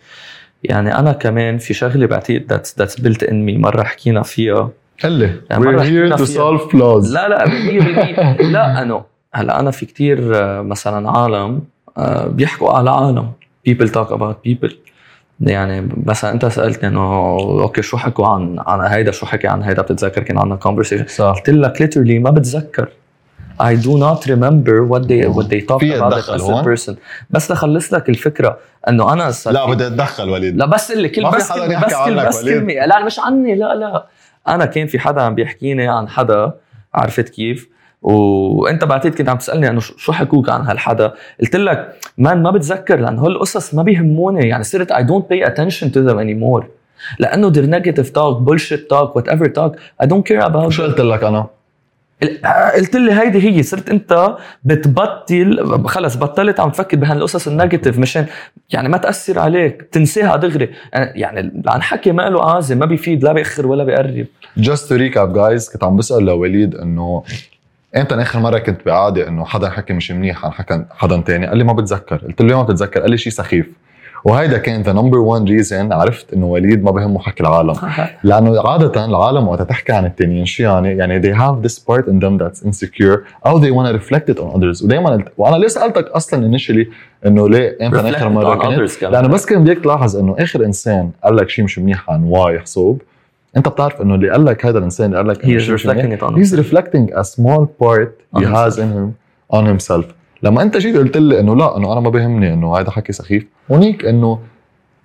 يعني 0.64 0.98
أنا 0.98 1.12
كمان 1.12 1.58
في 1.58 1.74
شغلة 1.74 2.06
بعتقد 2.06 2.52
that's 2.52 2.82
that's 2.82 3.02
built 3.02 3.28
in 3.28 3.30
me 3.30 3.58
مرة 3.58 3.82
حكينا 3.82 4.22
فيها 4.22 4.70
قل 5.04 5.12
لي 5.12 5.40
يعني 5.50 5.64
we're 5.64 5.82
here 5.82 6.16
to 6.18 6.26
solve 6.26 6.70
flaws 6.70 7.12
لا 7.12 7.28
لا 7.28 7.44
100% 7.44 8.42
لا 8.42 8.82
انه 8.82 9.11
هلا 9.34 9.60
أنا 9.60 9.70
في 9.70 9.86
كتير 9.86 10.36
آه، 10.36 10.62
مثلا 10.62 11.10
عالم 11.10 11.62
آه، 11.98 12.26
بيحكوا 12.26 12.70
على 12.70 12.90
عالم. 12.90 13.30
People 13.68 13.86
talk 13.88 14.08
about 14.08 14.48
people. 14.48 14.72
يعني 15.40 15.88
مثلا 16.06 16.30
أنت 16.30 16.46
سألتني 16.46 16.88
إنه 16.88 17.00
أوكي 17.62 17.82
شو 17.82 17.96
حكوا 17.96 18.26
عن 18.26 18.56
عن 18.66 18.80
هيدا؟ 18.80 19.12
شو 19.12 19.26
حكي 19.26 19.48
عن 19.48 19.62
هيدا؟ 19.62 19.82
بتتذكر 19.82 20.22
كان 20.22 20.38
عندنا 20.38 20.58
conversation. 20.64 21.06
صح. 21.08 21.34
قلت 21.36 21.50
لك 21.50 21.82
literally 21.82 22.22
ما 22.22 22.30
بتذكر. 22.30 22.88
I 23.60 23.74
do 23.76 23.92
not 24.04 24.26
remember 24.26 24.76
what 24.90 25.02
they 25.08 25.26
what 25.36 25.46
they 25.48 25.60
talk 25.70 25.78
في 25.78 25.98
about 25.98 26.12
it 26.12 26.28
as 26.28 26.42
a 26.42 26.64
person. 26.64 26.94
بس 27.30 27.50
لخلص 27.50 27.92
لك 27.94 28.08
الفكرة 28.08 28.58
إنه 28.88 29.12
أنا 29.12 29.32
لا 29.46 29.66
بدي 29.66 29.86
أتدخل 29.86 30.30
وليد. 30.30 30.56
لا 30.56 30.66
بس 30.66 30.90
اللي 30.90 31.08
كل 31.08 31.30
بس 31.30 31.50
يحكي 31.50 31.86
بس 31.86 31.94
عنك 31.94 32.26
بس. 32.26 32.44
كلمة. 32.44 32.72
لا 32.72 33.04
مش 33.04 33.18
عني 33.18 33.54
لا 33.54 33.74
لا. 33.74 34.06
أنا 34.48 34.64
كان 34.64 34.86
في 34.86 34.98
حدا 34.98 35.22
عم 35.22 35.34
بيحكيني 35.34 35.88
عن 35.88 36.08
حدا 36.08 36.52
عرفت 36.94 37.28
كيف؟ 37.28 37.71
وانت 38.02 38.84
بعتقد 38.84 39.14
كنت 39.14 39.28
عم 39.28 39.36
تسألني 39.36 39.68
انه 39.68 39.80
شو 39.80 40.12
حكوك 40.12 40.50
عن 40.50 40.60
هالحدا؟ 40.60 41.12
قلت 41.40 41.56
لك 41.56 41.96
مان 42.18 42.42
ما 42.42 42.50
بتذكر 42.50 43.00
لأن 43.00 43.18
هول 43.18 43.32
القصص 43.32 43.74
ما 43.74 43.82
بيهموني. 43.82 44.48
يعني 44.48 44.64
صرت 44.64 44.92
I 44.92 44.96
don't 44.96 45.24
pay 45.32 45.48
attention 45.48 45.86
to 45.86 46.08
them 46.08 46.18
anymore. 46.18 46.64
لأنه 47.18 47.52
they're 47.52 47.80
negative 47.80 48.06
talk 48.06 48.48
bullshit 48.48 48.88
talk 48.92 49.14
whatever 49.16 49.46
talk 49.46 49.76
I 50.02 50.06
don't 50.06 50.22
care 50.32 50.44
about 50.44 50.68
شو 50.68 50.82
قلت 50.82 51.00
لك 51.00 51.24
أنا؟ 51.24 51.46
قلت 52.76 52.96
لي 52.96 53.12
هيدي 53.12 53.42
هي 53.48 53.62
صرت 53.62 53.88
انت 53.90 54.36
بتبطل 54.64 55.80
خلص 55.86 56.16
بطلت 56.16 56.60
عم 56.60 56.70
تفكر 56.70 56.96
بهالقصص 56.96 57.48
ال 57.48 57.54
negative 57.54 57.98
مشان 57.98 58.26
يعني 58.70 58.88
ما 58.88 58.98
تأثر 58.98 59.38
عليك 59.38 59.82
تنساها 59.92 60.36
دغري. 60.36 60.70
يعني 60.94 61.62
عن 61.66 61.82
حكي 61.82 62.12
ما 62.12 62.30
له 62.30 62.50
عازم 62.50 62.78
ما 62.78 62.86
بيفيد 62.86 63.24
لا 63.24 63.32
بيأخر 63.32 63.66
ولا 63.66 63.84
بيقرب. 63.84 64.26
Just 64.60 64.88
to 64.88 64.92
recap 64.92 65.34
guys 65.34 65.72
كنت 65.72 65.84
عم 65.84 65.96
بسأل 65.96 66.24
لوليد 66.24 66.74
إنه 66.74 67.22
إمتى؟ 67.96 68.14
آخر 68.14 68.38
مرة 68.38 68.58
كنت 68.58 68.80
بقعده 68.86 69.28
إنه 69.28 69.44
حدا 69.44 69.70
حكى 69.70 69.92
مش 69.92 70.12
منيح 70.12 70.44
عن 70.44 70.52
حكى 70.52 70.84
حدا 70.90 71.20
تاني. 71.20 71.46
قال 71.46 71.58
لي 71.58 71.64
ما 71.64 71.72
بتذكر. 71.72 72.16
قلت 72.16 72.42
له 72.42 72.56
ما 72.56 72.62
بتتذكر 72.62 73.00
قال 73.00 73.10
لي 73.10 73.16
شيء 73.16 73.32
سخيف. 73.32 73.66
وهيدا 74.24 74.58
كان 74.58 74.82
the 74.82 74.92
number 74.92 75.18
1 75.18 75.48
reason 75.48 75.92
عرفت 75.92 76.32
إنه 76.32 76.46
وليد 76.46 76.84
ما 76.84 76.90
بهمه 76.90 77.18
حكي 77.18 77.42
العالم. 77.42 77.74
لأنه 78.24 78.68
عادة 78.68 79.04
العالم 79.04 79.48
وقت 79.48 79.62
تحكي 79.62 79.92
عن 79.92 80.04
التانيين 80.04 80.44
شو 80.44 80.62
يعني 80.62 80.88
يعني 80.88 81.22
they 81.22 81.36
have 81.38 81.68
this 81.68 81.78
part 81.78 82.04
in 82.06 82.20
them 82.20 82.38
that's 82.42 82.66
insecure 82.66 83.18
أو 83.46 83.60
they 83.60 83.70
want 83.70 83.92
to 83.92 84.02
reflect 84.02 84.34
it 84.34 84.38
on 84.38 84.56
others. 84.56 84.84
ودائما 84.84 85.24
وأنا 85.38 85.56
ليه 85.56 85.68
سألتك 85.68 86.06
أصلا 86.08 86.58
initially 86.58 86.86
إنه 87.26 87.48
ليه 87.48 87.78
إمتى 87.82 88.02
Reflect 88.02 88.16
اخر 88.16 88.28
مرة 88.28 88.54
كنت. 88.54 89.02
لأنه 89.02 89.28
بس 89.28 89.46
كان 89.46 89.64
بدك 89.64 89.78
تلاحظ 89.78 90.16
إنه 90.16 90.36
آخر 90.38 90.64
إنسان 90.64 91.10
قال 91.24 91.36
لك 91.36 91.48
شيء 91.48 91.64
مش 91.64 91.78
منيح 91.78 92.10
عن 92.10 92.24
واي 92.24 92.60
حسوب 92.60 93.02
أنت 93.56 93.68
بتعرف 93.68 94.02
إنه 94.02 94.14
اللي 94.14 94.30
قال 94.30 94.44
لك 94.44 94.66
هذا 94.66 94.78
الإنسان 94.78 95.06
اللي 95.06 95.16
قال 95.16 95.28
لك 95.28 95.44
منيح، 95.44 95.66
reflecting 95.66 96.36
he's 96.38 96.56
reflecting 96.56 97.14
a 97.14 97.24
small 97.24 97.66
part 97.82 98.38
he 98.38 98.44
On 98.44 98.54
has 98.54 98.78
in 98.78 98.90
him 98.96 99.10
on 99.56 99.64
himself. 99.66 100.04
لما 100.42 100.62
أنت 100.62 100.76
جيت 100.76 100.96
قلت 100.96 101.16
لي 101.16 101.40
إنه 101.40 101.56
لا 101.56 101.76
إنه 101.76 101.92
أنا 101.92 102.00
ما 102.00 102.10
بهمني 102.10 102.52
إنه 102.52 102.76
هذا 102.76 102.90
حكي 102.90 103.12
سخيف 103.12 103.46
هونيك 103.70 104.04
إنه 104.04 104.38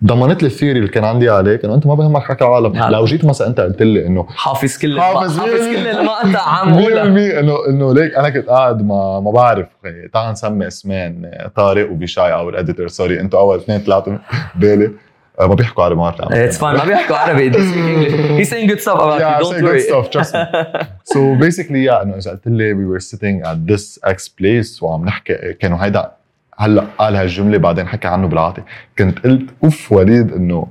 ضمنت 0.03 0.43
لي 0.43 0.47
ال 0.47 0.52
theory 0.52 0.79
اللي 0.79 0.89
كان 0.89 1.03
عندي 1.03 1.29
عليك 1.29 1.65
إنه 1.65 1.75
أنت 1.75 1.87
ما 1.87 1.95
بهمك 1.95 2.23
حكي 2.23 2.45
العالم. 2.45 2.73
نعم. 2.73 2.91
لو 2.91 3.05
جيت 3.05 3.25
مثلا 3.25 3.47
أنت 3.47 3.59
قلت 3.59 3.81
لي 3.81 4.07
إنه 4.07 4.25
حافظ 4.29 4.77
كل 4.77 5.01
حافظ 5.01 5.39
حافظ 5.39 5.51
كل 5.51 5.87
المقطع 5.87 6.49
عم 6.49 6.73
قولها 6.73 7.03
100% 7.03 7.39
إنه 7.39 7.55
إنه 7.69 7.93
ليك 7.93 8.15
أنا 8.15 8.29
كنت 8.29 8.47
قاعد 8.47 8.85
ما 8.85 9.19
ما 9.19 9.31
بعرف. 9.31 9.67
خي، 9.83 10.07
تعال 10.13 10.31
نسمي 10.31 10.67
اسمين. 10.67 11.31
طارق 11.55 11.91
وبيشاي 11.91 12.33
أو 12.33 12.49
ال 12.49 12.55
editor 12.55 12.87
sorry 12.87 13.19
أنتوا 13.19 13.39
أول 13.39 13.57
اثنين 13.57 13.79
طلعتوا 13.79 14.17
بالي. 14.55 14.91
ما 15.39 15.55
بيحكوا 15.55 15.83
عربي 15.83 15.95
ما 15.99 16.09
بعرف 16.09 16.53
It's 16.55 16.59
fine. 16.59 16.63
ما 16.63 16.85
بيحكوا 16.85 17.15
عربي. 17.15 17.51
They 17.51 17.55
speak 17.55 17.61
English. 17.61 18.47
He's 18.47 18.51
saying 18.53 18.69
good 18.69 18.81
stuff 18.81 18.95
about 18.99 19.19
Yeah, 19.21 19.39
you 19.39 19.43
don't 19.43 19.59
good 19.59 19.63
worry. 19.63 19.81
stuff, 19.81 20.09
trust 20.11 20.33
me. 20.33 20.39
So 21.13 21.19
basically 21.45 21.87
yeah 21.89 22.01
إنه 22.01 22.17
إذا 22.17 22.31
قلت 22.31 22.47
لي 22.47 22.73
we 22.73 22.97
were 22.97 23.03
sitting 23.03 23.45
at 23.47 23.71
this 23.73 23.99
X 24.09 24.17
place 24.41 24.83
وعم 24.83 25.05
نحكي 25.05 25.53
كانوا 25.53 25.77
هيدا 25.85 26.11
هلأ 26.59 26.83
قال 26.97 27.15
هالجملة 27.15 27.57
بعدين 27.57 27.87
حكى 27.87 28.07
عنه 28.07 28.27
بالعاطي 28.27 28.61
كنت 28.99 29.19
قلت 29.19 29.49
أوف 29.63 29.91
وليد 29.91 30.31
إنه 30.33 30.67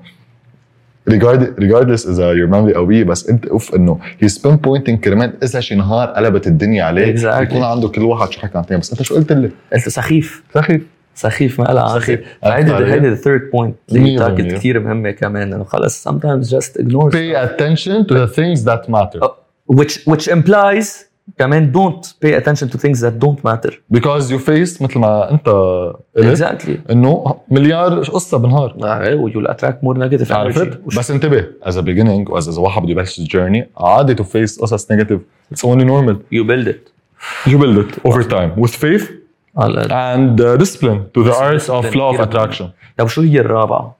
regard- 1.10 1.54
regardless 1.60 2.08
إذا 2.08 2.34
your 2.34 2.48
memory 2.50 2.74
قويه 2.76 3.04
بس 3.04 3.28
انت 3.28 3.46
أوف 3.46 3.74
إنه 3.74 3.98
he's 4.24 4.32
pinpointing 4.38 4.94
كرمال 5.04 5.32
إذا 5.42 5.60
شي 5.60 5.74
نهار 5.74 6.08
قلبت 6.08 6.46
الدنيا 6.46 6.84
عليه. 6.84 7.16
Exactly. 7.16 7.40
يكون 7.42 7.62
عنده 7.62 7.88
كل 7.88 8.02
واحد 8.02 8.32
شو 8.32 8.40
حكى 8.40 8.58
عن 8.58 8.64
الثاني 8.64 8.80
بس 8.80 8.90
أنت 8.92 9.02
شو 9.02 9.14
قلت 9.14 9.32
لي؟ 9.32 9.50
قلت 9.72 9.88
سخيف. 9.88 10.42
سخيف. 10.54 10.82
سخيف 11.16 11.60
ما 11.60 11.64
لها 11.64 11.98
سخيف. 11.98 12.20
هيدي. 12.44 12.72
هيدي 12.74 13.08
the 13.08 13.14
third 13.14 13.50
point 13.52 13.74
اللي 13.88 14.16
بالمية. 14.16 14.54
كثير 14.56 14.80
مهمه 14.80 15.10
كمان 15.10 15.52
انه 15.52 15.64
خلص 15.64 16.08
sometimes 16.08 16.46
just 16.50 16.80
ignore 16.82 17.10
pay 17.10 17.34
attention 17.46 18.06
to 18.08 18.14
the 18.14 18.28
things 18.36 18.64
that 18.64 18.90
matter 18.90 19.20
Oh. 19.22 19.30
which 19.78 19.94
which 20.10 20.28
implies 20.28 20.86
كمان 21.38 21.72
don't 21.72 22.06
pay 22.26 22.32
attention 22.40 22.68
to 22.68 22.78
things 22.78 23.00
that 23.00 23.14
don't 23.24 23.40
matter 23.44 23.72
because 23.94 24.30
you 24.30 24.38
face 24.38 24.82
مثل 24.82 24.98
ما 24.98 25.30
انت 25.30 25.48
قلت 25.48 26.38
exactly 26.38 26.90
انه 26.90 27.36
مليار 27.50 28.00
قصه 28.00 28.38
بالنهار 28.38 28.70
uh, 28.70 29.32
you'll 29.32 29.50
attract 29.52 29.86
more 29.86 29.96
negative 29.98 30.30
عرفت 30.32 30.78
بس 30.98 31.10
انتبه 31.10 31.44
as 31.64 31.72
a 31.72 31.82
beginning 31.82 32.30
واذا 32.30 32.50
اذا 32.50 32.60
واحد 32.60 32.82
بده 32.82 32.90
يبلش 32.90 33.18
ال 33.18 33.25
journey 33.25 33.68
عادي 33.78 34.14
to 34.16 34.26
face 34.26 34.60
قصص 34.60 34.92
negative 34.92 35.18
it's 35.54 35.62
only 35.64 35.84
normal 35.84 36.14
you 36.34 36.44
build 36.44 36.68
it 36.68 36.90
you 37.50 37.56
build 37.58 37.78
it 37.84 38.10
over 38.10 38.22
time 38.22 38.60
with 38.64 38.70
faith 38.84 39.25
and 39.57 40.41
uh, 40.41 40.57
discipline 40.63 40.99
to 41.15 41.23
the 41.23 41.33
art 41.33 41.69
of 41.69 41.83
Discipline 41.85 41.95
law 41.95 42.11
of 42.11 42.21
كتير 42.21 42.25
attraction 42.31 42.65
طب 42.97 43.07
شو 43.07 43.21
هي 43.21 43.39
الرابعه؟ 43.39 43.95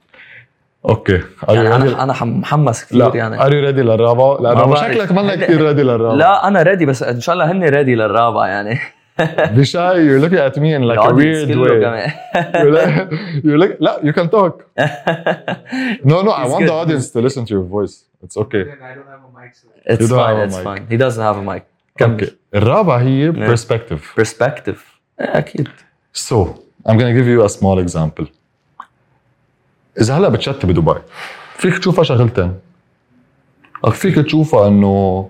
اوكي 0.88 1.18
are 1.20 1.46
you 1.46 1.50
يعني 1.50 1.68
ready 1.68 1.72
انا 1.94 2.02
انا 2.02 2.12
حم- 2.12 2.40
محمس 2.40 2.84
كثير 2.84 2.98
لا 2.98 3.10
يعني 3.16 3.38
are 3.38 3.42
you 3.50 3.68
ready 3.74 3.78
للرابعه 3.80 4.38
لانه 4.40 4.66
ما 4.66 4.74
بعرف. 4.74 4.92
شكلك 4.94 5.12
منك 5.12 5.30
هيدا- 5.30 5.44
كثير 5.46 5.66
ريدي 5.66 5.82
للرابعه 5.82 6.14
لا 6.16 6.48
انا 6.48 6.62
ريدي 6.62 6.86
بس 6.86 7.02
ان 7.02 7.20
شاء 7.20 7.32
الله 7.32 7.50
هن 7.52 7.64
ريدي 7.64 7.94
للرابعه 7.94 8.46
يعني 8.46 8.78
بشاي 9.56 10.08
you're 10.08 10.22
looking 10.24 10.38
at 10.52 10.56
me 10.56 10.68
in 10.78 10.82
like 10.88 10.98
a 10.98 11.08
الaudience 11.08 11.48
weird 11.48 11.52
كله 11.52 11.64
way 11.64 11.82
كمان 11.82 12.10
you're 12.52 12.74
like, 12.78 13.12
you're 13.44 13.62
like 13.68 13.76
لا 13.80 14.00
you 14.02 14.12
can 14.18 14.28
talk 14.28 14.52
no 16.04 16.22
no 16.22 16.30
I 16.30 16.44
He's 16.44 16.52
want 16.52 16.62
good. 16.64 16.68
the 16.68 16.76
audience 16.82 17.06
to 17.14 17.20
listen 17.26 17.42
to 17.48 17.52
your 17.56 17.66
voice 17.76 17.94
it's 18.24 18.36
okay 18.44 18.62
Then 18.64 18.80
I 18.90 18.94
don't 18.96 19.10
have 19.14 19.22
a 19.28 19.32
mic, 19.40 19.50
so 19.60 19.66
It's 19.92 20.00
You 20.02 20.08
don't 20.08 20.18
fine 20.24 20.36
have 20.36 20.42
a 20.42 20.46
it's 20.48 20.56
mic. 20.56 20.66
fine 20.68 20.82
he 20.92 20.96
doesn't 21.04 21.24
have 21.28 21.36
a 21.42 21.44
mic 21.52 21.62
كمل 21.98 22.20
okay 22.20 22.30
الرابعه 22.54 22.98
هي 22.98 23.32
Yeah. 23.32 23.50
perspective 23.56 24.20
perspective 24.22 24.78
أكيد 25.19 25.67
So, 26.13 26.35
I'm 26.87 26.97
gonna 26.97 27.13
give 27.13 27.27
you 27.27 27.43
a 27.45 27.49
small 27.49 27.79
example. 27.79 28.25
إذا 30.01 30.17
هلا 30.17 30.29
بتشتي 30.29 30.67
بدبي 30.67 30.93
فيك 31.57 31.77
تشوفها 31.77 32.03
شغلتين. 32.03 32.53
فيك 33.91 34.15
تشوفها 34.15 34.67
إنه 34.67 35.29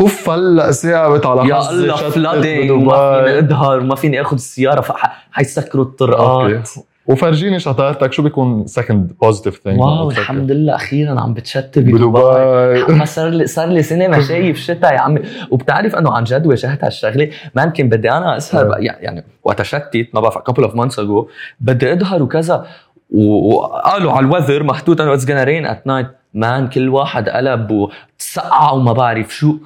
أوف 0.00 0.30
هلا 0.30 0.72
ثابت 0.72 1.26
على 1.26 1.48
يا 1.48 1.70
الله 1.70 2.10
flooding. 2.10 2.70
وما 2.70 3.24
فيني 3.24 3.38
اظهر 3.38 3.78
وما 3.78 3.94
فيني 3.94 4.20
أخذ 4.20 4.34
السياره 4.34 4.80
فحيسكروا 4.80 5.84
الطرقات 5.84 6.52
أوكي 6.52 6.82
وفرجيني 7.10 7.58
شطارتك 7.58 8.12
شو 8.12 8.22
بيكون 8.22 8.66
second 8.66 9.12
positive 9.22 9.60
thing 9.64 9.80
wow 9.80 10.10
الحمد 10.10 10.50
لله 10.50 10.74
أخيرا 10.74 11.20
عم 11.20 11.34
بتشتت 11.34 11.78
بدبي. 11.78 13.06
صار 13.06 13.28
لي 13.28 13.46
صار 13.46 13.68
لي 13.68 13.82
سنة 13.82 14.08
ما 14.08 14.20
شايف 14.20 14.58
شتاء 14.58 14.94
يا 14.94 15.00
عمي. 15.00 15.20
وبتعرف 15.50 15.96
إنه 15.96 16.12
عن 16.12 16.24
جد 16.24 16.46
واجهت 16.46 16.84
هالشغلة. 16.84 17.30
ما 17.54 17.62
يمكن 17.62 17.88
بدي 17.88 18.10
أنا 18.10 18.36
أسهر 18.36 18.76
يعني 18.80 19.24
وقت 19.44 19.62
شتت 19.62 20.08
ما 20.14 20.20
بعرف 20.20 20.38
couple 20.38 20.62
of 20.62 20.74
months 20.74 20.98
اجو 20.98 21.28
بدي 21.60 21.92
اظهر 21.92 22.22
وكذا. 22.22 22.66
وقالوا 23.10 24.12
على 24.12 24.26
ال 24.26 24.30
weather 24.30 24.62
محطوط 24.62 25.00
انه 25.00 25.14
it's 25.14 25.30
rain 25.30 25.66
at 25.66 25.86
night 25.86 26.06
man 26.34 26.68
كل 26.68 26.88
واحد 26.88 27.28
قلب 27.28 27.70
وتسقع 27.70 28.70
وما 28.72 28.92
بعرف 28.92 29.34
شو. 29.34 29.56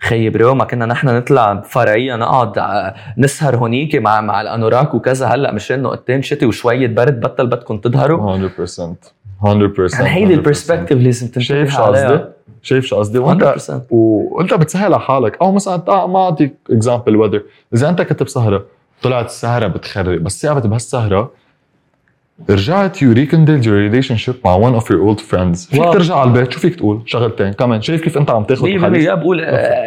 خيي 0.00 0.30
bro 0.30 0.54
ما 0.54 0.64
كنا 0.64 0.86
نحن 0.86 1.08
نطلع 1.08 1.60
فرعية 1.60 2.16
نقعد 2.16 2.58
ع- 2.58 2.94
نسهر 3.18 3.56
هونيك 3.56 3.96
مع 3.96 4.20
مع 4.20 4.40
الأنوراك 4.40 4.94
وكذا 4.94 5.26
هلأ 5.26 5.52
مشان 5.52 5.82
نقطتين 5.82 6.22
شتي 6.22 6.46
وشوية 6.46 6.86
برد 6.86 7.20
بطل 7.20 7.46
بدكم 7.46 7.78
تظهروا 7.78 8.48
100% 8.48 8.50
100% 9.42 9.94
يعني 9.94 10.08
هيدي 10.08 10.34
100%. 10.34 10.38
ال 10.38 10.43
perspective 10.43 10.98
لازم 10.98 11.26
تنتبه 11.26 11.42
شايف 11.44 11.70
شو. 11.76 11.82
قصدي؟ 11.82 12.20
شايف 12.62 12.84
شو 12.84 12.96
قصدي؟ 12.96 13.18
وانت 13.18 13.44
100% 13.44 13.72
وأنت 13.90 14.54
بتسهل 14.54 14.84
على 14.94 15.00
حالك 15.02 15.38
أو 15.42 15.52
مثلا 15.52 15.76
تع- 15.76 16.06
ما 16.06 16.18
أعطيك 16.24 16.54
example 16.70 17.16
weather 17.16 17.42
إذا 17.74 17.88
أنت 17.88 18.02
كنت 18.02 18.22
بسهرة 18.22 18.64
طلعت 19.02 19.26
السهره 19.26 19.66
بتخرب 19.66 20.24
بس 20.24 20.42
ثابت 20.42 20.66
بهالسهرة 20.66 21.30
رجعت 22.50 23.02
you 23.02 23.12
rekindle 23.12 23.66
your 23.66 23.76
relationship 23.76 24.34
مع 24.44 24.54
one 24.54 24.74
of 24.74 24.90
your 24.90 25.00
old 25.00 25.20
friends 25.20 25.66
فيك 25.66 25.80
wow. 25.80 25.92
ترجع 25.92 26.16
على 26.16 26.28
البيت؟ 26.28 26.52
شو 26.52 26.60
فيك 26.60 26.74
تقول؟ 26.74 27.02
شغلتين. 27.06 27.52
كمان 27.52 27.82
شايف 27.82 28.00
كيف 28.00 28.18
انت 28.18 28.30
عم 28.30 28.44
تاخذ 28.44 28.66
100% 28.66 28.68
يا 28.96 29.14
بقول 29.14 29.40
آه، 29.44 29.86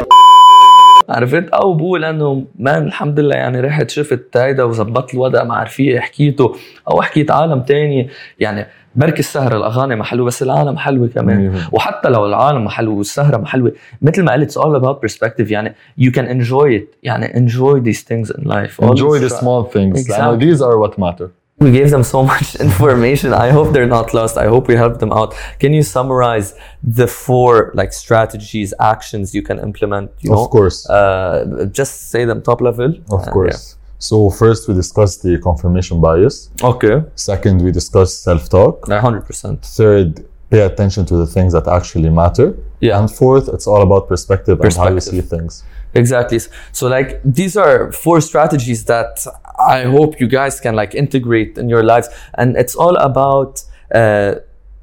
عرفت؟ 1.10 1.50
أو 1.50 1.74
بقول 1.74 2.06
إنه 2.06 2.46
man 2.60 2.84
الحمد 2.88 3.20
لله 3.20 3.36
يعني 3.36 3.60
رحت 3.60 3.90
شفت 3.90 4.38
هيدا 4.38 4.64
وزبطت 4.64 5.14
الوضع 5.14 5.44
مع 5.44 5.64
رفيقي 5.64 6.02
حكيته. 6.02 6.56
أو 6.92 7.02
حكيت 7.02 7.32
عالم 7.32 7.62
تاني 7.62 8.10
يعني 8.40 8.66
بركي 8.96 9.20
السهرة 9.20 9.58
الأغاني 9.58 9.96
ما 9.96 10.04
حلوة 10.04 10.26
بس 10.26 10.44
العالم 10.44 10.78
حلوة 10.78 11.08
كمان. 11.08 11.62
وحتى 11.72 12.10
لو 12.10 12.26
العالم 12.26 12.64
ما 12.64 12.70
حلو 12.70 12.98
والسهرة 12.98 13.46
حلوة 13.46 13.72
مثل 14.02 14.24
ما 14.24 14.32
قلت 14.34 14.52
it's 14.52 14.62
all 14.62 14.76
about 14.82 15.10
perspective. 15.10 15.52
يعني 15.52 15.76
you 16.02 16.12
can 16.12 16.26
enjoy 16.28 16.80
it. 16.80 16.98
يعني 17.04 17.28
enjoy 17.28 17.80
these 17.80 18.02
things 18.02 18.36
in 18.36 18.44
life. 18.48 18.86
Enjoy 18.86 19.20
the 19.20 19.30
small 19.30 19.64
things. 19.76 20.00
Exactly. 20.00 20.46
these 20.46 20.62
are 20.62 20.78
what 20.84 21.00
matter. 21.00 21.43
We 21.60 21.72
gave 21.72 21.90
them 21.92 22.04
so 22.04 22.24
much 22.34 22.56
information. 22.56 23.34
I 23.34 23.50
hope 23.52 23.74
they're 23.74 23.88
not 24.00 24.14
lost. 24.14 24.38
I 24.38 24.48
hope 24.48 24.68
we 24.68 24.76
helped 24.76 25.00
them 25.00 25.12
out. 25.14 25.34
Can 25.60 25.74
you 25.74 25.84
summarize 25.84 26.56
the 26.84 27.08
four 27.08 27.72
like 27.74 27.94
strategies 27.94 28.74
actions 28.80 29.34
you 29.34 29.42
can 29.42 29.60
implement 29.60 30.12
you 30.20 30.32
know? 30.32 30.44
of 30.44 30.50
course. 30.50 30.90
Uh, 30.90 31.68
just 31.72 32.10
say 32.12 32.26
them 32.26 32.42
top 32.42 32.60
level. 32.62 32.94
Of 33.12 33.22
Uh, 33.28 33.32
course. 33.32 33.78
so 34.00 34.30
first 34.30 34.68
we 34.68 34.74
discussed 34.74 35.24
the 35.24 35.38
confirmation 35.40 36.02
bias. 36.02 36.50
Okay. 36.62 37.04
Second 37.16 37.62
we 37.62 37.72
discussed 37.72 38.24
self-talk. 38.24 38.76
100% 38.88 39.62
third 39.78 40.26
pay 40.50 40.62
attention 40.62 41.04
to 41.06 41.16
the 41.18 41.26
things 41.36 41.52
that 41.54 41.68
actually 41.68 42.10
matter. 42.10 42.48
Yeah. 42.80 43.00
And 43.00 43.10
fourth, 43.10 43.48
it's 43.56 43.66
all 43.66 43.82
about 43.82 44.08
perspective, 44.08 44.60
and 44.60 44.74
how 44.76 44.90
you 44.90 45.00
see 45.00 45.22
things. 45.22 45.64
exactly. 45.96 46.40
So 46.72 46.88
like 46.88 47.10
these 47.40 47.56
are 47.66 47.92
four 47.92 48.18
strategies 48.22 48.84
that 48.86 49.26
i 49.60 49.84
hope 49.84 50.20
you 50.20 50.28
guys 50.28 50.60
can 50.60 50.76
like 50.76 50.94
integrate 50.96 51.58
in 51.58 51.70
your 51.70 51.84
lives. 51.84 52.10
And 52.36 52.56
it's 52.58 52.76
all 52.76 52.96
about 52.98 53.64
uh, 53.94 54.36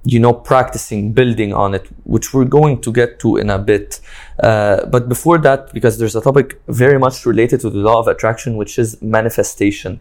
you 0.04 0.18
know 0.18 0.32
practicing 0.32 1.12
building 1.12 1.52
on 1.52 1.74
it 1.74 1.86
which 2.04 2.32
we're 2.32 2.46
going 2.58 2.80
to 2.80 2.90
get 2.92 3.18
to 3.20 3.36
in 3.36 3.50
a 3.50 3.58
bit. 3.58 4.00
Uh, 4.42 4.86
but 4.86 5.08
before 5.08 5.38
that 5.38 5.72
because 5.74 5.98
there's 5.98 6.16
a 6.16 6.20
topic 6.22 6.60
very 6.68 6.98
much 6.98 7.26
related 7.26 7.60
to 7.60 7.68
the 7.70 7.78
law 7.78 7.98
of 8.00 8.08
attraction 8.08 8.56
which 8.56 8.78
is 8.78 9.00
manifestation. 9.02 10.00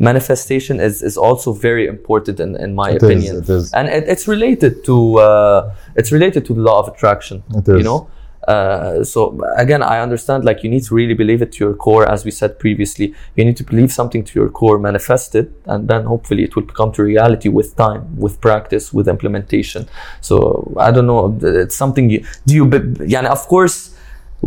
Manifestation 0.00 0.78
is, 0.80 1.02
is 1.02 1.16
also 1.16 1.52
very 1.52 1.86
important 1.88 2.38
in, 2.40 2.54
in 2.56 2.74
my 2.74 2.90
It 2.90 2.96
is, 2.96 3.02
opinion. 3.02 3.36
it 3.38 3.48
is. 3.48 3.72
and 3.72 3.88
it, 3.88 4.04
it's 4.08 4.28
related 4.28 4.84
to 4.84 5.18
uh, 5.18 5.74
it's 5.96 6.12
related 6.12 6.44
to 6.46 6.54
the 6.54 6.60
law 6.60 6.78
of 6.80 6.88
attraction 6.88 7.42
It 7.54 7.66
is. 7.68 7.78
you 7.78 7.82
know 7.82 8.08
uh, 8.48 9.04
so 9.04 9.38
again, 9.56 9.82
I 9.82 10.00
understand 10.00 10.42
like 10.42 10.64
you 10.64 10.70
need 10.70 10.84
to 10.84 10.94
really 10.94 11.12
believe 11.12 11.42
it 11.42 11.52
to 11.52 11.64
your 11.64 11.74
core, 11.74 12.08
as 12.14 12.24
we 12.24 12.30
said 12.30 12.58
previously. 12.58 13.14
You 13.36 13.44
need 13.44 13.58
to 13.58 13.64
believe 13.64 13.92
something 13.92 14.24
to 14.24 14.40
your 14.40 14.48
core, 14.48 14.78
manifest 14.78 15.34
it, 15.34 15.52
and 15.66 15.86
then 15.86 16.04
hopefully 16.04 16.44
it 16.44 16.56
will 16.56 16.68
come 16.80 16.90
to 16.92 17.02
reality 17.02 17.50
with 17.50 17.76
time, 17.76 18.02
with 18.16 18.40
practice, 18.40 18.90
with 18.90 19.06
implementation. 19.06 19.86
So 20.22 20.72
I 20.78 20.90
don't 20.90 21.06
know. 21.06 21.38
It's 21.42 21.76
something 21.76 22.08
you 22.08 22.24
do. 22.46 22.54
You, 22.54 22.64
be, 22.64 22.78
yeah, 23.06 23.30
of 23.30 23.46
course, 23.48 23.94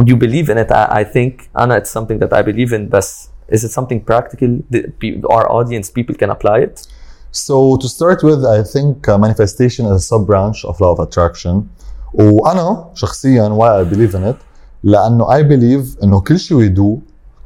you 0.04 0.16
believe 0.18 0.50
in 0.50 0.58
it. 0.58 0.72
I, 0.72 1.02
I 1.02 1.04
think 1.04 1.50
Anna, 1.54 1.76
it's 1.78 1.92
something 1.92 2.18
that 2.24 2.34
I 2.34 2.42
believe 2.42 2.74
in. 2.74 2.90
But 2.90 3.06
is 3.50 3.64
it 3.64 3.70
something 3.70 4.02
practical? 4.02 4.64
Our 5.30 5.46
audience, 5.52 5.92
people 5.92 6.16
can 6.16 6.32
apply 6.32 6.60
it. 6.62 6.88
So 7.30 7.78
to 7.78 7.88
start 7.88 8.24
with, 8.24 8.44
I 8.44 8.64
think 8.64 9.08
uh, 9.08 9.18
manifestation 9.20 9.86
is 9.86 9.92
a 9.92 10.00
sub 10.00 10.26
branch 10.26 10.66
of 10.66 10.82
law 10.82 10.94
of 10.94 11.00
attraction. 11.00 11.70
وأنا 12.14 12.86
شخصيا 12.94 13.50
I 13.50 13.94
believe 13.94 14.16
in 14.16 14.32
it 14.32 14.36
لأنه 14.84 15.26
I 15.28 15.42
believe 15.44 16.04
إنه 16.04 16.20
كل 16.22 16.40
شيء 16.40 16.58
we 16.58 16.70
do 16.76 17.00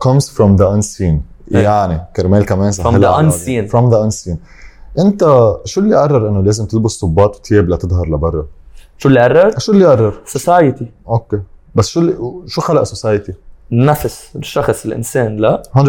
comes 0.08 0.24
from 0.30 0.58
the 0.58 0.66
unseen. 0.78 1.16
إيه. 1.56 1.64
يعني 1.64 2.02
كرمال 2.16 2.46
كمان 2.46 2.72
From 2.72 2.76
سهلها 2.76 3.00
the 3.12 3.16
على 3.16 3.32
unseen. 3.32 3.48
الأولاد. 3.50 3.70
From 3.70 3.94
the 3.94 4.12
unseen. 4.14 4.36
أنت 5.00 5.24
شو 5.66 5.82
اللي 5.82 5.96
قرر 5.96 6.30
إنه 6.30 6.42
لازم 6.44 6.66
تلبس 6.66 6.92
صباط 6.92 7.36
وتياب 7.36 7.70
لتظهر 7.70 8.08
لبرا؟ 8.08 8.46
شو 8.98 9.10
اللي 9.10 9.20
قرر 9.22 9.60
شو 9.60 9.72
اللي 9.72 9.86
قرر؟ 9.86 10.14
society 10.38 10.84
أوكي 11.08 11.40
بس 11.76 11.88
شو 11.88 12.00
اللي 12.00 12.16
شو 12.48 12.62
خلق 12.62 12.84
society؟ 12.84 13.34
النفس 13.72 14.30
الشخص 14.36 14.86
الإنسان 14.86 15.38
لا؟ 15.38 15.64
100% 15.78 15.82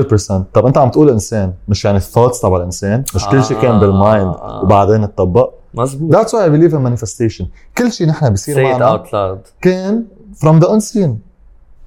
طب 0.54 0.66
أنت 0.66 0.78
عم 0.78 0.90
تقول 0.90 1.10
إنسان 1.10 1.52
مش 1.68 1.84
يعني 1.84 1.96
ال 1.96 2.01
thoughts 2.01 2.40
تبع 2.40 2.56
الإنسان 2.56 3.04
مش 3.14 3.26
كل 3.26 3.44
شيء 3.44 3.60
كان 3.60 3.80
بال 3.80 3.98
mind 3.98 4.34
آه. 4.34 4.60
وبعدين 4.62 5.02
اتطبق؟ 5.04 5.50
مزبوط 5.74 6.26
why 6.26 6.38
I 6.38 6.48
believe 6.48 6.72
in 6.72 6.80
manifestation. 6.80 7.44
كل 7.78 7.92
شيء 7.92 8.06
نحن 8.06 8.30
بيصير 8.30 8.56
it 8.56 8.80
معنا 8.80 9.38
كان 9.60 10.04
from 10.44 10.62
the 10.62 10.68
unseen. 10.68 11.10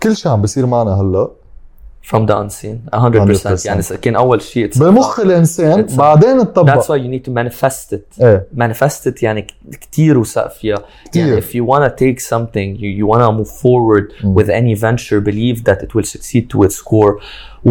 كل 0.04 0.16
شيء 0.16 0.32
عم 0.32 0.42
بيصير 0.42 0.66
معنا 0.66 1.02
هلا. 1.02 1.30
from 2.13 2.27
the 2.27 2.37
unseen 2.37 2.77
100%, 2.93 2.97
100%. 3.47 3.67
يعني 3.67 3.83
كان 4.03 4.17
اول 4.17 4.43
شيء 4.43 4.71
it's 4.71 4.79
بمخ 4.79 5.21
الانسان 5.21 5.87
It's 5.89 5.93
a- 5.93 5.97
بعدين 5.97 6.41
اتطبق 6.41 6.75
that's 6.81 6.87
why 6.87 6.97
you 6.99 7.09
need 7.09 7.25
to 7.31 7.33
manifest 7.35 7.97
it 7.97 8.21
ايه 8.23 8.47
manifest 8.57 9.07
it 9.11 9.23
يعني 9.23 9.47
كتير 9.81 10.19
وثق 10.19 10.49
فيها 10.53 10.79
كتير. 11.05 11.27
يعني 11.27 11.41
if 11.41 11.45
you 11.45 11.65
want 11.71 11.83
to 11.91 12.05
take 12.05 12.21
something 12.21 12.77
you, 12.79 13.01
you 13.01 13.07
want 13.07 13.21
to 13.23 13.33
move 13.33 13.51
forward 13.63 14.13
Mm. 14.23 14.35
with 14.39 14.49
any 14.49 14.75
venture 14.81 15.21
believe 15.31 15.65
that 15.65 15.79
it 15.85 15.91
will 15.95 16.09
succeed 16.17 16.45
to 16.55 16.63
its 16.69 16.79
core 16.91 17.15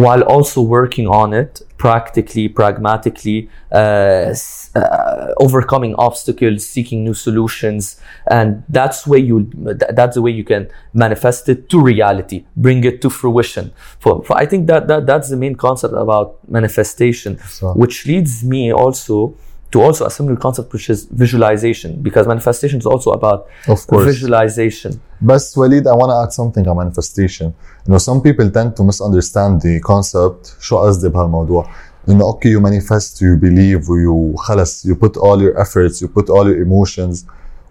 while 0.04 0.22
also 0.34 0.60
working 0.60 1.06
on 1.22 1.28
it 1.42 1.62
practically 1.79 2.49
pragmatically 2.49 3.49
uh, 3.71 4.35
uh, 4.75 5.33
overcoming 5.37 5.95
obstacles 5.95 6.67
seeking 6.67 7.05
new 7.05 7.13
solutions 7.13 7.99
and 8.27 8.61
that's 8.67 9.07
way 9.07 9.17
you 9.17 9.45
th- 9.45 9.91
that's 9.93 10.15
the 10.15 10.21
way 10.21 10.29
you 10.29 10.43
can 10.43 10.69
manifest 10.93 11.47
it 11.47 11.69
to 11.69 11.81
reality 11.81 12.45
bring 12.57 12.83
it 12.83 13.01
to 13.01 13.09
fruition 13.09 13.71
for, 13.97 14.21
for 14.25 14.37
i 14.37 14.45
think 14.45 14.67
that, 14.67 14.87
that 14.89 15.07
that's 15.07 15.29
the 15.29 15.37
main 15.37 15.55
concept 15.55 15.93
about 15.93 16.37
manifestation 16.49 17.37
صح. 17.37 17.73
which 17.77 18.05
leads 18.05 18.43
me 18.43 18.73
also 18.73 19.33
to 19.72 19.80
also 19.86 20.02
a 20.06 20.10
similar 20.18 20.36
concept 20.46 20.68
which 20.74 20.88
is 20.94 20.98
visualization 21.24 21.90
because 22.08 22.24
manifestation 22.34 22.78
is 22.82 22.86
also 22.92 23.10
about 23.18 23.40
of 23.74 23.80
course 23.86 24.04
visualization 24.04 24.92
بس 25.22 25.58
وليد 25.58 25.88
I 25.88 25.92
want 25.92 26.10
to 26.10 26.16
add 26.26 26.32
something 26.32 26.66
on 26.68 26.76
manifestation 26.76 27.46
انه 27.88 27.98
some 27.98 28.20
people 28.20 28.50
tend 28.50 28.70
to 28.76 28.84
misunderstand 28.84 29.60
the 29.60 29.80
concept 29.92 30.60
شو 30.60 30.76
قصدي 30.78 31.08
بهالموضوع 31.08 31.66
انه 32.08 32.24
اوكي 32.24 32.58
you 32.58 32.60
manifest 32.62 33.16
you 33.16 33.40
believe 33.44 33.84
you 33.86 34.36
خلص 34.36 34.86
you 34.86 34.94
put 34.94 35.16
all 35.16 35.38
your 35.40 35.58
efforts 35.64 36.00
you 36.02 36.06
put 36.08 36.28
all 36.30 36.44
your 36.46 36.66
emotions 36.66 37.16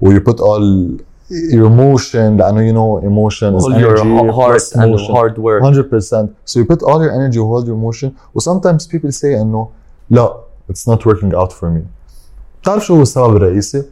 و 0.01 0.11
you 0.11 0.19
put 0.19 0.39
all 0.39 0.97
your 1.31 1.69
motion 1.69 2.15
لانه 2.37 2.71
you 2.71 2.73
know 2.75 3.05
emotion 3.05 3.57
is 3.59 3.63
all 3.63 3.79
your 3.81 3.97
energy 3.97 4.29
h- 4.29 4.35
heart 4.35 4.51
plus 4.51 4.75
and 4.75 4.91
motion. 4.91 5.15
hard 5.15 5.37
work 5.37 5.61
100% 5.63 6.27
so 6.45 6.59
you 6.59 6.65
put 6.73 6.81
all 6.89 6.99
your 7.05 7.13
energy 7.19 7.39
and 7.39 7.47
all 7.53 7.65
your 7.69 7.79
motion 7.87 8.09
و 8.35 8.39
sometimes 8.39 8.87
people 8.87 9.11
say 9.11 9.25
انه 9.41 9.67
لا 10.09 10.35
It's 10.70 10.86
not 10.86 11.00
working 11.06 11.32
out 11.34 11.52
for 11.52 11.70
me. 11.70 11.82
بتعرف 12.62 12.86
شو 12.86 12.96
هو 12.96 13.02
السبب 13.02 13.36
الرئيسي؟ 13.36 13.84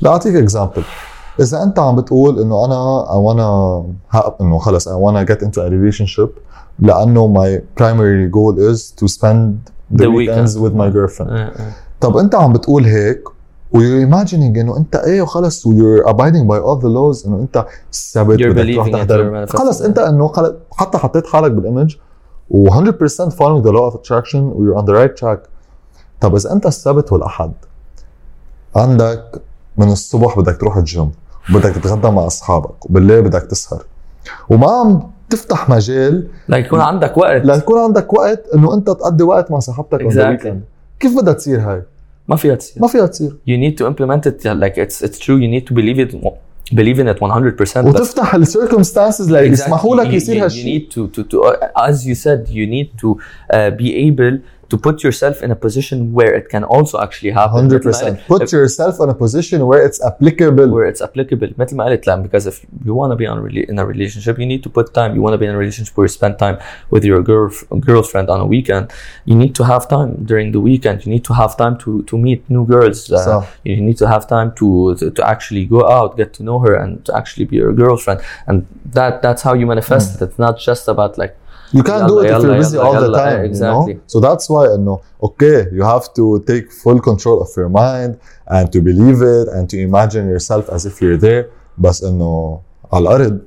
لاعطيك 0.00 0.34
اكزامبل 0.34 0.82
إذا 1.40 1.62
أنت 1.62 1.78
عم 1.78 1.96
بتقول 1.96 2.40
إنه 2.40 2.64
أنا 2.64 3.12
اي 3.12 3.16
وأنا 3.16 3.84
إنه 4.40 4.58
خلص 4.58 4.88
اي 4.88 4.94
وأنا 4.94 5.22
جيت 5.22 5.42
انتو 5.42 5.60
ا 5.60 5.68
ريليشن 5.68 6.06
شيب 6.06 6.28
لأنه 6.78 7.26
my 7.26 7.64
primary 7.78 8.26
goal 8.28 8.60
is 8.60 8.94
to 8.96 9.06
spend 9.06 9.68
the 9.96 10.06
weekends 10.06 10.56
with 10.56 10.76
my 10.76 10.90
girlfriend 10.90 11.50
طب 12.00 12.16
أنت 12.16 12.34
عم 12.34 12.52
بتقول 12.52 12.84
هيك 12.84 13.22
و 13.72 13.98
you 13.98 14.13
imagining 14.13 14.58
إنه 14.58 14.76
أنت 14.76 14.96
إيه 14.96 15.22
وخلص 15.22 15.66
و 15.66 15.72
you're 15.72 16.10
abiding 16.10 16.48
by 16.48 16.58
all 16.58 16.82
the 16.82 16.88
laws 16.88 17.26
إنه 17.26 17.36
أنت 17.36 17.66
ثابت 17.92 18.42
بدك 18.42 18.92
تحضر. 18.92 19.46
خلص 19.46 19.82
أنت 19.82 19.98
إنه 19.98 20.32
حتى 20.72 20.98
حطيت 20.98 21.26
حالك 21.26 21.50
بال 21.50 21.63
image 21.63 21.96
و 22.50 22.70
100% 22.70 22.74
following 23.30 23.62
the 23.66 23.72
law 23.72 23.90
of 23.90 23.94
attraction 23.94 24.52
you're 24.56 24.76
on 24.76 24.84
the 24.86 24.92
right 24.92 25.20
track. 25.20 25.51
طب 26.22 26.34
إذا 26.36 26.52
أنت 26.52 26.66
السبت 26.66 27.12
والأحد 27.12 27.52
عندك 28.76 29.24
من 29.78 29.88
الصبح 29.92 30.38
بدك 30.38 30.56
تروح 30.60 30.76
الجيم 30.76 31.10
وبدك 31.54 31.74
تتغدى 31.74 32.08
مع 32.10 32.26
أصحابك 32.26 32.86
وبالليل 32.90 33.22
بدك 33.22 33.42
تسهر 33.42 33.84
وما 34.48 34.70
عم 34.70 35.10
تفتح 35.30 35.70
مجال 35.70 36.28
like 36.50 36.54
يكون 36.54 36.80
عندك 36.80 37.16
وقت. 37.18 37.44
لتكون 37.46 37.78
عندك 37.78 38.12
وقت 38.12 38.42
إنه 38.54 38.74
أنت 38.74 38.86
تقضي 38.86 39.24
وقت 39.24 39.50
مع 39.50 39.58
صاحبتك 39.58 40.00
Exactly. 40.02 40.54
كيف 41.00 41.16
بدها 41.20 41.32
تصير 41.34 41.60
هاي؟ 41.60 41.82
ما 42.28 42.36
فيها 42.36 42.54
تصير. 42.54 42.82
ما 42.82 42.88
فيها 42.88 43.06
تصير. 43.06 43.30
You 43.30 43.58
need 43.58 43.76
to 43.82 43.86
implement 43.88 44.26
it 44.30 44.44
like 44.44 44.76
it's 44.76 45.02
it's 45.08 45.18
true 45.18 45.38
you 45.38 45.48
need 45.48 45.66
to 45.70 45.74
believe 45.74 45.98
it 45.98 46.14
believe 46.74 46.98
in 46.98 47.08
it 47.08 47.18
100% 47.18 47.82
but 47.82 47.86
وتفتح 47.86 48.34
السيركمستانسز 48.34 49.26
اللي 49.32 49.48
يسمحوا 49.48 49.96
لك 49.96 50.12
يصير 50.14 50.44
هالشيء 50.44 50.64
you 50.64 50.82
need 50.82 50.92
to, 50.94 51.16
to, 51.16 51.22
to 51.24 51.38
uh, 51.38 51.90
as 51.90 52.06
you 52.06 52.14
said 52.14 52.48
you 52.48 52.66
need 52.66 52.88
to 53.02 53.08
uh, 53.08 53.70
be 53.82 53.88
able 54.08 54.38
to 54.71 54.77
put 54.77 55.03
yourself 55.03 55.41
in 55.41 55.51
a 55.51 55.55
position 55.55 56.13
where 56.13 56.33
it 56.33 56.49
can 56.49 56.63
also 56.63 56.99
actually 56.99 57.31
happen 57.31 57.69
100% 57.69 58.25
put 58.27 58.51
yourself 58.51 58.99
in 58.99 59.09
a 59.09 59.13
position 59.13 59.65
where 59.65 59.85
it's 59.85 60.03
applicable 60.03 60.67
where 60.69 60.85
it's 60.85 61.01
applicable 61.01 61.53
مثل 61.57 61.75
ما 61.75 61.85
قلت 61.85 62.07
لك 62.07 62.23
because 62.23 62.45
if 62.47 62.65
you 62.85 62.93
want 62.93 63.11
to 63.11 63.15
be 63.15 63.25
on 63.25 63.37
a 63.37 63.41
rela- 63.41 63.69
in 63.69 63.79
a 63.79 63.85
relationship 63.85 64.37
you 64.39 64.45
need 64.45 64.63
to 64.63 64.69
put 64.69 64.93
time 64.93 65.15
you 65.15 65.21
want 65.21 65.33
to 65.33 65.37
be 65.37 65.45
in 65.45 65.55
a 65.55 65.57
relationship 65.57 65.95
where 65.97 66.05
you 66.05 66.13
spend 66.19 66.37
time 66.37 66.57
with 66.89 67.03
your 67.05 67.21
girl 67.23 67.49
girlfriend 67.79 68.29
on 68.29 68.39
a 68.41 68.45
weekend 68.45 68.91
you 69.25 69.35
need 69.35 69.53
to 69.55 69.63
have 69.63 69.87
time 69.87 70.11
during 70.25 70.51
the 70.51 70.59
weekend 70.59 71.05
you 71.05 71.11
need 71.15 71.23
to 71.23 71.33
have 71.33 71.55
time 71.63 71.77
to 71.77 72.03
to 72.03 72.17
meet 72.17 72.39
new 72.49 72.65
girls 72.65 72.99
uh, 73.11 73.23
صح. 73.25 73.43
you 73.63 73.81
need 73.81 73.97
to 73.97 74.07
have 74.13 74.27
time 74.27 74.49
to, 74.59 74.67
to 74.99 75.11
to 75.11 75.21
actually 75.33 75.65
go 75.65 75.81
out 75.97 76.17
get 76.17 76.33
to 76.37 76.43
know 76.43 76.59
her 76.59 76.73
and 76.81 76.91
to 77.05 77.11
actually 77.19 77.45
be 77.51 77.55
your 77.63 77.73
girlfriend 77.73 78.19
and 78.47 78.65
that 78.97 79.21
that's 79.21 79.41
how 79.47 79.53
you 79.53 79.65
manifest 79.73 80.15
it 80.15 80.21
it's 80.25 80.39
not 80.45 80.55
just 80.69 80.83
about 80.93 81.17
like 81.17 81.35
You 81.77 81.83
can't 81.83 82.07
do 82.07 82.19
it 82.19 82.25
if 82.25 82.31
يلا- 82.31 82.43
you're 82.43 82.61
busy 82.63 82.77
يلا- 82.77 82.83
all 82.85 82.93
the 82.93 83.07
يلا- 83.07 83.17
time. 83.25 83.41
exactly. 83.45 83.93
You 83.93 83.99
know? 83.99 84.13
So 84.13 84.19
that's 84.27 84.45
why 84.49 84.75
انه 84.75 84.99
okay, 85.27 85.57
you 85.77 85.83
have 85.93 86.05
to 86.19 86.25
take 86.51 86.65
full 86.83 86.99
control 87.09 87.37
of 87.45 87.49
your 87.57 87.69
mind 87.69 88.11
and 88.55 88.65
to 88.73 88.79
believe 88.89 89.19
it 89.35 89.47
and 89.55 89.63
to 89.71 89.77
imagine 89.89 90.25
yourself 90.33 90.63
as 90.75 90.81
if 90.85 91.01
you're 91.01 91.21
there 91.27 91.45
بس 91.77 92.03
انه 92.03 92.59
على 92.93 93.01
الارض 93.01 93.39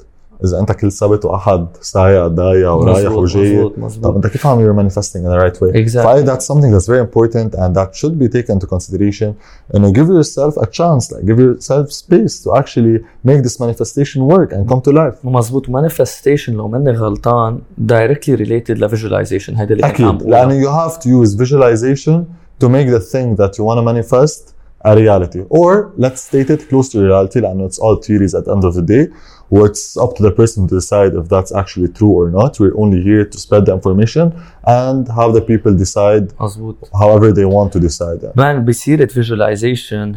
اذا 0.44 0.60
انت 0.60 0.72
كل 0.72 0.92
سبت 0.92 1.26
واحد 1.26 1.68
سايق 1.82 2.28
ضايع 2.28 2.72
ورايح 2.72 3.12
وجاي. 3.12 3.72
طب 4.04 4.16
انت 4.16 4.28
كيف 4.28 4.48
عم 4.48 4.60
you're 4.60 4.78
manifesting 4.90 5.22
in 5.26 5.30
the 5.30 5.44
right 5.44 5.62
way 5.62 5.76
Exactly. 5.76 6.04
فاي 6.04 6.26
that's 6.26 6.44
something 6.46 6.72
that's 6.78 6.88
very 6.88 7.00
important 7.00 7.56
and 7.56 7.76
that 7.76 7.96
should 7.96 8.20
be 8.20 8.28
taken 8.38 8.56
into 8.58 8.68
consideration 8.68 9.34
انه 9.76 9.94
give 9.94 10.08
yourself 10.10 10.62
a 10.62 10.66
chance 10.66 11.12
like 11.12 11.26
give 11.26 11.40
yourself 11.40 11.90
space 11.92 12.44
to 12.44 12.56
actually 12.60 13.00
make 13.28 13.42
this 13.48 13.60
manifestation 13.60 14.22
work 14.22 14.52
and 14.54 14.74
come 14.74 14.82
to 14.82 14.92
life 14.94 15.16
مظبوط 15.26 15.66
manifestation 15.70 16.50
لو 16.50 16.68
ماني 16.68 16.92
غلطان 16.92 17.60
directly 17.88 18.38
related 18.38 18.72
ل 18.72 18.90
visualization 18.90 19.50
هيدا 19.60 19.74
اللي 19.76 19.88
أكيد. 19.88 20.24
لأنه 20.24 20.62
you 20.64 20.68
have 20.90 20.96
to 21.00 21.06
use 21.08 21.36
visualization 21.36 22.24
to 22.64 22.68
make 22.70 22.88
the 22.98 23.02
thing 23.14 23.36
that 23.42 23.52
you 23.58 23.64
want 23.64 23.78
to 23.80 23.84
manifest 23.92 24.55
a 24.85 24.97
reality 24.97 25.45
or 25.51 25.93
let's 25.97 26.23
state 26.23 26.49
it 26.51 26.69
close 26.69 26.89
to 26.89 26.99
reality 26.99 27.41
لانه 27.41 27.69
it's 27.69 27.79
all 27.79 27.97
theories 27.97 28.35
at 28.35 28.45
the 28.45 28.53
end 28.53 28.65
of 28.65 28.75
the 28.75 28.83
day 28.83 29.09
where 29.51 29.67
it's 29.67 29.97
up 29.97 30.15
to 30.17 30.23
the 30.23 30.31
person 30.31 30.67
to 30.69 30.75
decide 30.77 31.13
if 31.15 31.29
that's 31.29 31.53
actually 31.53 31.89
true 31.89 32.15
or 32.21 32.31
not 32.31 32.59
we're 32.61 32.77
only 32.79 33.03
here 33.03 33.25
to 33.25 33.37
spread 33.39 33.67
the 33.67 33.73
information 33.73 34.33
and 34.65 35.09
have 35.09 35.33
the 35.35 35.43
people 35.43 35.75
decide 35.75 36.33
مظبوط 36.41 36.77
however 36.95 37.33
they 37.33 37.45
want 37.45 37.73
to 37.73 37.81
decide 37.81 38.23
it. 38.23 38.37
مان 38.37 38.65
بسيرة 38.65 39.09
visualization 39.09 40.17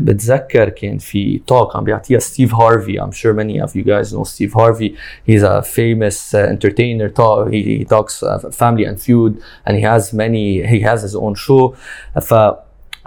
بتذكر 0.00 0.68
كان 0.68 0.98
في 0.98 1.40
talk 1.52 1.76
عم 1.76 1.84
بيعطيها 1.84 2.18
ستيف 2.18 2.54
هارفي 2.54 3.00
I'm 3.00 3.12
sure 3.12 3.32
many 3.32 3.60
of 3.60 3.74
you 3.76 3.84
guys 3.84 4.12
know 4.12 4.24
Steve 4.24 4.52
Harvey 4.52 4.96
he's 5.26 5.42
a 5.42 5.62
famous 5.62 6.34
uh, 6.34 6.38
entertainer 6.38 7.08
talk, 7.08 7.50
he, 7.50 7.62
he 7.78 7.84
talks 7.84 8.22
uh, 8.22 8.38
family 8.50 8.84
and 8.84 9.00
feud 9.00 9.40
and 9.66 9.76
he 9.76 9.82
has 9.82 10.12
many 10.12 10.66
he 10.66 10.80
has 10.80 11.02
his 11.02 11.14
own 11.14 11.34
show 11.34 11.74
ف 12.20 12.34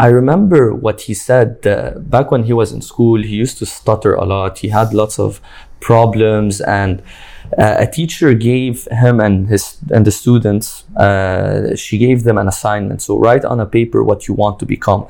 I 0.00 0.06
remember 0.06 0.72
what 0.72 1.02
he 1.02 1.12
said 1.12 1.66
uh, 1.66 1.90
back 1.98 2.30
when 2.30 2.44
he 2.44 2.54
was 2.54 2.72
in 2.72 2.80
school 2.80 3.22
he 3.22 3.36
used 3.36 3.58
to 3.58 3.66
stutter 3.66 4.14
a 4.14 4.24
lot. 4.24 4.58
He 4.60 4.68
had 4.68 4.94
lots 4.94 5.18
of 5.18 5.42
problems 5.80 6.62
and 6.62 7.02
uh, 7.58 7.74
a 7.84 7.86
teacher 7.86 8.32
gave 8.32 8.88
him 8.90 9.20
and 9.20 9.46
his 9.50 9.76
and 9.90 10.06
the 10.06 10.10
students 10.10 10.88
uh, 10.96 11.76
she 11.76 11.98
gave 11.98 12.24
them 12.24 12.38
an 12.38 12.48
assignment. 12.48 13.02
So 13.02 13.18
write 13.18 13.44
on 13.44 13.60
a 13.60 13.66
paper 13.66 14.02
what 14.02 14.26
you 14.26 14.32
want 14.32 14.58
to 14.60 14.64
become. 14.64 15.06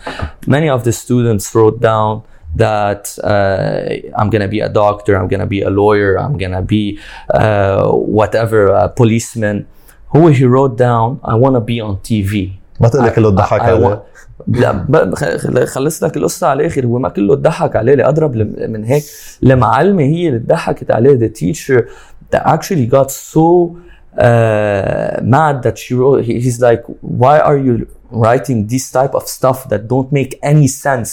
Many 0.48 0.68
of 0.68 0.82
the 0.82 0.92
students 0.92 1.54
wrote 1.54 1.80
down 1.80 2.24
that 2.56 3.16
uh, 3.22 4.10
I'm 4.18 4.28
gonna 4.28 4.48
be 4.48 4.58
a 4.58 4.68
doctor 4.68 5.14
I'm 5.14 5.28
gonna 5.28 5.46
be 5.46 5.62
a 5.62 5.70
lawyer 5.70 6.18
I'm 6.18 6.36
gonna 6.36 6.62
be 6.62 6.98
uh, 7.32 7.92
whatever 7.92 8.66
a 8.66 8.88
policeman. 8.88 9.68
Who 10.08 10.26
he 10.26 10.44
wrote 10.44 10.76
down 10.76 11.20
I 11.22 11.36
want 11.36 11.54
to 11.54 11.60
be 11.60 11.80
on 11.80 11.98
TV 11.98 12.59
ما 12.80 12.88
تقول 12.88 13.04
لي 13.04 13.10
كله 13.10 13.30
ضحك 13.30 13.60
I- 13.60 13.62
I 13.62 13.66
عليه 13.66 14.02
لا 14.48 14.72
ب- 14.72 15.14
خ- 15.14 15.64
خلص 15.64 16.04
لك 16.04 16.16
القصة 16.16 16.46
على 16.46 16.60
الآخر 16.60 16.86
هو 16.86 16.98
ما 16.98 17.08
كله 17.08 17.34
اتضحك 17.34 17.76
عليه 17.76 17.94
لاضرب 17.94 18.36
من 18.68 18.84
هيك 18.84 19.02
المعلمه 19.42 20.02
هي 20.02 20.28
اللي 20.28 20.38
ضحكت 20.38 20.90
عليه 20.90 21.18
the 21.28 21.30
teacher 21.32 21.82
that 22.34 22.42
actually 22.46 22.86
got 22.96 23.10
so 23.10 23.76
uh, 24.16 25.20
mad 25.34 25.62
that 25.66 25.76
she 25.78 25.94
wrote 25.94 26.24
he- 26.28 26.40
he's 26.44 26.58
like 26.68 26.82
why 27.22 27.36
are 27.48 27.58
you 27.66 27.74
writing 28.24 28.58
this 28.72 28.84
type 28.98 29.14
of 29.18 29.24
stuff 29.38 29.58
that 29.70 29.82
don't 29.92 30.10
make 30.12 30.32
any 30.52 30.68
sense 30.68 31.10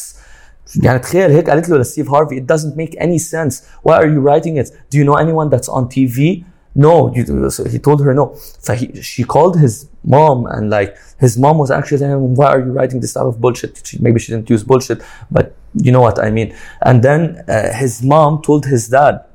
يعني 0.83 0.99
تخيل 0.99 1.31
هيك 1.31 1.49
قالت 1.49 1.69
له 1.69 1.77
لستيف 1.77 2.11
هارفي 2.11 2.39
it 2.41 2.53
doesn't 2.55 2.75
make 2.77 2.99
any 2.99 3.19
sense 3.19 3.55
why 3.87 3.93
are 3.93 4.07
you 4.07 4.21
writing 4.27 4.57
it 4.63 4.67
do 4.69 4.97
you 4.99 5.05
know 5.09 5.17
anyone 5.17 5.49
that's 5.55 5.69
on 5.69 5.83
TV 5.83 6.43
no 6.77 7.11
so 7.49 7.63
he 7.73 7.79
told 7.79 7.99
her 8.05 8.13
no 8.13 8.25
so 8.65 8.73
he, 8.73 8.85
she 9.01 9.23
called 9.23 9.59
his 9.59 9.89
mom 10.03 10.45
and 10.45 10.69
like 10.69 10.95
his 11.19 11.37
mom 11.37 11.57
was 11.57 11.71
actually 11.71 11.97
saying 11.97 12.35
why 12.35 12.47
are 12.47 12.59
you 12.59 12.71
writing 12.71 12.99
this 12.99 13.13
type 13.13 13.25
of 13.25 13.41
bullshit 13.41 13.81
she, 13.85 13.97
maybe 13.99 14.19
she 14.19 14.31
didn't 14.31 14.49
use 14.49 14.63
bullshit 14.63 15.01
but 15.29 15.55
you 15.73 15.91
know 15.91 16.01
what 16.01 16.17
I 16.19 16.29
mean 16.29 16.55
and 16.81 17.03
then 17.03 17.43
uh, 17.47 17.73
his 17.73 18.03
mom 18.03 18.41
told 18.41 18.65
his 18.65 18.87
dad 18.87 19.25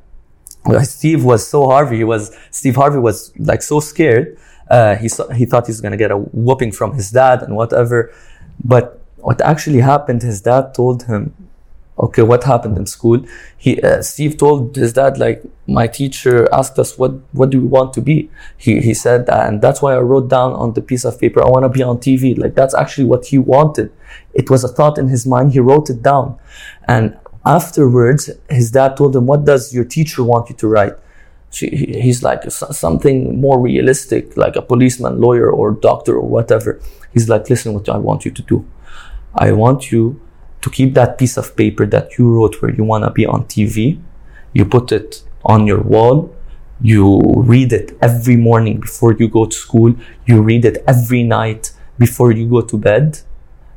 Steve 0.83 1.24
was 1.24 1.46
so 1.46 1.66
Harvey. 1.66 1.98
He 1.98 2.05
was 2.05 2.35
Steve 2.50 2.76
Harvey 2.76 2.98
was 2.98 3.33
like 3.38 3.62
so 3.62 3.81
scared. 3.81 4.38
Uh, 4.70 4.96
he 4.96 5.09
saw, 5.09 5.28
he 5.31 5.44
thought 5.44 5.66
he's 5.66 5.81
gonna 5.81 5.96
get 5.96 6.11
a 6.11 6.16
whooping 6.16 6.72
from 6.72 6.94
his 6.94 7.11
dad 7.11 7.42
and 7.42 7.57
whatever. 7.57 8.12
But 8.64 9.00
what 9.16 9.40
actually 9.40 9.81
happened, 9.81 10.22
his 10.22 10.40
dad 10.40 10.74
told 10.74 11.05
him, 11.05 11.35
"Okay, 11.98 12.22
what 12.22 12.44
happened 12.44 12.78
in 12.78 12.87
school?" 12.87 13.24
He 13.57 13.81
uh, 13.83 14.02
Steve 14.02 14.37
told 14.37 14.76
his 14.76 14.92
dad 14.92 15.18
like, 15.18 15.42
"My 15.66 15.87
teacher 15.87 16.48
asked 16.52 16.78
us 16.78 16.98
what 16.98 17.12
what 17.33 17.50
do 17.50 17.61
we 17.61 17.66
want 17.66 17.92
to 17.94 18.00
be." 18.00 18.31
He 18.57 18.81
he 18.81 18.94
said 18.94 19.26
that, 19.26 19.48
and 19.48 19.61
that's 19.62 19.83
why 19.83 19.94
I 19.94 20.00
wrote 20.00 20.28
down 20.28 20.52
on 20.52 20.72
the 20.74 20.83
piece 20.83 21.05
of 21.05 21.18
paper, 21.18 21.42
"I 21.42 21.48
want 21.48 21.64
to 21.64 21.68
be 21.68 21.83
on 21.83 21.98
TV." 21.98 22.37
Like 22.37 22.55
that's 22.55 22.74
actually 22.74 23.05
what 23.05 23.26
he 23.26 23.38
wanted. 23.38 23.92
It 24.35 24.50
was 24.50 24.64
a 24.64 24.68
thought 24.68 24.98
in 24.98 25.09
his 25.09 25.26
mind. 25.26 25.52
He 25.52 25.61
wrote 25.61 25.90
it 25.90 26.02
down, 26.02 26.38
and 26.88 27.16
afterwards 27.44 28.31
his 28.48 28.70
dad 28.70 28.96
told 28.96 29.16
him 29.16 29.26
what 29.26 29.44
does 29.44 29.74
your 29.74 29.85
teacher 29.85 30.22
want 30.22 30.48
you 30.48 30.55
to 30.55 30.68
write 30.68 30.94
she, 31.50 31.68
he's 31.68 32.22
like 32.22 32.50
something 32.50 33.40
more 33.40 33.61
realistic 33.61 34.37
like 34.37 34.57
a 34.57 34.62
policeman 34.62 35.20
lawyer 35.20 35.50
or 35.50 35.72
doctor 35.72 36.14
or 36.14 36.26
whatever 36.26 36.81
he's 37.12 37.28
like 37.28 37.48
listen 37.50 37.74
what 37.74 37.88
i 37.88 37.96
want 37.96 38.24
you 38.24 38.31
to 38.31 38.42
do 38.42 38.64
i 39.35 39.50
want 39.50 39.90
you 39.90 40.20
to 40.62 40.70
keep 40.70 40.94
that 40.94 41.18
piece 41.18 41.37
of 41.37 41.57
paper 41.57 41.85
that 41.87 42.16
you 42.16 42.33
wrote 42.35 42.61
where 42.62 42.72
you 42.75 42.85
want 42.85 43.05
to 43.05 43.11
be 43.11 43.27
on 43.27 43.44
tv 43.44 44.01
you 44.53 44.64
put 44.64 44.92
it 44.92 45.22
on 45.44 45.66
your 45.66 45.81
wall 45.81 46.35
you 46.81 47.20
read 47.37 47.72
it 47.72 47.96
every 48.01 48.37
morning 48.37 48.81
before 48.81 49.12
you 49.12 49.29
go 49.29 49.44
to 49.44 49.57
school 49.57 49.94
you 50.27 50.40
read 50.42 50.64
it 50.64 50.83
every 50.87 51.22
night 51.22 51.72
before 51.98 52.33
you 52.33 52.48
go 52.48 52.61
to 52.61 52.77
bed 52.79 53.18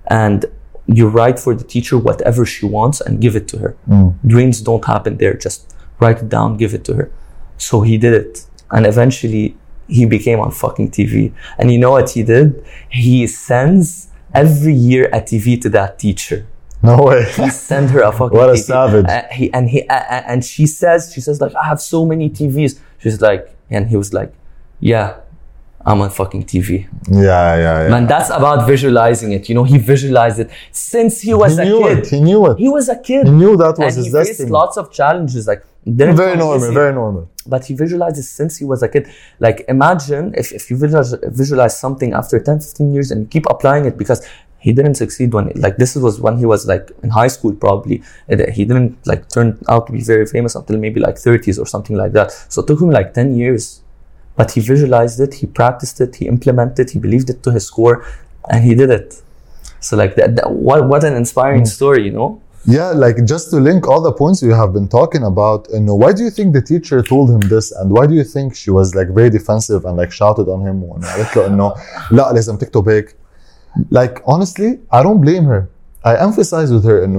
and 0.08 0.46
you 0.88 1.08
write 1.08 1.40
for 1.40 1.56
the 1.56 1.64
teacher 1.64 1.98
whatever 1.98 2.46
she 2.46 2.66
wants 2.66 3.02
and 3.02 3.20
give 3.20 3.36
it 3.36 3.48
to 3.50 3.58
her. 3.58 3.76
Mm. 3.88 4.16
Dreams 4.26 4.62
don't 4.62 4.86
happen 4.86 5.18
there. 5.18 5.34
Just 5.34 5.74
write 6.00 6.20
it 6.20 6.30
down, 6.30 6.58
give 6.58 6.74
it 6.74 6.84
to 6.86 6.94
her. 6.94 7.12
So 7.58 7.82
he 7.82 7.98
did 7.98 8.14
it. 8.14 8.46
And 8.72 8.86
eventually 8.86 9.58
he 9.88 10.06
became 10.06 10.40
on 10.40 10.52
fucking 10.52 10.92
TV. 10.92 11.34
And 11.58 11.72
you 11.72 11.80
know 11.80 11.92
what 11.92 12.12
he 12.12 12.24
did? 12.24 12.64
He 12.90 13.26
sends 13.28 14.10
every 14.34 14.74
year 14.74 15.06
a 15.12 15.22
TV 15.22 15.60
to 15.62 15.70
that 15.70 16.00
teacher. 16.00 16.46
No 16.86 16.98
way. 17.04 17.22
He 17.36 17.50
sent 17.50 17.92
her 17.92 18.02
a 18.02 18.12
fucking 18.12 18.38
What 18.38 18.50
a 18.50 18.54
TV. 18.54 18.64
savage. 18.64 19.06
Uh, 19.08 19.24
he, 19.32 19.46
and 19.54 19.70
he 19.70 19.80
uh, 19.88 19.94
uh, 19.96 20.32
and 20.32 20.44
she 20.44 20.66
says, 20.66 21.12
she 21.14 21.22
says 21.22 21.42
like, 21.42 21.54
I 21.56 21.66
have 21.72 21.82
so 21.82 22.06
many 22.06 22.30
TVs. 22.30 22.80
She's 23.02 23.20
like, 23.22 23.42
and 23.70 23.88
he 23.88 23.96
was 23.98 24.14
like, 24.14 24.32
yeah, 24.80 25.08
I'm 25.86 26.02
on 26.02 26.10
fucking 26.10 26.44
TV. 26.46 26.88
yeah, 27.12 27.56
yeah, 27.56 27.84
yeah. 27.84 27.90
Man, 27.90 28.08
that's 28.08 28.30
about 28.30 28.66
visualizing 28.68 29.32
it. 29.38 29.48
You 29.50 29.56
know, 29.56 29.64
he 29.64 29.78
visualized 29.78 30.40
it 30.40 30.50
since 30.72 31.22
he 31.22 31.34
was 31.34 31.56
he 31.58 31.62
a 31.62 31.66
knew 31.66 31.80
kid. 31.88 31.98
it. 32.00 32.08
He 32.08 32.20
knew 32.22 32.42
it. 32.52 32.58
He 32.58 32.70
was 32.70 32.90
a 32.90 32.98
kid. 33.10 33.28
He 33.28 33.32
knew 33.32 33.56
that 33.58 33.78
was 33.78 33.96
and 33.98 34.06
his 34.06 34.06
he 34.08 34.12
faced 34.12 34.50
lots 34.50 34.76
of 34.78 34.92
challenges. 34.92 35.48
Like 35.48 35.64
Very 35.86 36.36
normal. 36.38 36.72
Very 36.82 36.94
normal. 36.94 37.30
But 37.48 37.64
he 37.68 37.76
visualized 37.76 38.18
it 38.18 38.24
since 38.24 38.58
he 38.58 38.66
was 38.66 38.82
a 38.82 38.90
kid. 38.90 39.08
Like 39.40 39.58
imagine 39.76 40.34
if, 40.36 40.52
if 40.52 40.64
you 40.72 40.78
visualize, 40.78 41.14
visualize 41.44 41.80
something 41.80 42.14
after 42.14 42.40
10, 42.40 42.60
15 42.60 42.92
years 42.96 43.12
and 43.12 43.30
keep 43.30 43.46
applying 43.54 43.86
it 43.86 43.96
because 43.96 44.20
he 44.65 44.73
didn't 44.73 44.97
succeed 44.97 45.33
when 45.33 45.51
like 45.57 45.77
this 45.79 45.97
was 45.97 46.21
when 46.21 46.37
he 46.37 46.47
was 46.47 46.67
like 46.67 46.91
in 47.03 47.11
high 47.11 47.29
school 47.29 47.55
probably. 47.55 48.03
And 48.29 48.41
he 48.53 48.65
didn't 48.65 48.99
like 49.07 49.29
turn 49.29 49.59
out 49.69 49.87
to 49.87 49.93
be 49.93 50.03
very 50.03 50.27
famous 50.27 50.55
until 50.55 50.77
maybe 50.77 51.01
like 51.01 51.15
30s 51.15 51.59
or 51.59 51.67
something 51.67 51.97
like 51.97 52.13
that. 52.13 52.31
So 52.49 52.63
it 52.63 52.67
took 52.67 52.81
him 52.81 52.91
like 52.91 53.15
10 53.15 53.37
years 53.37 53.81
but 54.41 54.53
he 54.53 54.61
visualized 54.61 55.19
it, 55.21 55.35
he 55.35 55.47
practiced 55.47 56.01
it, 56.01 56.17
he 56.17 56.25
implemented, 56.27 56.87
he 56.95 56.99
believed 56.99 57.29
it 57.35 57.43
to 57.43 57.51
his 57.57 57.67
core, 57.77 57.97
and 58.51 58.65
he 58.65 58.75
did 58.75 58.91
it. 58.99 59.09
So 59.81 59.97
like 60.03 60.15
that, 60.17 60.37
that 60.37 60.51
what 60.51 60.81
what 60.91 61.03
an 61.05 61.15
inspiring 61.23 61.67
story, 61.79 62.03
you 62.09 62.15
know? 62.19 62.31
Yeah, 62.77 62.91
like 63.05 63.17
just 63.35 63.45
to 63.51 63.57
link 63.69 63.83
all 63.91 64.03
the 64.09 64.15
points 64.23 64.39
you 64.43 64.55
have 64.63 64.73
been 64.79 64.89
talking 64.99 65.25
about, 65.33 65.61
and 65.75 65.85
why 66.03 66.11
do 66.17 66.23
you 66.27 66.33
think 66.37 66.49
the 66.59 66.65
teacher 66.73 66.99
told 67.03 67.27
him 67.35 67.43
this, 67.55 67.67
and 67.79 67.87
why 67.91 68.05
do 68.11 68.15
you 68.21 68.27
think 68.35 68.47
she 68.63 68.71
was 68.79 68.95
like 68.99 69.09
very 69.19 69.31
defensive 69.39 69.81
and 69.87 69.95
like 70.03 70.13
shouted 70.21 70.47
on 70.55 70.61
him 70.69 70.77
وإنه 70.89 71.07
قالت 71.07 71.37
له 71.37 71.47
إنه 71.47 71.75
لا 72.11 72.33
لازم 72.33 72.57
تكتب 72.57 72.89
هيك. 72.89 73.17
like 73.90 74.22
honestly, 74.26 74.80
I 74.92 75.04
don't 75.04 75.22
blame 75.22 75.46
her. 75.46 75.70
I 76.04 76.18
emphasize 76.22 76.72
with 76.72 76.86
her 76.86 77.04
and 77.04 77.16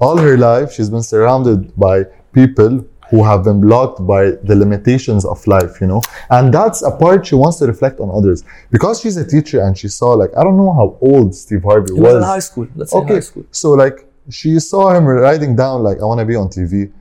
all 0.00 0.16
her 0.16 0.36
life 0.38 0.72
she's 0.72 0.88
been 0.88 1.02
surrounded 1.02 1.76
by 1.76 2.04
people 2.32 2.84
who 3.10 3.24
have 3.24 3.44
been 3.44 3.60
blocked 3.60 4.06
by 4.06 4.32
the 4.48 4.54
limitations 4.54 5.24
of 5.24 5.46
life, 5.46 5.80
you 5.80 5.86
know. 5.86 6.02
And 6.30 6.52
that's 6.52 6.82
a 6.82 6.90
part 6.90 7.26
she 7.26 7.34
wants 7.34 7.58
to 7.58 7.66
reflect 7.66 8.00
on 8.00 8.10
others 8.10 8.44
because 8.70 9.00
she's 9.00 9.16
a 9.16 9.26
teacher 9.26 9.62
and 9.62 9.76
she 9.76 9.88
saw 9.88 10.12
like 10.12 10.30
I 10.36 10.42
don't 10.42 10.56
know 10.56 10.72
how 10.72 10.98
old 11.00 11.34
Steve 11.34 11.62
Harvey 11.62 11.92
was. 11.92 12.02
was. 12.02 12.14
in 12.16 12.22
high 12.22 12.38
school. 12.38 12.68
Let's 12.76 12.92
okay. 12.94 13.14
high 13.14 13.20
school. 13.20 13.44
So 13.50 13.70
like 13.72 14.06
she 14.30 14.58
saw 14.58 14.94
him 14.94 15.04
writing 15.06 15.56
down 15.56 15.82
like 15.82 15.98
I 16.00 16.04
want 16.04 16.20
to 16.20 16.26
be 16.26 16.36
on 16.36 16.48
TV. 16.48 16.92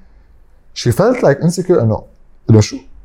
She 0.74 0.92
felt 0.92 1.24
like 1.24 1.40
insecure 1.42 1.80
and 1.80 1.90
no, 1.90 2.08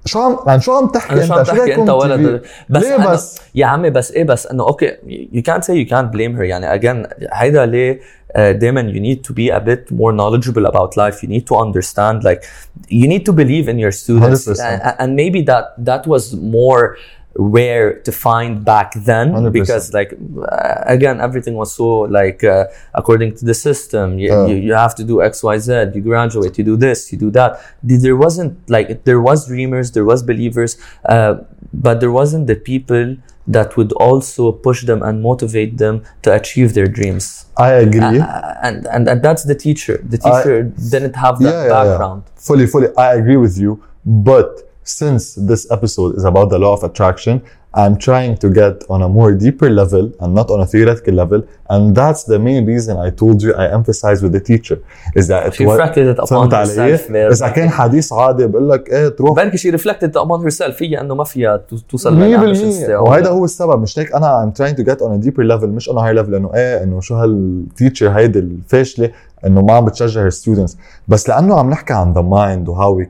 شو 0.06 0.14
شو 0.14 0.20
عم 0.20 0.38
يعني 0.48 0.62
شو 0.62 0.72
عم 0.72 0.88
تحكي 0.88 1.14
انا 1.14 1.26
شو 1.26 1.34
عم 1.34 1.40
انت 1.40 1.48
شو 1.48 1.54
تحكي 1.54 1.66
بدك 1.66 1.72
انت 1.72 1.88
تكون 1.88 1.90
ولد 1.90 2.42
TV؟ 2.42 2.48
بس 2.70 2.84
ليه 2.84 2.96
أنا 2.96 3.14
بس 3.14 3.42
يا 3.56 3.66
عمي 3.66 3.90
بس 3.90 4.12
ايه 4.12 4.24
بس 4.24 4.48
انه 4.48 4.64
اوكي 4.64 4.92
you 5.34 5.42
can't 5.42 5.64
say 5.64 5.74
you 5.74 5.90
can't 5.90 6.16
blame 6.16 6.38
her 6.38 6.42
يعني 6.42 6.80
again 6.80 7.14
هيدا 7.34 7.66
ليه 7.66 8.00
uh, 8.00 8.40
دايما 8.40 8.94
you 8.94 9.00
need 9.00 9.30
to 9.30 9.34
be 9.34 9.54
a 9.56 9.60
bit 9.60 9.96
more 9.96 10.12
knowledgeable 10.12 10.66
about 10.66 10.98
life 10.98 11.24
you 11.24 11.28
need 11.28 11.46
to 11.48 11.56
understand 11.56 12.24
like 12.24 12.42
you 12.90 13.08
need 13.08 13.26
to 13.26 13.34
believe 13.34 13.68
in 13.68 13.78
your 13.80 13.92
students 13.92 14.48
100%. 14.48 14.60
and, 14.62 14.96
and 15.00 15.16
maybe 15.16 15.42
that 15.52 15.66
that 15.90 16.04
was 16.08 16.36
more 16.58 16.98
rare 17.35 18.01
to 18.01 18.13
find 18.13 18.65
back 18.65 18.93
then 18.95 19.33
100%. 19.33 19.53
because 19.53 19.93
like 19.95 20.13
uh, 20.13 20.75
again 20.87 21.21
everything 21.21 21.55
was 21.55 21.75
so 21.75 22.01
like 22.19 22.45
uh, 22.45 22.65
according 22.95 23.35
to 23.35 23.45
the 23.45 23.55
system. 23.55 24.19
You, 24.19 24.33
Uh. 24.33 24.47
you, 24.47 24.57
you 24.57 24.75
have 24.75 24.95
to 24.97 25.05
do 25.05 25.17
xyz 25.17 25.95
you 25.95 26.01
graduate 26.03 26.59
you 26.59 26.65
do 26.65 26.77
this 26.77 27.13
you 27.13 27.19
do 27.19 27.31
that. 27.31 27.61
There 27.83 28.17
wasn't 28.17 28.53
like 28.69 29.05
there 29.05 29.21
was 29.21 29.47
dreamers 29.47 29.93
there 29.93 30.05
was 30.05 30.23
believers 30.23 30.77
uh, 31.09 31.35
but 31.73 32.01
there 32.01 32.11
wasn't 32.13 32.47
the 32.47 32.57
people 32.57 33.17
that 33.47 33.77
would 33.77 33.93
also 33.93 34.53
push 34.53 34.85
them 34.85 35.03
and 35.03 35.21
motivate 35.21 35.79
them 35.79 36.05
to 36.23 36.33
achieve 36.33 36.75
their 36.75 36.87
dreams. 36.87 37.47
I 37.57 37.71
agree. 37.87 38.21
Uh, 38.21 38.55
and, 38.63 38.87
and 38.95 39.09
and 39.09 39.19
that's 39.21 39.43
the 39.45 39.55
teacher. 39.55 39.97
The 40.15 40.19
teacher 40.19 40.63
didn't 40.93 41.17
have 41.17 41.39
that 41.41 41.53
yeah, 41.53 41.63
yeah, 41.65 41.69
background. 41.77 42.23
Yeah. 42.27 42.33
fully 42.49 42.67
fully 42.67 42.89
I 42.97 43.15
agree 43.15 43.37
with 43.47 43.59
you 43.59 43.83
but 44.05 44.72
since 44.84 45.24
this 45.52 45.64
episode 45.76 46.12
is 46.20 46.24
about 46.32 46.48
the 46.54 46.60
law 46.66 46.74
of 46.78 46.82
attraction 46.90 47.36
I'm 47.84 47.96
trying 48.10 48.34
to 48.44 48.48
get 48.62 48.76
on 48.94 49.00
a 49.08 49.10
more 49.18 49.32
deeper 49.46 49.70
level 49.82 50.06
and 50.22 50.30
not 50.40 50.48
on 50.54 50.60
a 50.66 50.68
theoretical 50.74 51.14
level 51.24 51.40
and 51.74 51.84
that's 52.00 52.24
the 52.34 52.40
main 52.50 52.62
reason 52.74 52.94
I 53.08 53.10
told 53.22 53.38
you 53.44 53.50
I 53.64 53.66
emphasize 53.80 54.20
with 54.24 54.34
the 54.38 54.44
teacher 54.52 54.78
is 55.20 55.26
that 55.32 55.42
it 55.48 55.54
she 55.58 55.66
was 55.66 55.74
reflected 55.78 56.06
it 56.14 56.18
upon 56.20 56.28
فهمت 56.28 56.54
علي؟ 56.54 56.98
herself 56.98 57.02
there. 57.08 57.32
اذا 57.32 57.48
كان 57.50 57.70
حديث 57.70 58.14
عادي 58.14 58.48
بقول 58.48 58.70
لك 58.70 58.90
ايه 58.90 59.08
تروح 59.08 59.36
بركي 59.36 59.58
she 59.58 59.76
reflected 59.78 60.12
upon 60.22 60.42
herself 60.50 60.82
هي 60.82 61.02
انه 61.02 61.16
ما 61.16 61.24
فيها 61.24 61.58
تو- 61.58 61.78
توصل 61.90 62.20
للامبيشنز 62.20 62.86
100% 62.86 62.90
وهيدا 62.90 63.30
هو 63.30 63.46
السبب 63.46 63.82
مش 63.82 64.00
هيك 64.00 64.14
انا 64.16 64.52
I'm 64.54 64.58
trying 64.60 64.76
to 64.76 64.84
get 64.84 64.98
on 65.02 65.10
a 65.22 65.26
deeper 65.28 65.44
level 65.54 65.66
مش 65.66 65.90
on 65.90 65.94
a 65.94 66.02
high 66.02 66.18
level 66.24 66.34
انه 66.36 66.52
ايه 66.56 66.84
انه 66.84 67.02
شو 67.02 67.16
هالتيتشر 67.16 68.10
هيدي 68.10 68.40
الفاشله 68.40 69.12
انه 69.46 69.62
ما 69.62 69.74
عم 69.74 69.86
بتشجع 69.86 70.30
her 70.30 70.34
students 70.34 70.76
بس 71.08 71.30
لانه 71.30 71.60
عم 71.60 71.70
نحكي 71.70 71.94
عن 71.94 72.14
the 72.14 72.18
mind 72.18 72.70
و 72.70 72.76
how 72.76 73.00
we 73.04 73.08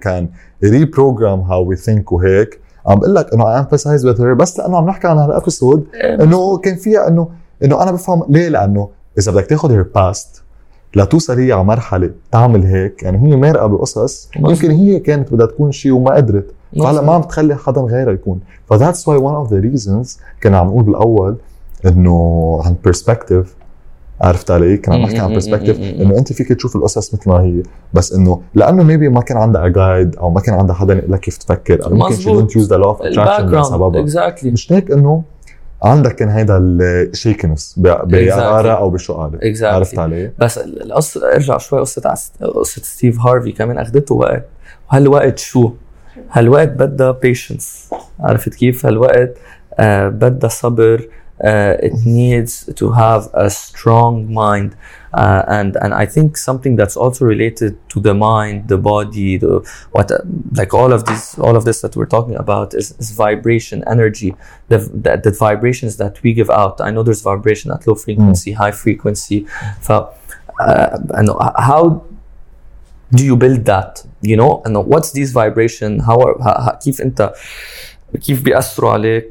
reprogram 0.70 1.48
how 1.48 1.60
we 1.70 1.76
think 1.86 2.12
وهيك 2.12 2.60
عم 2.86 2.98
بقول 2.98 3.14
لك 3.14 3.34
إنه 3.34 3.62
with 3.64 4.18
her 4.18 4.36
بس 4.36 4.58
لأنه 4.58 4.76
عم 4.76 4.86
نحكي 4.86 5.08
عن 5.08 5.18
هال 5.18 5.33
episode 5.33 5.86
إنه 5.94 6.58
كان 6.58 6.76
فيها 6.76 7.08
إنه 7.08 7.28
إنه 7.64 7.82
أنا 7.82 7.90
بفهم 7.90 8.24
ليه؟ 8.28 8.48
لأنه 8.48 8.88
إذا 9.18 9.32
بدك 9.32 9.46
تاخذ 9.46 9.82
her 9.82 9.86
past 9.98 10.42
لتوصل 10.96 11.38
هي 11.38 11.52
على 11.52 11.64
مرحلة 11.64 12.10
تعمل 12.32 12.64
هيك. 12.64 13.02
يعني 13.02 13.18
هي 13.18 13.36
مارقة 13.36 13.66
بقصص 13.66 14.30
يمكن 14.36 14.70
هي 14.70 14.98
كانت 14.98 15.32
بدها 15.32 15.46
تكون 15.46 15.72
شيء 15.72 15.92
وما 15.92 16.14
قدرت. 16.14 16.46
فهلأ 16.78 17.00
ما 17.00 17.12
عم 17.12 17.22
تخلي 17.22 17.56
حدا 17.56 17.80
غيرها 17.80 18.12
يكون. 18.12 18.40
ف 18.66 18.72
that's 18.72 19.08
why 19.08 19.18
one 19.18 19.46
of 19.46 19.50
the 19.50 19.64
reasons 19.64 20.18
كنا 20.42 20.58
عم 20.58 20.66
نقول 20.66 20.82
بالأول 20.82 21.36
إنه 21.86 22.60
عن 22.64 22.74
perspective 22.88 23.46
عرفت 24.22 24.50
علي؟ 24.50 24.76
كنا 24.76 24.94
عم 24.94 25.02
نحكي 25.02 25.18
عن 25.18 25.40
perspective 25.40 26.00
إنه 26.00 26.18
أنت 26.18 26.32
فيك 26.32 26.48
تشوف 26.52 26.76
القصص 26.76 27.14
مثل 27.14 27.30
ما 27.30 27.40
هي 27.40 27.62
بس 27.94 28.12
إنه 28.12 28.42
لأنه 28.54 28.82
maybe 28.82 29.08
ما 29.08 29.20
كان 29.20 29.36
عندها 29.36 29.68
guide 29.68 30.16
أو 30.16 30.30
ما 30.30 30.40
كان 30.40 30.54
عندها 30.54 30.74
حدا 30.74 30.94
يقول 30.94 31.12
لك 31.12 31.20
كيف 31.20 31.36
تفكر 31.36 31.84
أو 31.84 32.08
didn't 32.10 32.50
use 32.50 32.66
the 32.68 32.78
law 32.82 32.98
of 32.98 33.02
attraction 33.02 33.18
ال 33.18 33.22
back 33.22 33.40
لسببها 33.40 33.76
ground 33.78 33.96
exactly 33.96 34.50
مش 34.50 34.72
هيك 34.72 34.90
إنه 34.90 35.22
عندك 35.82 36.14
كان 36.14 36.28
هيدا 36.28 36.58
الشيكنس 36.58 37.74
بقرارة 37.78 38.72
أو 38.72 38.90
بشو 38.90 39.14
قالت 39.14 39.42
Exactly. 39.58 39.64
عرفت 39.64 39.98
علي؟ 39.98 40.30
بس 40.38 40.58
ال- 40.58 40.82
القصة 40.82 41.32
ارجع 41.34 41.58
شوي 41.58 41.80
قصة 41.80 42.02
عس- 42.04 42.32
قصة 42.42 42.82
ستيف 42.82 43.20
هارفي 43.20 43.52
كمان 43.52 43.78
اخذته 43.78 44.14
وقت 44.14 44.44
وهالوقت 44.92 45.38
شو؟ 45.38 45.70
هالوقت 46.32 46.68
بدها 46.68 47.10
بيشنس 47.10 47.90
عرفت 48.20 48.54
كيف؟ 48.54 48.86
هالوقت 48.86 49.34
آه 49.78 50.08
بدها 50.08 50.50
صبر 50.50 51.08
uh, 51.43 51.75
it 51.87 51.93
needs 52.05 52.65
to 52.79 52.91
have 52.91 53.29
a 53.33 53.47
strong 53.49 54.33
mind 54.33 54.75
uh, 55.13 55.43
and 55.47 55.75
and 55.83 55.93
I 55.93 56.05
think 56.07 56.35
something 56.35 56.75
that's 56.79 56.97
also 56.97 57.25
related 57.25 57.71
to 57.89 57.99
the 57.99 58.13
mind 58.13 58.67
the 58.73 58.77
body 58.77 59.37
the 59.37 59.53
what 59.91 60.09
like 60.59 60.73
all 60.73 60.91
of 60.97 61.01
this 61.05 61.37
all 61.45 61.55
of 61.55 61.63
this 61.63 61.81
that 61.81 61.95
we're 61.95 62.07
talking 62.17 62.35
about 62.35 62.73
is, 62.73 62.87
is 63.01 63.11
vibration 63.11 63.83
energy 63.87 64.35
the, 64.69 64.79
the 65.03 65.11
the 65.25 65.31
vibrations 65.47 65.97
that 65.97 66.13
we 66.23 66.33
give 66.33 66.49
out 66.49 66.81
I 66.81 66.89
know 66.91 67.03
there's 67.03 67.21
vibration 67.21 67.71
at 67.71 67.85
low 67.87 67.95
frequency 67.95 68.51
high 68.61 68.71
frequency 68.85 69.39
ف 69.81 69.91
uh, 69.91 70.97
and 71.19 71.29
how 71.69 72.03
do 73.17 73.23
you 73.29 73.35
build 73.37 73.61
that 73.65 74.03
you 74.21 74.35
know 74.41 74.61
and 74.65 74.73
what's 74.91 75.11
these 75.11 75.31
vibration 75.31 75.99
how 75.99 76.17
are, 76.19 76.35
ها- 76.41 76.59
ها- 76.65 76.79
كيف 76.83 77.01
انت 77.01 77.33
كيف 78.21 78.41
بيأثروا 78.43 78.91
عليك 78.91 79.25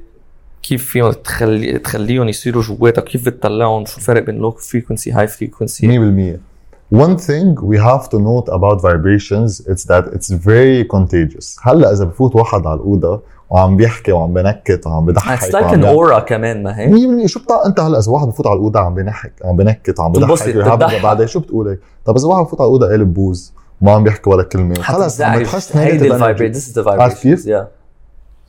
كيف 0.64 0.86
فيهم 0.86 1.12
تخلي 1.12 1.80
تخليهم 1.80 2.30
يصيروا 2.30 2.64
جواتك 2.64 3.04
كيف 3.04 3.26
بتطلعهم 3.26 3.86
شو 3.86 3.98
الفرق 3.98 4.24
بين 4.24 4.36
لو 4.36 4.52
فريكونسي 4.52 5.12
هاي 5.12 5.28
فريكونسي 5.28 6.38
100% 6.38 6.52
One 6.94 7.18
thing 7.18 7.56
we 7.72 7.78
have 7.78 8.10
to 8.14 8.18
note 8.20 8.48
about 8.58 8.78
vibrations 8.90 9.52
it's 9.72 9.86
that 9.92 10.04
it's 10.16 10.30
very 10.30 10.84
contagious. 10.96 11.60
هلا 11.62 11.92
إذا 11.94 12.06
بفوت 12.06 12.36
واحد 12.36 12.68
على 12.68 12.80
الأوضة 12.80 13.22
وعم 13.50 13.78
بيحكي 13.78 14.12
وعم 14.12 14.34
بنكت 14.34 14.88
وعم 14.88 15.06
بضحك 15.06 15.40
It's 15.40 15.54
like 15.54 15.74
an 15.74 15.84
aura 15.84 16.20
كمان 16.20 16.64
ما 16.64 16.80
هي 16.80 17.24
100% 17.24 17.26
شو 17.26 17.40
بتاع 17.40 17.66
أنت 17.66 17.80
هلا 17.80 18.00
إذا 18.00 18.12
واحد 18.12 18.28
بفوت 18.28 18.48
على 18.48 18.56
الأوضة 18.56 18.80
عم 18.80 18.96
بنحك 18.96 19.34
عم 19.46 19.56
بنكت 19.56 20.00
وعم 20.00 20.12
بضحك. 20.12 21.02
بعدين 21.04 21.28
شو 21.28 21.40
بتقول 21.40 21.68
هيك 21.68 21.80
طب 22.06 22.18
إذا 22.18 22.28
واحد 22.28 22.44
بفوت 22.46 22.62
على 22.62 22.68
الأوضة 22.68 22.88
قالب 22.88 23.14
بوز 23.14 23.54
وما 23.82 23.92
عم 23.92 24.04
بيحكي 24.04 24.30
ولا 24.30 24.44
كلمة. 24.44 24.76
خلص 24.76 25.22
عم 25.22 25.40
بتحس 25.40 25.72
the 25.72 26.88
عارف 26.88 27.22
كيف؟ 27.24 27.48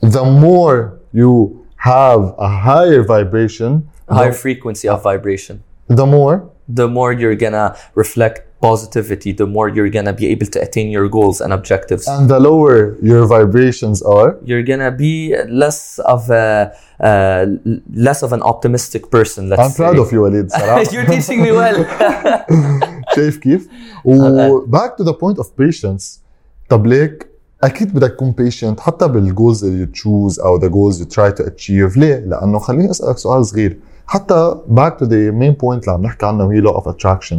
the 0.05 0.23
more 0.43 0.89
you 1.15 1.62
have 1.82 2.34
a 2.38 2.48
higher 2.48 3.02
vibration 3.02 3.88
higher 4.08 4.32
frequency 4.32 4.86
of 4.88 5.02
vibration 5.02 5.62
the 5.88 6.06
more 6.06 6.50
the 6.68 6.88
more 6.88 7.12
you're 7.12 7.34
gonna 7.34 7.76
reflect 7.94 8.36
positivity 8.60 9.30
the 9.32 9.46
more 9.46 9.68
you're 9.68 9.88
gonna 9.88 10.12
be 10.12 10.26
able 10.26 10.46
to 10.46 10.60
attain 10.60 10.90
your 10.90 11.08
goals 11.08 11.40
and 11.40 11.52
objectives 11.52 12.06
and 12.08 12.28
the 12.28 12.40
lower 12.40 12.98
your 13.00 13.24
vibrations 13.26 14.02
are 14.02 14.36
you're 14.44 14.62
gonna 14.62 14.90
be 14.90 15.34
less 15.48 15.98
of 16.00 16.28
a 16.30 16.72
uh, 17.00 17.46
less 17.94 18.22
of 18.22 18.32
an 18.32 18.42
optimistic 18.42 19.10
person 19.10 19.48
let's 19.48 19.62
I'm 19.62 19.72
proud 19.72 19.94
say. 19.96 20.02
of 20.02 20.12
you 20.12 20.22
وليد 20.22 20.50
صراحه 20.50 20.84
you're 20.84 21.06
teaching 21.06 21.40
me 21.42 21.52
well 21.52 21.78
شايف 23.16 23.38
كيف؟ 23.38 23.68
و 24.04 24.66
back 24.66 24.96
to 24.96 25.04
the 25.04 25.14
point 25.14 25.38
of 25.38 25.46
patience 25.56 26.20
طب 26.68 26.86
ليك 26.86 27.26
أكيد 27.63 27.93
بدك 27.93 28.11
تكون 28.11 28.33
patient 28.41 28.79
حتى 28.79 29.07
بالجولز 29.07 29.65
اللي 29.65 29.85
تشوز 29.85 30.39
أو 30.39 30.59
the 30.59 30.63
goals 30.71 30.97
you 30.99 31.05
try 31.05 31.31
to 31.39 31.43
achieve. 31.45 31.97
ليه؟ 31.97 32.15
لأنه 32.15 32.59
خليني 32.59 32.91
أسألك 32.91 33.17
سؤال 33.17 33.45
صغير. 33.45 33.77
حتى 34.07 34.55
back 34.75 34.91
to 34.99 35.05
the 35.05 35.31
main 35.31 35.55
point 35.63 35.79
اللي 35.79 35.91
عم 35.91 36.01
نحكي 36.01 36.25
عنه 36.25 36.45
وهي 36.45 36.61
law 36.61 36.75
of 36.75 36.83
attraction. 36.83 37.35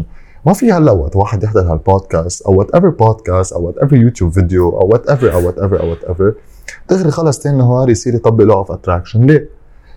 ما 0.46 0.52
في 0.52 0.72
هلا 0.72 0.92
وقت 0.92 1.16
واحد 1.16 1.42
يحضر 1.42 1.72
هالبودكاست 1.72 2.42
أو 2.42 2.54
whatever 2.58 2.88
podcast 2.88 3.52
أو 3.52 3.66
whatever 3.66 3.96
YouTube 3.96 4.32
video 4.32 4.68
أو 4.68 4.88
whatever 4.88 5.32
أو 5.32 5.46
whatever 5.46 5.80
أو 5.80 5.90
whatever 5.90 6.34
دغري 6.90 7.10
خلص 7.10 7.38
تاني 7.38 7.58
نهار 7.58 7.90
يصير 7.90 8.14
يطبق 8.14 8.44
law 8.54 8.66
of 8.68 8.74
attraction. 8.74 9.16
ليه؟ 9.16 9.48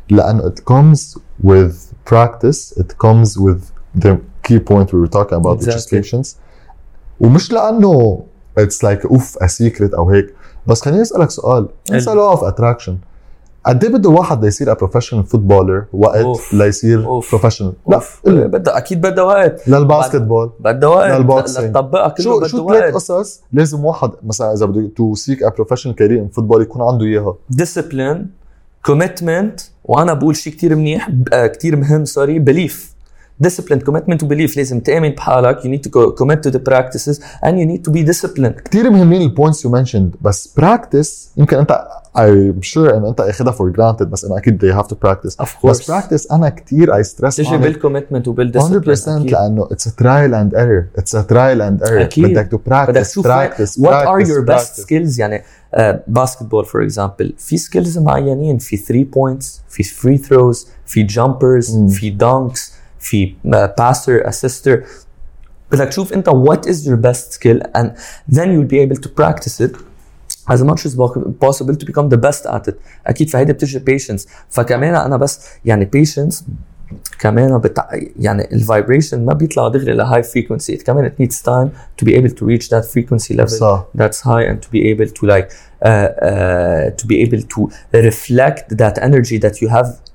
لأنه 0.10 0.44
it 0.50 0.60
comes 0.74 1.18
with 1.44 1.76
practice. 2.12 2.80
It 2.80 2.98
comes 3.06 3.38
with 3.38 3.62
the 4.04 4.18
key 4.48 4.60
point 4.60 4.94
we 4.94 5.00
were 5.00 5.14
talking 5.18 5.38
about 5.42 5.58
which 5.58 5.68
is 5.68 5.86
Exactly. 5.86 6.02
patience. 6.02 6.36
ومش 7.20 7.52
لأنه 7.52 8.24
it's 8.60 8.84
like 8.84 9.06
of 9.06 9.38
a 9.38 9.48
secret 9.48 9.94
أو 9.94 10.10
هيك. 10.10 10.34
بس 10.68 10.82
خليني 10.82 11.02
أسألك 11.02 11.30
سؤال. 11.32 11.68
انسى 11.92 12.12
law 12.12 12.38
of 12.38 12.42
attraction. 12.42 12.92
قد 13.66 13.84
إيه 13.84 13.92
بده 13.92 14.10
واحد 14.10 14.46
ليصير 14.46 14.76
professional 14.76 15.26
footballer 15.34 15.84
وقت 15.94 16.18
أوف. 16.18 16.54
ليصير 16.54 17.22
professional 17.22 17.74
لا. 17.88 18.02
بدها 18.26 18.78
أكيد 18.78 19.02
بدها 19.02 19.24
وقت. 19.24 19.68
لل 19.68 19.80
basketball. 19.80 20.52
بدها 20.60 20.90
وقت. 20.90 21.12
لل 21.12 21.24
boxing. 21.24 21.66
لتطبقها 21.66 22.08
كله 22.08 22.24
شو 22.24 22.38
بده 22.40 22.48
شو 22.48 22.70
ثلاث 22.70 22.94
قصص 22.94 23.42
لازم 23.54 23.86
واحد 23.86 24.12
مثلا 24.24 24.54
إذا 24.54 24.66
بده 24.66 24.90
to 24.96 25.16
seek 25.16 25.44
a 25.44 25.50
professional 25.50 25.96
career 25.96 26.20
in 26.20 26.28
football 26.28 26.62
يكون 26.62 26.82
عنده 26.82 27.06
إياها. 27.06 27.36
Discipline 27.54 28.18
commitment 28.92 29.62
وأنا 29.84 30.14
بقول 30.14 30.36
شيء 30.36 30.54
كتير 30.54 30.76
منيح 30.76 31.10
كثير 31.32 31.76
مهم 31.76 32.06
sorry 32.06 32.46
belief. 32.46 32.97
discipline 33.45 33.81
commitment 33.81 34.19
to 34.23 34.27
belief 34.29 34.57
لازم 34.57 34.81
تآمن 34.81 35.09
بحالك 35.11 35.59
you 35.59 35.65
need 35.69 35.83
to 35.83 35.91
go, 35.91 36.13
commit 36.23 36.39
to 36.49 36.53
the 36.55 36.61
practices 36.71 37.17
and 37.45 37.53
you 37.59 37.67
need 37.67 37.85
to 37.89 37.93
be 37.93 38.13
disciplined 38.13 38.61
كثير 38.65 38.91
مهمين 38.91 39.23
البوينتس 39.23 39.65
يو 39.65 39.71
منشند 39.71 40.15
بس 40.21 40.55
براكتس 40.57 41.31
يمكن 41.37 41.57
انت 41.59 41.85
I'm 42.19 42.63
sure 42.75 42.95
انه 42.95 43.09
انت 43.09 43.21
اخذها 43.21 43.53
فور 43.53 43.71
جرانتد 43.71 44.11
بس 44.11 44.25
انه 44.25 44.39
اكيد 44.39 44.65
they 44.65 44.77
have 44.79 44.87
to 44.87 44.95
practice 44.95 45.45
of 45.45 45.67
بس 45.67 45.83
course 45.83 45.91
براكتس 45.91 46.31
انا 46.33 46.49
كثير 46.49 47.03
I 47.03 47.07
stress 47.07 47.37
تجي 47.37 47.45
on 47.49 47.53
it 47.53 47.55
بالكوميتمنت 47.55 48.29
وبالديسبلين 48.29 48.97
100% 49.29 49.33
لانه 49.33 49.69
it's 49.69 49.87
a 49.87 49.91
trial 50.03 50.33
and 50.35 50.57
error 50.57 51.01
it's 51.03 51.15
a 51.19 51.23
trial 51.33 51.61
and 51.61 51.89
error 51.89 52.01
أكيد. 52.01 52.25
بدك 52.25 52.51
to 52.51 52.55
بدك 52.55 52.69
practice 52.69 53.09
تشوف 53.11 53.27
practice 53.27 53.71
what 53.81 53.91
are 53.91 54.07
practice, 54.07 54.29
your 54.29 54.45
best 54.47 54.77
practice. 54.77 54.85
skills 54.85 55.19
يعني 55.19 55.43
باسكتبول 56.09 56.65
فور 56.65 56.83
اكزامبل 56.83 57.35
في 57.39 57.57
سكيلز 57.57 57.99
معينين 57.99 58.59
في 58.59 58.77
3 58.77 59.05
بوينتس 59.05 59.63
في 59.69 59.83
فري 59.83 60.19
ثروز 60.19 60.69
في 60.87 61.03
جامبرز 61.03 61.77
مم. 61.77 61.89
في 61.89 62.11
دانكس 62.11 62.73
في 63.07 63.35
باسر 63.79 64.29
اسيستر 64.29 64.83
بدك 65.73 65.89
تشوف 65.89 66.13
انت 66.13 66.31
what 66.31 66.69
is 66.69 66.87
your 66.87 66.97
best 66.97 67.33
skill 67.33 67.61
and 67.79 67.87
then 68.35 68.47
you'll 68.47 68.73
be 68.73 68.79
able 68.79 69.01
to 69.03 69.09
practice 69.09 69.61
it 69.61 69.77
as 70.49 70.63
much 70.63 70.85
as 70.87 70.95
possible 71.41 71.77
to 71.77 71.87
become 71.87 72.09
the 72.09 72.17
best 72.17 72.47
at 72.47 72.69
it 72.69 72.75
اكيد 73.07 73.31
فهيدي 73.31 73.53
بتجي 73.53 73.81
patience 73.81 74.29
فكمان 74.51 74.95
انا 74.95 75.17
بس 75.17 75.41
يعني 75.65 75.91
patience 75.97 76.43
كمان 77.19 77.59
بتع... 77.59 77.89
يعني 78.21 78.49
الفايبريشن 78.53 79.25
ما 79.25 79.33
بيطلع 79.33 79.69
دغري 79.69 79.93
لهاي 79.93 80.23
frequency 80.23 80.75
it 80.75 80.83
كمان 80.83 81.11
it 81.11 81.23
needs 81.23 81.37
time 81.37 81.69
to 82.03 82.09
be 82.09 82.15
able 82.15 82.35
to 82.35 82.45
reach 82.45 82.69
that 82.69 82.85
frequency 82.85 83.35
level 83.35 83.47
صح 83.47 83.87
that's 83.99 84.21
high 84.21 84.45
and 84.51 84.59
to 84.63 84.71
be 84.73 84.93
able 84.93 85.13
to 85.13 85.27
like 85.27 85.49
uh, 85.83 85.89
uh, 85.89 86.91
to 86.97 87.07
be 87.07 87.17
able 87.27 87.43
to 87.55 87.61
reflect 87.95 88.77
that 88.77 88.99
energy 89.03 89.39
that 89.45 89.57
you 89.63 89.69
have 89.69 90.06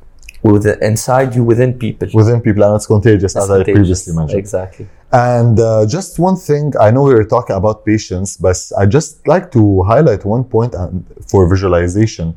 with 0.52 0.66
inside 0.91 1.30
you 1.38 1.43
within 1.52 1.72
people 1.86 2.08
within 2.22 2.39
people 2.48 2.62
and 2.66 2.74
it's 2.78 2.88
contagious 2.95 3.34
as 3.36 3.45
I 3.50 3.58
Contagious. 3.58 3.76
previously 3.78 4.14
mentioned 4.20 4.39
exactly 4.45 4.86
And 5.32 5.56
uh, 5.60 5.70
just 5.98 6.12
one 6.30 6.38
thing, 6.50 6.66
I 6.86 6.89
know 6.93 7.04
we 7.10 7.14
were 7.20 7.30
talking 7.38 7.56
about 7.62 7.76
patience, 7.91 8.30
but 8.45 8.58
I 8.82 8.84
just 8.98 9.12
like 9.34 9.45
to 9.58 9.62
highlight 9.91 10.22
one 10.36 10.43
point 10.56 10.72
and 10.82 10.93
for 11.32 11.41
visualization. 11.54 12.28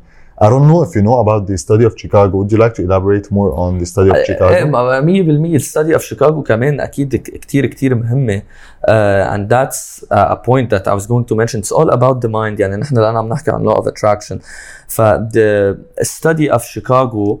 I 0.45 0.47
don't 0.51 0.67
know 0.71 0.81
if 0.87 0.91
you 0.95 1.01
know 1.07 1.17
about 1.25 1.41
the 1.49 1.57
study 1.65 1.83
of 1.89 1.93
Chicago. 2.03 2.31
Would 2.39 2.51
you 2.53 2.59
like 2.65 2.73
to 2.79 2.81
elaborate 2.87 3.25
more 3.37 3.49
on 3.63 3.71
the 3.81 3.85
study 3.93 4.09
of 4.09 4.15
ايه 4.15 4.23
Chicago? 4.23 4.65
ما- 4.65 5.01
100% 5.01 5.55
الستدي 5.55 5.93
اوف 5.93 6.03
شيكاغو 6.03 6.43
كمان 6.43 6.79
اكيد 6.79 7.15
ك- 7.15 7.21
كتير 7.21 7.65
كتير 7.65 7.95
مهمه 7.95 8.37
uh, 8.39 9.33
and 9.33 9.49
that's 9.49 10.03
uh, 10.03 10.35
a 10.35 10.35
point 10.35 10.69
that 10.69 10.87
I 10.87 10.93
was 10.99 11.05
going 11.07 11.25
to 11.31 11.35
mention 11.35 11.59
it's 11.59 11.71
all 11.79 11.89
about 11.89 12.21
the 12.21 12.29
mind 12.29 12.59
يعني 12.59 12.75
نحن 12.75 12.97
الان 12.97 13.15
عم 13.17 13.29
نحكي 13.29 13.51
عن 13.51 13.63
law 13.69 13.75
of 13.75 13.85
attraction 13.85 14.37
ف 14.87 15.01
the 15.01 15.75
study 16.03 16.49
of 16.57 16.61
Chicago 16.75 17.39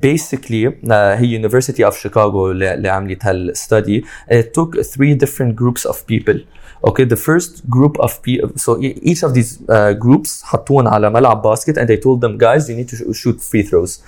basically 0.00 0.66
uh, 0.66 0.92
هي 0.92 1.38
University 1.38 1.82
of 1.82 1.94
Chicago 1.94 2.36
اللي 2.50 2.74
اللي 2.74 2.88
عملت 2.88 3.24
هالستدي 3.24 4.04
it 4.30 4.44
took 4.58 4.80
three 4.82 5.14
different 5.14 5.54
groups 5.54 5.90
of 5.90 5.96
people 6.06 6.38
Okay, 6.86 7.04
the 7.04 7.16
first 7.16 7.68
group 7.70 7.98
of 7.98 8.20
people, 8.22 8.50
so 8.56 8.78
e- 8.78 8.98
each 9.10 9.22
of 9.22 9.32
these 9.32 9.58
uh, 9.70 9.94
groups 9.94 10.42
حطوهم 10.42 10.88
على 10.88 11.10
ملعب 11.10 11.42
باسكت 11.42 11.78
and 11.78 11.88
they 11.88 11.96
told 11.96 12.20
them 12.20 12.36
guys 12.38 12.68
you 12.68 12.76
need 12.76 12.88
to 12.88 12.96
sh- 12.96 13.18
shoot 13.18 13.40
free 13.40 13.62
throws. 13.62 14.00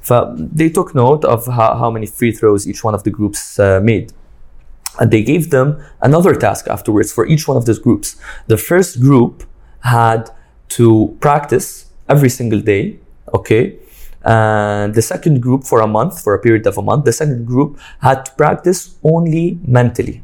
ف 0.00 0.12
they 0.56 0.68
took 0.68 0.94
note 0.94 1.24
of 1.24 1.46
how, 1.46 1.74
how 1.74 1.90
many 1.90 2.06
free 2.06 2.32
throws 2.32 2.66
each 2.66 2.82
one 2.84 2.94
of 2.94 3.02
the 3.04 3.10
groups 3.10 3.60
uh, 3.60 3.80
made. 3.80 4.12
And 5.00 5.10
they 5.10 5.22
gave 5.22 5.50
them 5.50 5.68
another 6.08 6.34
task 6.34 6.62
afterwards 6.76 7.12
for 7.12 7.24
each 7.32 7.44
one 7.50 7.56
of 7.60 7.64
those 7.68 7.80
groups. 7.86 8.16
The 8.52 8.58
first 8.70 9.00
group 9.00 9.34
had 9.96 10.22
to 10.76 10.86
practice 11.26 11.86
every 12.08 12.30
single 12.38 12.60
day, 12.60 12.84
okay? 13.38 13.64
And 14.23 14.93
the 14.93 15.01
second 15.01 15.41
group 15.41 15.63
for 15.63 15.81
a 15.81 15.87
month, 15.87 16.21
for 16.21 16.33
a 16.33 16.39
period 16.39 16.67
of 16.67 16.77
a 16.77 16.81
month, 16.81 17.05
the 17.05 17.13
second 17.13 17.45
group 17.45 17.79
had 18.01 18.25
to 18.25 18.31
practice 18.33 18.95
only 19.03 19.59
mentally. 19.65 20.23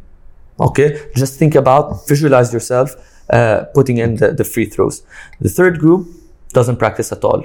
Okay, 0.59 1.09
just 1.15 1.37
think 1.37 1.55
about, 1.55 2.07
visualize 2.07 2.53
yourself 2.53 2.95
uh, 3.29 3.65
putting 3.73 3.97
in 3.97 4.15
the, 4.15 4.31
the 4.31 4.43
free 4.43 4.65
throws. 4.65 5.03
The 5.41 5.49
third 5.49 5.79
group 5.79 6.07
doesn't 6.53 6.77
practice 6.77 7.11
at 7.11 7.23
all, 7.23 7.43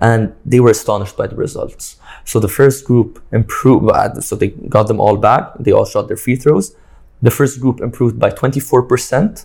and 0.00 0.34
they 0.44 0.60
were 0.60 0.70
astonished 0.70 1.16
by 1.16 1.26
the 1.26 1.36
results. 1.36 1.96
So 2.24 2.40
the 2.40 2.48
first 2.48 2.84
group 2.84 3.22
improved, 3.32 3.90
uh, 3.90 4.20
so 4.20 4.36
they 4.36 4.48
got 4.48 4.88
them 4.88 5.00
all 5.00 5.16
back. 5.16 5.52
They 5.58 5.72
all 5.72 5.84
shot 5.84 6.08
their 6.08 6.16
free 6.16 6.36
throws. 6.36 6.74
The 7.20 7.30
first 7.30 7.60
group 7.60 7.80
improved 7.80 8.18
by 8.18 8.30
24%. 8.30 9.44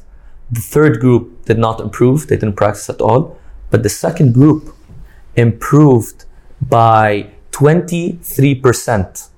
The 0.51 0.61
third 0.61 0.99
group 0.99 1.45
did 1.45 1.57
not 1.57 1.79
improve, 1.79 2.27
they 2.27 2.35
didn't 2.35 2.55
practice 2.55 2.89
at 2.89 3.01
all. 3.01 3.37
But 3.71 3.83
the 3.83 3.89
second 3.89 4.33
group 4.33 4.75
improved 5.35 6.22
by 6.68 7.26
23%. 7.52 9.28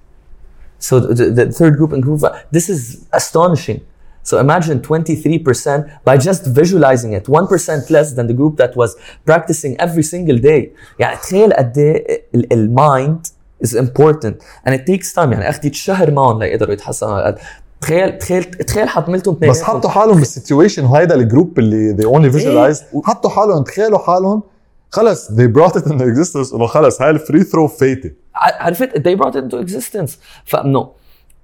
So 0.78 0.98
the, 1.00 1.26
the 1.38 1.46
third 1.58 1.74
group 1.78 1.92
improved. 1.92 2.22
by- 2.22 2.34
This 2.56 2.66
is 2.74 2.80
astonishing. 3.12 3.80
So 4.22 4.34
imagine 4.38 4.76
23% 4.80 6.04
by 6.04 6.16
just 6.28 6.42
visualizing 6.60 7.12
it, 7.18 7.24
1% 7.24 7.90
less 7.90 8.08
than 8.16 8.26
the 8.26 8.34
group 8.40 8.54
that 8.62 8.72
was 8.76 8.90
practicing 9.24 9.72
every 9.80 10.02
single 10.02 10.38
day. 10.38 10.70
يعني 10.98 11.16
تخيل 11.16 11.52
قد 11.52 11.78
ايه 11.78 12.22
ال- 12.34 12.52
المايند 12.52 13.26
is 13.64 13.68
important 13.76 14.34
and 14.66 14.72
it 14.74 14.80
takes 14.86 15.12
time 15.14 15.18
يعني 15.32 15.48
اخذت 15.48 15.74
شهر 15.74 16.10
معهم 16.10 16.38
ليقدروا 16.42 16.72
يتحسنوا 16.72 17.12
هالقد. 17.18 17.38
تخيل 17.80 18.18
تخيل 18.18 18.44
تخيل 18.44 18.88
حطملتهم 18.88 19.34
اثنين 19.34 19.50
بس 19.50 19.62
حطوا 19.62 19.90
حالهم 19.90 20.18
بالسيتويشن 20.18 20.84
هيدا 20.86 21.14
الجروب 21.14 21.58
اللي 21.58 21.96
they 21.96 22.06
only 22.06 22.32
visualize 22.36 22.82
حطوا 23.04 23.30
حالهم 23.30 23.62
تخيلوا 23.62 23.98
حالهم 23.98 24.42
خلص 24.95 25.31
they 25.31 25.47
brought 25.57 25.75
it 25.79 25.83
into 25.85 26.03
existence 26.03 26.53
انه 26.53 26.67
خلص 26.67 27.01
هاي 27.01 27.09
ال 27.09 27.16
free 27.16 27.43
throw 27.43 27.67
فايته 27.67 28.11
عرفت 28.35 28.89
they 28.97 29.15
brought 29.21 29.33
it 29.35 29.43
into 29.43 29.67
existence 29.67 30.11
فانه 30.45 30.91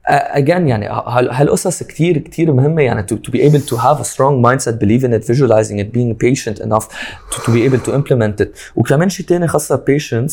uh, 0.08 0.12
again 0.36 0.50
يعني 0.50 0.88
هال- 0.90 1.32
هالقصص 1.32 1.84
كتير 1.84 2.18
كتير 2.18 2.52
مهمة 2.54 2.82
يعني 2.82 3.04
to, 3.08 3.16
to 3.16 3.32
be 3.32 3.38
able 3.40 3.62
to 3.72 3.78
have 3.78 4.00
a 4.02 4.06
strong 4.14 4.42
mindset 4.46 4.74
believe 4.84 5.04
in 5.04 5.14
it 5.14 5.26
visualizing 5.32 5.80
it 5.80 5.92
being 5.98 6.16
patient 6.28 6.60
enough 6.60 6.86
to, 7.32 7.42
to 7.46 7.52
be 7.52 7.66
able 7.70 7.86
to 7.90 7.92
implement 7.94 8.42
it 8.46 8.48
وكمان 8.76 9.10
شيء 9.10 9.26
تاني 9.26 9.48
خاصة 9.48 9.84
patience 9.90 10.32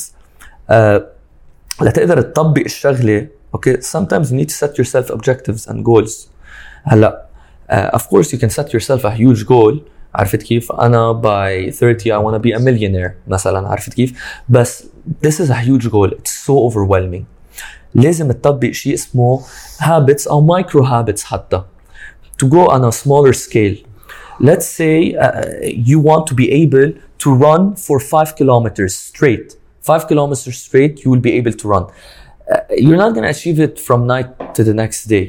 uh, 0.70 1.00
لتقدر 1.82 2.20
تطبق 2.20 2.62
الشغلة 2.64 3.26
okay 3.56 3.80
sometimes 3.80 4.26
you 4.30 4.34
need 4.34 4.48
to 4.48 4.54
set 4.64 4.78
yourself 4.78 5.10
objectives 5.10 5.70
and 5.70 5.76
goals 5.84 6.28
هلا 6.84 7.26
uh, 7.70 7.74
of 7.96 8.00
course 8.02 8.32
you 8.32 8.38
can 8.38 8.50
set 8.50 8.72
yourself 8.72 9.04
a 9.04 9.10
huge 9.10 9.46
goal 9.46 9.74
عرفت 10.17 10.43
كيف؟ 10.43 10.71
أنا 10.71 11.21
by 11.21 11.71
30 11.71 12.11
I 12.11 12.23
want 12.23 12.35
to 12.35 12.39
be 12.39 12.53
a 12.53 12.59
millionaire 12.59 13.11
مثلا 13.27 13.67
عرفت 13.67 13.93
كيف؟ 13.93 14.13
بس 14.49 14.83
this 15.25 15.39
is 15.39 15.49
a 15.49 15.55
huge 15.55 15.89
goal 15.91 16.09
it's 16.09 16.33
so 16.47 16.53
overwhelming 16.69 17.23
لازم 17.95 18.31
تطبق 18.31 18.71
شيء 18.71 18.93
اسمه 18.93 19.41
habits 19.79 20.27
أو 20.27 20.47
micro 20.47 20.83
habits 20.83 21.23
حتى 21.23 21.63
to 22.43 22.47
go 22.47 22.67
on 22.67 22.83
a 22.83 22.91
smaller 22.91 23.33
scale 23.33 23.75
let's 24.41 24.65
say 24.65 25.15
uh, 25.15 25.43
you 25.89 25.99
want 25.99 26.27
to 26.27 26.35
be 26.35 26.51
able 26.63 26.91
to 27.23 27.33
run 27.33 27.75
for 27.75 27.99
five 27.99 28.35
kilometers 28.35 28.93
straight 28.95 29.55
five 29.89 30.07
kilometers 30.07 30.57
straight 30.67 30.93
you 31.03 31.11
will 31.11 31.25
be 31.29 31.33
able 31.39 31.53
to 31.61 31.67
run 31.75 31.85
Uh, 32.43 32.57
you're 32.85 33.01
not 33.05 33.11
going 33.15 33.25
to 33.29 33.33
achieve 33.37 33.59
it 33.67 33.79
from 33.87 33.99
night 34.15 34.29
to 34.55 34.61
the 34.67 34.75
next 34.83 34.99
day 35.15 35.25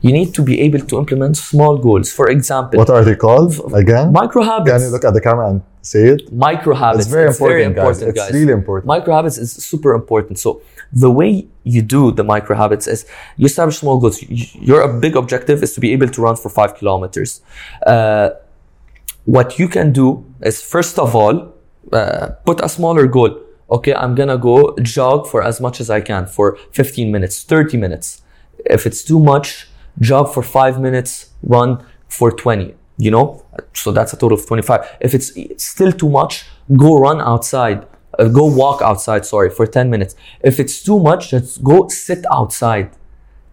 you 0.00 0.12
need 0.12 0.32
to 0.34 0.42
be 0.42 0.60
able 0.60 0.80
to 0.80 0.98
implement 0.98 1.36
small 1.36 1.76
goals 1.76 2.12
for 2.12 2.28
example 2.30 2.78
what 2.78 2.90
are 2.90 3.04
they 3.04 3.16
called 3.16 3.52
again 3.74 4.12
micro 4.12 4.42
habits 4.42 4.70
can 4.70 4.80
you 4.82 4.88
look 4.88 5.04
at 5.04 5.14
the 5.14 5.20
camera 5.20 5.50
and 5.50 5.62
say 5.82 6.04
it 6.14 6.32
micro 6.32 6.74
habits 6.74 7.06
it's 7.06 7.10
very 7.10 7.64
important, 7.64 7.74
guys 7.74 8.02
it's 8.02 8.32
really 8.32 8.52
important 8.52 8.86
micro 8.86 9.14
habits 9.14 9.38
is 9.38 9.52
super 9.52 9.94
important. 9.94 10.38
So 10.38 10.62
the 10.92 11.10
way 11.10 11.46
you 11.64 11.82
do 11.82 12.12
the 12.12 12.24
micro 12.24 12.56
habits 12.56 12.86
is 12.86 13.06
you 13.36 13.46
establish 13.46 13.78
small 13.78 13.98
goals. 13.98 14.22
Your 14.22 14.86
big 15.00 15.16
objective 15.16 15.62
is 15.62 15.74
to 15.74 15.80
be 15.80 15.92
able 15.92 16.08
to 16.08 16.22
run 16.22 16.36
for 16.36 16.48
five 16.48 16.74
kilometers. 16.76 17.40
Uh, 17.86 18.30
what 19.24 19.58
you 19.58 19.68
can 19.68 19.92
do 19.92 20.24
is 20.42 20.62
first 20.62 20.98
of 20.98 21.14
all 21.14 21.54
uh, 21.92 22.28
put 22.44 22.60
a 22.60 22.68
smaller 22.68 23.06
goal. 23.06 23.40
Okay, 23.70 23.94
I'm 23.94 24.14
gonna 24.14 24.38
go 24.38 24.74
jog 24.82 25.26
for 25.26 25.42
as 25.42 25.60
much 25.60 25.80
as 25.80 25.90
I 25.90 26.00
can 26.00 26.26
for 26.26 26.56
15 26.72 27.12
minutes, 27.12 27.42
30 27.42 27.76
minutes. 27.76 28.22
If 28.64 28.86
it's 28.86 29.02
too 29.04 29.20
much, 29.20 29.67
jog 29.99 30.33
for 30.33 30.43
five 30.43 30.79
minutes, 30.79 31.31
run 31.43 31.85
for 32.07 32.31
20. 32.31 32.75
You 32.97 33.11
know, 33.11 33.43
so 33.73 33.91
that's 33.91 34.13
a 34.13 34.17
total 34.17 34.37
of 34.37 34.45
25. 34.45 34.97
If 35.01 35.13
it's 35.15 35.31
still 35.63 35.91
too 35.91 36.09
much, 36.09 36.45
go 36.77 36.97
run 36.97 37.21
outside 37.21 37.87
uh, 38.19 38.27
go 38.27 38.45
walk 38.45 38.81
outside 38.81 39.25
sorry 39.25 39.49
for 39.49 39.65
10 39.65 39.89
minutes 39.89 40.15
if 40.41 40.59
it's 40.59 40.83
too 40.83 40.99
much 40.99 41.31
just 41.31 41.63
go 41.63 41.87
sit 41.87 42.23
outside 42.31 42.91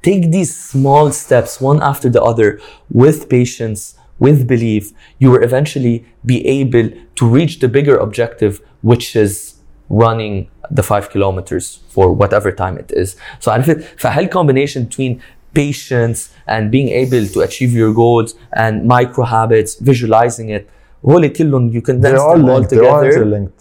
take 0.02 0.30
these 0.30 0.54
small 0.54 1.10
steps 1.10 1.60
one 1.60 1.82
after 1.82 2.08
the 2.08 2.22
other 2.22 2.60
with 2.90 3.28
patience 3.28 3.98
with 4.18 4.46
belief 4.46 4.92
you 5.18 5.30
will 5.30 5.42
eventually 5.42 6.04
be 6.24 6.46
able 6.46 6.90
to 7.14 7.26
reach 7.26 7.60
the 7.60 7.68
bigger 7.68 7.96
objective 7.96 8.60
which 8.82 9.16
is 9.16 9.54
running 9.88 10.48
the 10.70 10.82
five 10.82 11.10
kilometers 11.10 11.80
for 11.88 12.12
whatever 12.12 12.52
time 12.52 12.78
it 12.78 12.92
is 12.92 13.16
so 13.40 13.50
عرفت 13.50 13.80
فهال 13.96 14.28
combination 14.30 14.84
between 14.84 15.20
patience 15.54 16.18
and 16.46 16.70
being 16.70 16.88
able 16.88 17.26
to 17.34 17.40
achieve 17.40 17.72
your 17.72 17.92
goals 17.92 18.34
and 18.52 18.86
micro 18.86 19.24
habits 19.24 19.74
visualizing 19.80 20.48
it 20.50 20.64
هول 21.04 21.26
كلهم 21.26 21.72
you 21.72 21.80
they're 21.80 21.94
condense 21.94 22.20
all 22.20 22.36
them 22.36 22.48
all 22.48 22.58
linked 22.58 22.70
they're 22.70 22.90
all 22.90 23.00
together 23.00 23.22
interlinked 23.22 23.60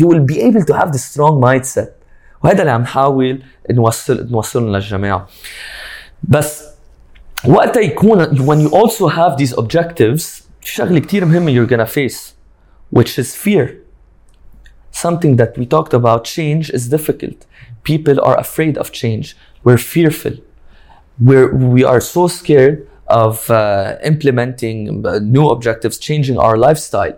you 0.00 0.06
will 0.06 0.24
be 0.32 0.40
able 0.40 0.64
to 0.64 0.74
have 0.74 0.92
the 0.92 0.98
strong 0.98 1.40
mindset 1.40 1.90
وهذا 2.44 2.60
اللي 2.60 2.70
عم 2.70 2.82
نحاول 2.82 3.42
نوصل 3.70 4.28
نوصلهم 4.30 4.72
للجماعه 4.72 5.28
بس 6.22 6.64
وقتها 7.48 7.80
يكون 7.80 8.24
when 8.24 8.68
you 8.68 8.70
also 8.74 9.08
have 9.08 9.36
these 9.38 9.52
objectives 9.58 10.42
في 10.60 10.72
شغله 10.72 11.00
كثير 11.00 11.24
مهمه 11.24 11.52
you're 11.52 11.70
gonna 11.70 11.86
face 11.86 12.32
which 12.98 13.18
is 13.18 13.34
fear 13.44 13.68
something 14.92 15.36
that 15.36 15.58
we 15.58 15.66
talked 15.66 15.94
about 15.94 16.24
change 16.24 16.70
is 16.70 16.88
difficult 16.88 17.46
people 17.84 18.20
are 18.20 18.38
afraid 18.38 18.78
of 18.78 18.90
change 18.92 19.36
we're 19.64 19.82
fearful 19.94 20.34
we're 21.21 21.53
we 21.53 21.83
are 21.83 22.01
so 22.01 22.27
scared 22.27 22.87
of 23.07 23.49
uh, 23.49 23.97
implementing 24.03 25.01
new 25.21 25.49
objectives 25.49 25.97
changing 25.97 26.37
our 26.37 26.57
lifestyle 26.57 27.17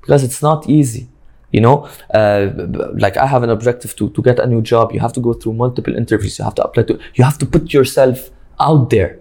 because 0.00 0.22
it's 0.24 0.42
not 0.42 0.68
easy 0.68 1.08
you 1.50 1.60
know? 1.60 1.86
Uh, 2.14 2.48
like 2.94 3.18
i 3.18 3.26
have 3.26 3.42
an 3.42 3.50
objective 3.50 3.94
to, 3.94 4.08
to 4.10 4.22
get 4.22 4.38
a 4.38 4.46
new 4.46 4.62
job. 4.62 4.90
You 4.92 5.00
have 5.00 5.12
to 5.12 5.20
go 5.20 5.34
through 5.34 5.52
multiple 5.52 5.94
interviews. 5.94 6.38
You 6.38 6.46
have 6.46 6.54
to 6.54 6.64
apply 6.64 6.84
to 6.84 6.98
you 7.14 7.24
have 7.24 7.36
to 7.38 7.46
put 7.46 7.74
yourself 7.74 8.30
out 8.58 8.88
there 8.88 9.18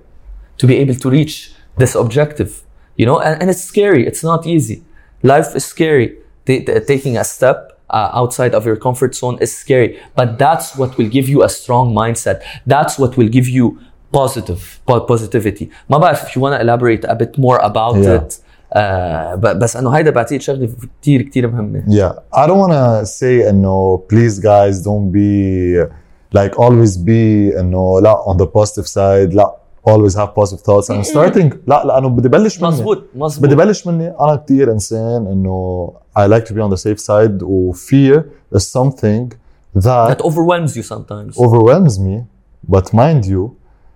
to 0.60 0.66
be 0.66 0.78
able 0.78 0.96
to 0.96 1.10
reach 1.10 1.54
this 1.78 1.94
objective 1.94 2.64
you 3.02 3.06
know? 3.06 3.20
And, 3.20 3.42
and 3.42 3.50
it's 3.50 3.64
scary. 3.64 4.06
It's 4.06 4.24
not 4.24 4.46
easy. 4.46 4.84
Life 5.24 5.56
is 5.56 5.66
scary. 5.66 6.18
Ta- 6.46 6.64
ta- 6.66 6.80
taking 6.86 7.18
a 7.18 7.24
step 7.24 7.80
uh, 7.90 8.10
outside 8.14 8.54
of 8.56 8.66
your 8.66 8.78
comfort 8.78 9.16
zone 9.16 9.38
is 9.42 9.56
scary. 9.56 10.00
But 10.16 10.38
that's 10.38 10.76
what 10.76 10.98
will 10.98 11.10
give 11.10 11.28
you 11.28 11.44
a 11.44 11.50
strong 11.50 11.94
mindset. 11.94 12.44
That's 12.66 13.00
what 13.00 13.18
will 13.18 13.30
give 13.30 13.48
you 13.48 13.80
positive 14.17 14.61
po- 14.91 15.07
positivity 15.13 15.65
ما 15.91 15.99
بعرف 15.99 16.23
if 16.25 16.29
you 16.29 16.41
want 16.43 16.55
to 16.59 16.61
elaborate 16.63 17.05
a 17.11 17.15
bit 17.15 17.39
more 17.39 17.59
about 17.61 17.97
Yeah. 17.97 18.17
it 18.19 18.33
uh, 18.33 19.35
ب- 19.35 19.59
بس 19.59 19.77
انه 19.77 19.91
هيدا 19.91 20.11
بعتقد 20.11 20.41
شغله 20.41 20.69
كثير 21.03 21.23
كثير 21.23 21.51
مهمه 21.51 21.83
Yeah, 21.89 22.39
I 22.39 22.47
don't 22.47 22.59
want 22.69 22.73
to 22.73 23.07
say 23.07 23.49
انه 23.49 24.03
please 24.13 24.39
guys 24.41 24.85
don't 24.87 25.11
be 25.13 25.77
like 26.39 26.55
always 26.59 26.97
be 26.97 27.59
انه 27.61 28.01
لا 28.01 28.25
on 28.27 28.37
the 28.37 28.47
positive 28.47 28.87
side 28.87 29.35
لا 29.35 29.57
always 29.91 30.13
have 30.15 30.29
positive 30.43 30.61
thoughts 30.63 30.89
and 30.91 31.05
starting 31.07 31.55
لا 31.67 31.83
لانه 31.85 32.09
بدي 32.09 32.29
بلش 32.29 32.59
مني 32.63 32.69
مزبوط 32.73 32.99
بدي 32.99 33.09
مزبوط 33.25 33.51
بلش 33.55 33.87
مني 33.87 34.09
انا 34.21 34.37
كثير 34.37 34.73
انسان 34.73 35.27
انه 35.27 35.91
I 36.19 36.23
like 36.29 36.45
to 36.49 36.53
be 36.53 36.61
on 36.63 36.71
the 36.77 36.81
safe 36.83 37.01
side 37.07 37.43
و 37.43 37.73
fear 37.73 38.21
is 38.57 38.63
something 38.63 39.29
that 39.77 40.09
that 40.11 40.21
overwhelms 40.25 40.73
you 40.77 40.83
sometimes 40.95 41.39
overwhelms 41.47 41.95
me 42.07 42.17
but 42.75 42.85
mind 42.95 43.25
you 43.27 43.43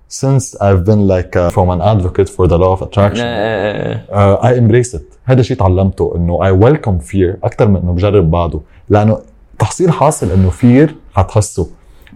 since 0.08 0.56
I've 0.60 0.84
been 0.84 1.06
like 1.14 1.36
uh, 1.36 1.50
from 1.50 1.68
an 1.70 1.80
advocate 1.92 2.28
for 2.36 2.46
the 2.48 2.58
law 2.58 2.72
of 2.76 2.82
attraction 2.82 3.22
آه، 3.24 4.00
uh, 4.10 4.44
I 4.44 4.58
embrace 4.60 4.94
it 4.94 5.02
هذا 5.24 5.42
شيء 5.42 5.56
تعلمته 5.56 6.12
انه 6.16 6.38
I 6.38 6.64
welcome 6.64 7.10
fear 7.12 7.36
اكثر 7.44 7.68
من 7.68 7.76
انه 7.76 7.92
بجرب 7.92 8.30
بعده 8.30 8.60
لانه 8.88 9.18
تحصيل 9.58 9.90
حاصل 9.90 10.30
انه 10.30 10.50
fear 10.50 10.90
حتحسه 11.14 11.66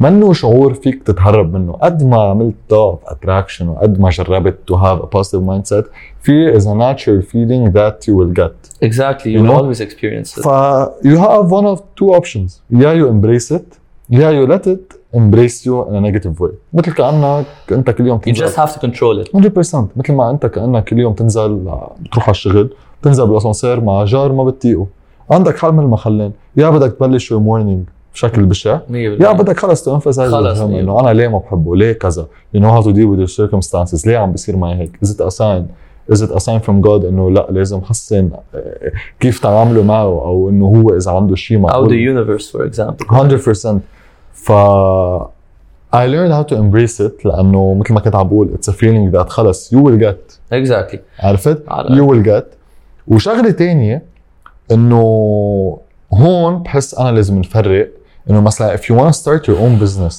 منه 0.01 0.33
شعور 0.33 0.75
فيك 0.75 1.03
تتهرب 1.03 1.53
منه 1.57 1.73
قد 1.73 2.03
ما 2.03 2.23
عملت 2.23 2.55
law 2.73 2.97
of 2.97 3.13
attraction 3.13 3.63
وقد 3.63 4.01
ما 4.01 4.11
جربت 4.11 4.59
to 4.73 4.75
have 4.77 5.01
a 5.03 5.07
positive 5.07 5.43
mindset 5.43 5.85
fear 6.27 6.57
is 6.59 6.67
a 6.67 6.75
natural 6.75 7.23
feeling 7.23 7.73
that 7.73 8.09
you 8.09 8.15
will 8.17 8.33
get 8.43 8.87
exactly 8.89 9.31
you 9.31 9.39
You 9.39 9.43
will 9.43 9.53
know? 9.53 9.63
always 9.63 9.81
experience 9.81 10.39
it 10.39 10.43
ف 10.43 10.49
you 11.05 11.17
have 11.19 11.47
one 11.51 11.67
of 11.75 11.81
two 12.01 12.09
options 12.21 12.51
يا 12.71 12.95
you 12.95 13.09
embrace 13.09 13.55
it 13.57 13.78
يا 14.12 14.46
let 14.46 14.68
it 14.68 15.00
embrace 15.14 15.66
you 15.66 15.88
in 15.88 15.96
a 15.96 16.02
negative 16.02 16.40
way. 16.40 16.52
مثل 16.74 16.94
كأنك 16.94 17.46
أنت 17.72 17.90
كل 17.90 18.08
يوم 18.08 18.18
تنزل. 18.18 18.48
just 18.48 18.56
have 18.56 18.74
to 18.74 18.80
control 18.80 19.24
it. 19.24 19.38
100% 19.38 19.88
مثل 19.96 20.14
ما 20.14 20.32
أنت 20.32 20.46
كأنك 20.46 20.84
كل 20.84 21.00
يوم 21.00 21.14
تنزل 21.14 21.70
بتروح 22.00 22.24
على 22.24 22.32
الشغل 22.32 22.70
بتنزل 23.02 23.28
بالأسانسير 23.28 23.82
مع 23.82 24.04
جار 24.04 24.32
ما 24.32 24.44
بتطيقه. 24.44 24.88
عندك 25.32 25.58
حل 25.58 25.72
من 25.72 25.84
المحلين 25.84 26.32
يا 26.58 26.70
بدك 26.70 26.92
تبلش 26.92 27.34
your 27.34 27.38
morning 27.38 27.90
بشكل 28.14 28.46
بشع. 28.46 28.80
يا 28.90 29.32
بدك 29.32 29.60
خلص 29.60 29.84
تو 29.84 30.00
emphasize 30.00 30.20
خلص،. 30.20 30.60
إنه 30.60 31.00
أنا 31.00 31.14
ليه 31.14 31.28
ما 31.28 31.38
بحبه؟ 31.38 31.76
ليه 31.76 31.92
كذا؟ 31.92 32.28
You 32.56 32.60
know 32.60 32.72
how 32.72 32.86
to 32.86 32.90
deal 32.90 33.08
with 33.08 33.20
your 33.20 33.36
circumstances. 33.42 34.08
ليه 34.08 34.18
عم 34.18 34.32
بيصير 34.32 34.58
معي 34.58 34.76
هيك؟ 34.76 35.00
A 35.04 35.30
sign? 35.30 35.64
Is 36.12 36.22
it 36.22 36.32
a 36.32 36.40
sign 36.40 36.60
from 36.60 36.82
God 36.82 37.06
إنه 37.06 37.32
لا 37.32 37.48
لازم 37.50 37.82
حسن 37.82 38.30
آه، 38.56 38.92
كيف 39.20 39.40
تعامله 39.40 39.84
معه؟ 39.84 40.04
أو 40.04 40.50
إنه 40.50 40.66
هو 40.66 40.98
إذا 40.98 41.12
عنده 41.12 41.36
شيء 41.36 41.58
how 41.58 41.62
the 41.62 41.64
معقول 41.64 41.90
universe 41.90 42.46
for 42.46 42.74
example. 42.74 43.06
100% 43.06 43.99
ف 44.44 44.52
I 45.92 46.06
learned 46.06 46.32
how 46.38 46.44
to 46.44 46.56
embrace 46.56 47.00
it 47.00 47.26
لأنه 47.26 47.74
مثل 47.74 47.94
ما 47.94 48.00
كنت 48.00 48.16
عم 48.16 48.28
بقول 48.28 48.50
it's 48.58 48.68
a 48.70 48.74
feeling 48.76 49.12
that 49.18 49.30
خلص 49.30 49.74
you 49.76 49.78
will 49.78 50.00
get 50.00 50.38
exactly 50.54 50.98
عرفت؟ 51.20 51.64
على- 51.70 51.90
you 51.92 52.06
will 52.12 52.26
get 52.28 52.44
وشغله 53.08 53.52
تانية 53.52 54.02
انه 54.72 55.02
هون 56.14 56.64
بحس 56.64 56.94
أنا 56.96 57.12
لازم 57.12 57.40
نفرق 57.40 57.90
انه 58.30 58.42
مثلا 58.42 58.78
if 58.78 58.80
you 58.80 58.96
want 58.96 59.14
to 59.14 59.18
start 59.18 59.46
your 59.48 59.58
own 59.60 59.84
business 59.86 60.16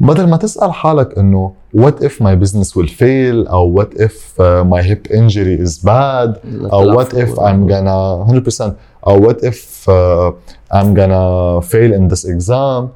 بدل 0.00 0.26
ما 0.28 0.36
تسال 0.36 0.72
حالك 0.72 1.18
انه 1.18 1.52
what 1.76 2.02
if 2.04 2.12
my 2.22 2.34
business 2.44 2.68
will 2.76 2.88
fail 2.88 3.48
أو 3.50 3.82
what 3.82 3.98
if 3.98 4.12
uh, 4.40 4.64
my 4.72 4.82
hip 4.82 5.10
injury 5.12 5.66
is 5.66 5.84
bad 5.84 6.38
أو 6.72 6.98
what 7.02 7.08
if 7.08 7.38
I'm 7.38 7.68
gonna 7.68 8.48
100% 8.60 8.62
أو 9.06 9.28
what 9.30 9.36
if 9.36 9.88
uh, 9.88 10.32
I'm 10.76 10.94
gonna 10.94 11.60
fail 11.72 11.92
in 11.92 12.08
this 12.14 12.24
exam 12.24 12.88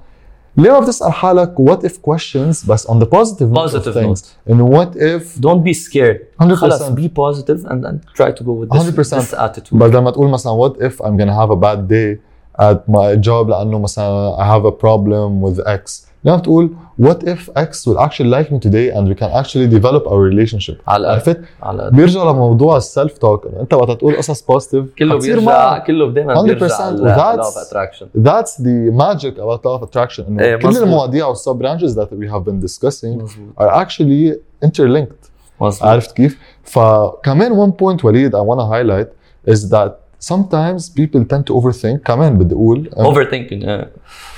ليه 0.57 0.71
ما 0.71 0.79
بتسال 0.79 1.13
حالك 1.13 1.55
what 1.61 1.85
if 1.87 1.91
questions 1.91 2.67
بس 2.69 2.87
on 2.87 2.93
the 2.95 3.05
positive 3.05 3.51
note 3.51 3.57
of 3.57 3.71
Positive 3.71 3.93
things 3.93 4.21
note. 4.21 4.49
انه 4.49 4.69
what 4.83 4.95
if 4.95 5.39
don't 5.39 5.63
be 5.63 5.73
scared 5.73 6.43
100% 6.43 6.53
خلص 6.53 6.83
be 6.83 7.09
positive 7.09 7.65
and, 7.65 7.85
and 7.85 7.99
try 8.15 8.31
to 8.31 8.43
go 8.43 8.51
with 8.51 8.69
this, 8.71 8.83
100%. 8.83 9.19
this 9.19 9.33
attitude 9.33 9.73
بدل 9.73 9.97
ما 9.97 10.11
تقول 10.11 10.29
مثلا 10.29 10.67
what 10.67 10.73
if 10.81 11.01
I'm 11.01 11.17
gonna 11.17 11.35
have 11.35 11.51
a 11.51 11.55
bad 11.55 11.87
day 11.87 12.17
at 12.59 12.77
my 12.89 13.15
job 13.27 13.49
لانه 13.49 13.79
مثلا 13.79 14.37
I 14.37 14.57
have 14.57 14.65
a 14.65 14.71
problem 14.71 15.41
with 15.41 15.59
X 15.67 16.07
لما 16.23 16.35
بتقول 16.37 16.69
what 17.01 17.15
if 17.23 17.49
X 17.59 17.71
will 17.87 17.99
actually 17.99 18.29
like 18.35 18.49
me 18.51 18.59
today 18.67 18.91
and 18.95 19.07
we 19.07 19.15
can 19.21 19.29
actually 19.41 19.67
develop 19.77 20.03
our 20.07 20.21
relationship 20.31 20.75
على 20.87 20.97
الأقل 21.01 21.13
عرفت؟ 21.13 21.39
على 21.63 21.75
الأقل. 21.75 21.95
بيرجع 21.95 22.23
لموضوع 22.23 22.77
السلف 22.77 23.17
توك 23.17 23.45
انه 23.45 23.61
انت 23.61 23.73
وقت 23.73 23.91
تقول 23.97 24.17
قصص 24.17 24.41
بوزيتيف 24.41 24.85
كله 24.99 25.19
بيرجع 25.19 25.77
كله 25.77 26.11
دايما 26.11 26.35
100% 26.35 26.41
بيرجع 26.43 26.89
ل- 26.89 27.01
وذاتس- 27.01 27.39
law 27.39 27.49
of 27.51 27.67
attraction 27.67 28.05
That's 28.23 28.51
the 28.63 28.91
magic 28.91 29.37
about 29.37 29.61
law 29.65 29.79
of 29.81 29.83
attraction 29.89 30.27
انه 30.27 30.43
إيه، 30.43 30.55
كل 30.55 30.67
مزبوط. 30.67 30.83
المواضيع 30.83 31.27
والسب 31.27 31.55
برانشز 31.55 31.99
that 31.99 32.03
we 32.07 32.27
have 32.33 32.43
been 32.49 32.67
discussing 32.67 33.05
مظبوط 33.23 33.59
are 33.59 33.85
actually 33.85 34.35
interlinked 34.65 35.27
مظبوط 35.61 35.83
عرفت 35.83 36.11
كيف؟ 36.11 36.37
فكمان 36.63 37.67
one 37.67 37.71
point 37.71 38.05
وليد 38.05 38.35
I 38.35 38.39
want 38.39 38.59
to 38.59 38.65
highlight 38.65 39.07
is 39.53 39.69
that 39.69 39.91
sometimes 40.31 40.89
people 40.89 41.21
tend 41.33 41.43
to 41.49 41.53
overthink 41.61 41.97
كمان 42.05 42.37
بدي 42.37 42.55
اقول 42.55 42.89
uh, 42.93 42.97
overthinking 42.99 43.65
آه. 43.67 43.87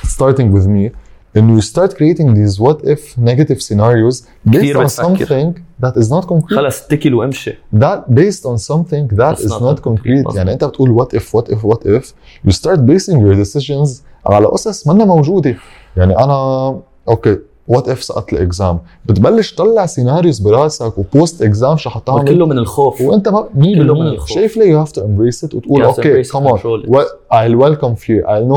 starting 0.08 0.54
with 0.56 0.68
me 0.68 0.90
and 1.38 1.42
you 1.56 1.62
start 1.62 1.92
creating 1.96 2.34
these 2.34 2.60
what 2.60 2.78
if 2.84 3.18
negative 3.18 3.60
scenarios 3.62 4.24
based 4.48 4.54
كثير 4.56 4.78
on 4.78 4.86
بتفكر. 4.86 5.04
something 5.04 5.54
that 5.86 5.94
is 6.02 6.10
not 6.10 6.26
concrete 6.26 6.56
خلص 6.56 6.82
اتكل 6.84 7.14
وامشي 7.14 7.54
that 7.76 8.00
based 8.10 8.44
on 8.46 8.58
something 8.58 9.08
that 9.08 9.36
That's 9.36 9.42
is 9.42 9.52
not 9.52 9.62
not 9.62 9.82
concrete. 9.82 9.84
concrete 9.84 10.18
مظبوط. 10.26 10.36
يعني 10.36 10.54
انت 10.54 10.64
بتقول 10.64 11.00
what 11.02 11.16
if 11.20 11.24
what 11.24 11.54
if 11.54 11.58
what 11.58 11.84
if 11.88 12.04
you 12.48 12.52
start 12.52 12.80
basing 12.80 13.18
your 13.20 13.36
decisions 13.46 13.90
على 14.26 14.46
قصص 14.46 14.88
منا 14.88 15.06
موجوده 15.06 15.56
يعني 15.98 16.18
انا 16.18 16.34
اوكي 17.08 17.38
وات 17.68 17.90
اف 17.90 18.04
سقطت 18.04 18.34
الاكزام 18.34 18.80
بتبلش 19.06 19.54
تطلع 19.54 19.86
سيناريوز 19.86 20.40
براسك 20.40 20.98
وبوست 20.98 21.42
اكزام 21.42 21.78
شو 21.78 21.90
حتعمل 21.90 22.28
كله 22.28 22.46
من 22.46 22.58
الخوف 22.58 23.02
وانت 23.02 23.30
ما 23.30 23.42
كله 23.42 23.94
من 23.94 24.10
100% 24.10 24.14
الخوف. 24.14 24.30
شايف 24.30 24.58
ليه 24.58 24.84
you 24.84 24.86
have 24.88 24.92
to 24.92 24.98
embrace 25.00 25.48
it 25.50 25.56
وتقول 25.56 25.84
You 25.84 25.88
have 25.88 25.96
to 25.96 25.98
اوكي 25.98 26.24
embrace 26.24 26.28
it, 26.28 26.32
come 26.32 26.46
on 26.46 26.58
control 26.60 26.86
it. 26.86 26.90
what 26.90 27.08
I'll 27.34 27.58
welcome 27.66 27.96
fear 27.96 28.24
I'll 28.26 28.50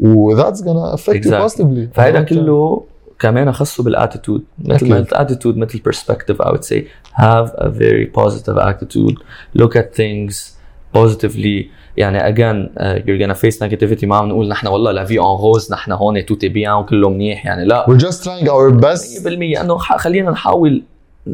وذاتس 0.00 0.62
جونا 0.64 0.94
افكت 0.94 1.26
يو 1.26 1.38
بوزيتيفلي 1.38 1.88
فهيدا 1.94 2.22
كله 2.22 2.84
كمان 3.18 3.52
خصو 3.52 3.82
بال 3.82 3.94
attitude 3.94 4.44
مثل 4.58 4.88
ما 4.88 4.96
قلت 4.96 5.12
attitude 5.12 5.56
مثل 5.56 5.80
perspective 5.84 6.42
I 6.42 6.50
would 6.50 6.62
say 6.62 6.86
have 7.14 7.50
a 7.54 7.70
very 7.70 8.04
positive 8.04 8.56
attitude 8.58 9.14
look 9.54 9.76
at 9.76 9.94
things 9.94 10.56
positively 10.94 11.68
يعني 11.96 12.28
again 12.28 12.70
you 13.06 13.20
gonna 13.20 13.34
face 13.34 13.62
negativity 13.62 14.06
ما 14.06 14.16
عم 14.16 14.28
نقول 14.28 14.48
نحن 14.48 14.66
والله 14.66 14.92
la 14.92 15.04
vie 15.04 15.18
en 15.18 15.40
rose 15.40 15.72
نحن 15.72 15.92
هون 15.92 16.20
tout 16.20 16.27
tout 16.27 16.34
est 16.34 16.48
bien 16.48 16.72
وكله 16.72 17.10
منيح. 17.10 17.46
يعني 17.46 17.64
لا. 17.64 17.90
we 17.90 17.96
just 17.96 18.24
trying 18.24 18.48
our 18.48 18.70
best 18.70 19.28
100% 19.28 19.32
إنه 19.60 19.76
خلينا 19.76 20.30
نحاول 20.30 20.82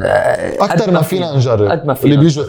أكثر 0.02 0.90
ما 0.90 1.02
فينا 1.02 1.36
نجرب. 1.36 1.70
قد 1.70 1.86
ما 1.86 1.94
فينا. 1.94 2.14
اللي 2.14 2.24
بيجوا 2.24 2.44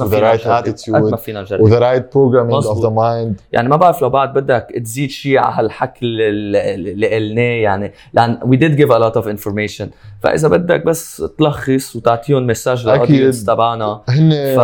ما 0.00 0.06
the 0.06 0.08
فينا 0.10 0.32
right 0.32 0.46
نجرب. 0.46 1.04
قد 1.04 1.10
ما 1.10 1.16
فينا 1.16 1.40
نجرب. 1.42 1.60
right 1.80 2.02
programming 2.02 2.52
of 2.54 2.56
مظبوط. 2.56 2.86
the 2.86 2.96
mind. 2.96 3.42
يعني 3.52 3.68
ما 3.68 3.76
بعرف 3.76 4.02
لو 4.02 4.10
بعد 4.10 4.32
بدك 4.34 4.66
تزيد 4.84 5.10
شيء 5.10 5.38
على 5.38 5.54
هالحكي 5.54 5.98
اللي- 6.06 7.08
قلناه 7.16 7.42
يعني 7.42 7.92
لأن 8.14 8.38
we 8.40 8.56
did 8.56 8.78
give 8.80 8.90
a 8.90 8.98
lot 8.98 9.22
of 9.22 9.26
information. 9.38 9.86
فإذا 10.22 10.48
بدك 10.48 10.84
بس 10.86 11.22
تلخص 11.38 11.96
وتعطيهم 11.96 12.46
مساج. 12.46 12.82
للاودينس 12.84 13.44
تبعنا 13.44 14.00
هن 14.08 14.30
ف 14.56 14.60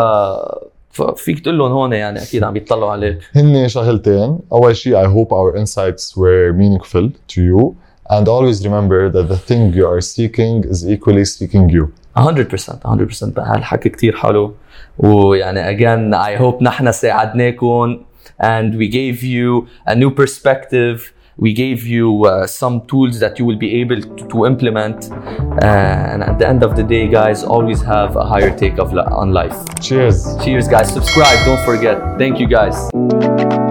ففيك 0.91 1.41
تقول 1.41 1.59
لهم 1.59 1.73
هون 1.73 1.93
يعني 1.93 2.23
أكيد 2.23 2.45
عم 2.45 2.53
بيطلعوا 2.53 2.91
عليك. 2.93 3.19
هن 3.37 3.69
شغلتين. 3.69 4.39
أول 4.53 4.77
شيء 4.77 5.05
I 5.05 5.07
hope 5.07 5.29
our 5.33 5.59
insights 5.61 6.17
were 6.17 6.53
meaningful 6.53 7.09
to 7.35 7.41
you. 7.41 7.73
and 8.10 8.28
always 8.28 8.66
remember 8.66 9.10
that 9.10 9.28
the 9.34 9.38
thing 9.38 9.74
you 9.74 9.86
are 9.88 10.02
seeking 10.02 10.64
is 10.64 10.80
equally 10.89 11.26
seeking 11.26 11.70
you 11.70 11.91
100% 12.18 12.82
100% 12.82 13.34
بقى 13.34 13.45
هالحكي 13.56 13.89
كتير 13.89 14.16
حلو 14.16 14.54
ويعني 14.97 15.78
again 15.78 16.14
I 16.14 16.41
hope 16.41 16.62
نحن 16.62 16.91
ساعدناكم 16.91 18.00
and 18.41 18.76
we 18.76 18.88
gave 18.88 19.24
you 19.24 19.68
a 19.86 19.95
new 19.95 20.12
perspective 20.12 21.14
we 21.38 21.54
gave 21.54 21.86
you 21.95 22.26
uh, 22.26 22.45
some 22.45 22.82
tools 22.91 23.20
that 23.24 23.39
you 23.39 23.45
will 23.45 23.56
be 23.56 23.72
able 23.82 24.02
to, 24.02 24.28
to 24.28 24.45
implement 24.45 25.10
uh, 25.12 26.12
and 26.12 26.22
at 26.24 26.38
the 26.39 26.47
end 26.47 26.62
of 26.64 26.76
the 26.76 26.84
day 26.84 27.08
guys 27.08 27.43
always 27.43 27.82
have 27.82 28.16
a 28.18 28.26
higher 28.26 28.52
take 28.62 28.78
of 28.78 28.91
li- 28.93 29.12
on 29.22 29.32
life 29.41 29.58
Cheers. 29.82 30.18
cheers 30.43 30.68
guys 30.68 30.88
subscribe 30.97 31.38
don't 31.45 31.64
forget 31.72 31.97
thank 32.18 32.39
you 32.41 32.47
guys 32.47 33.62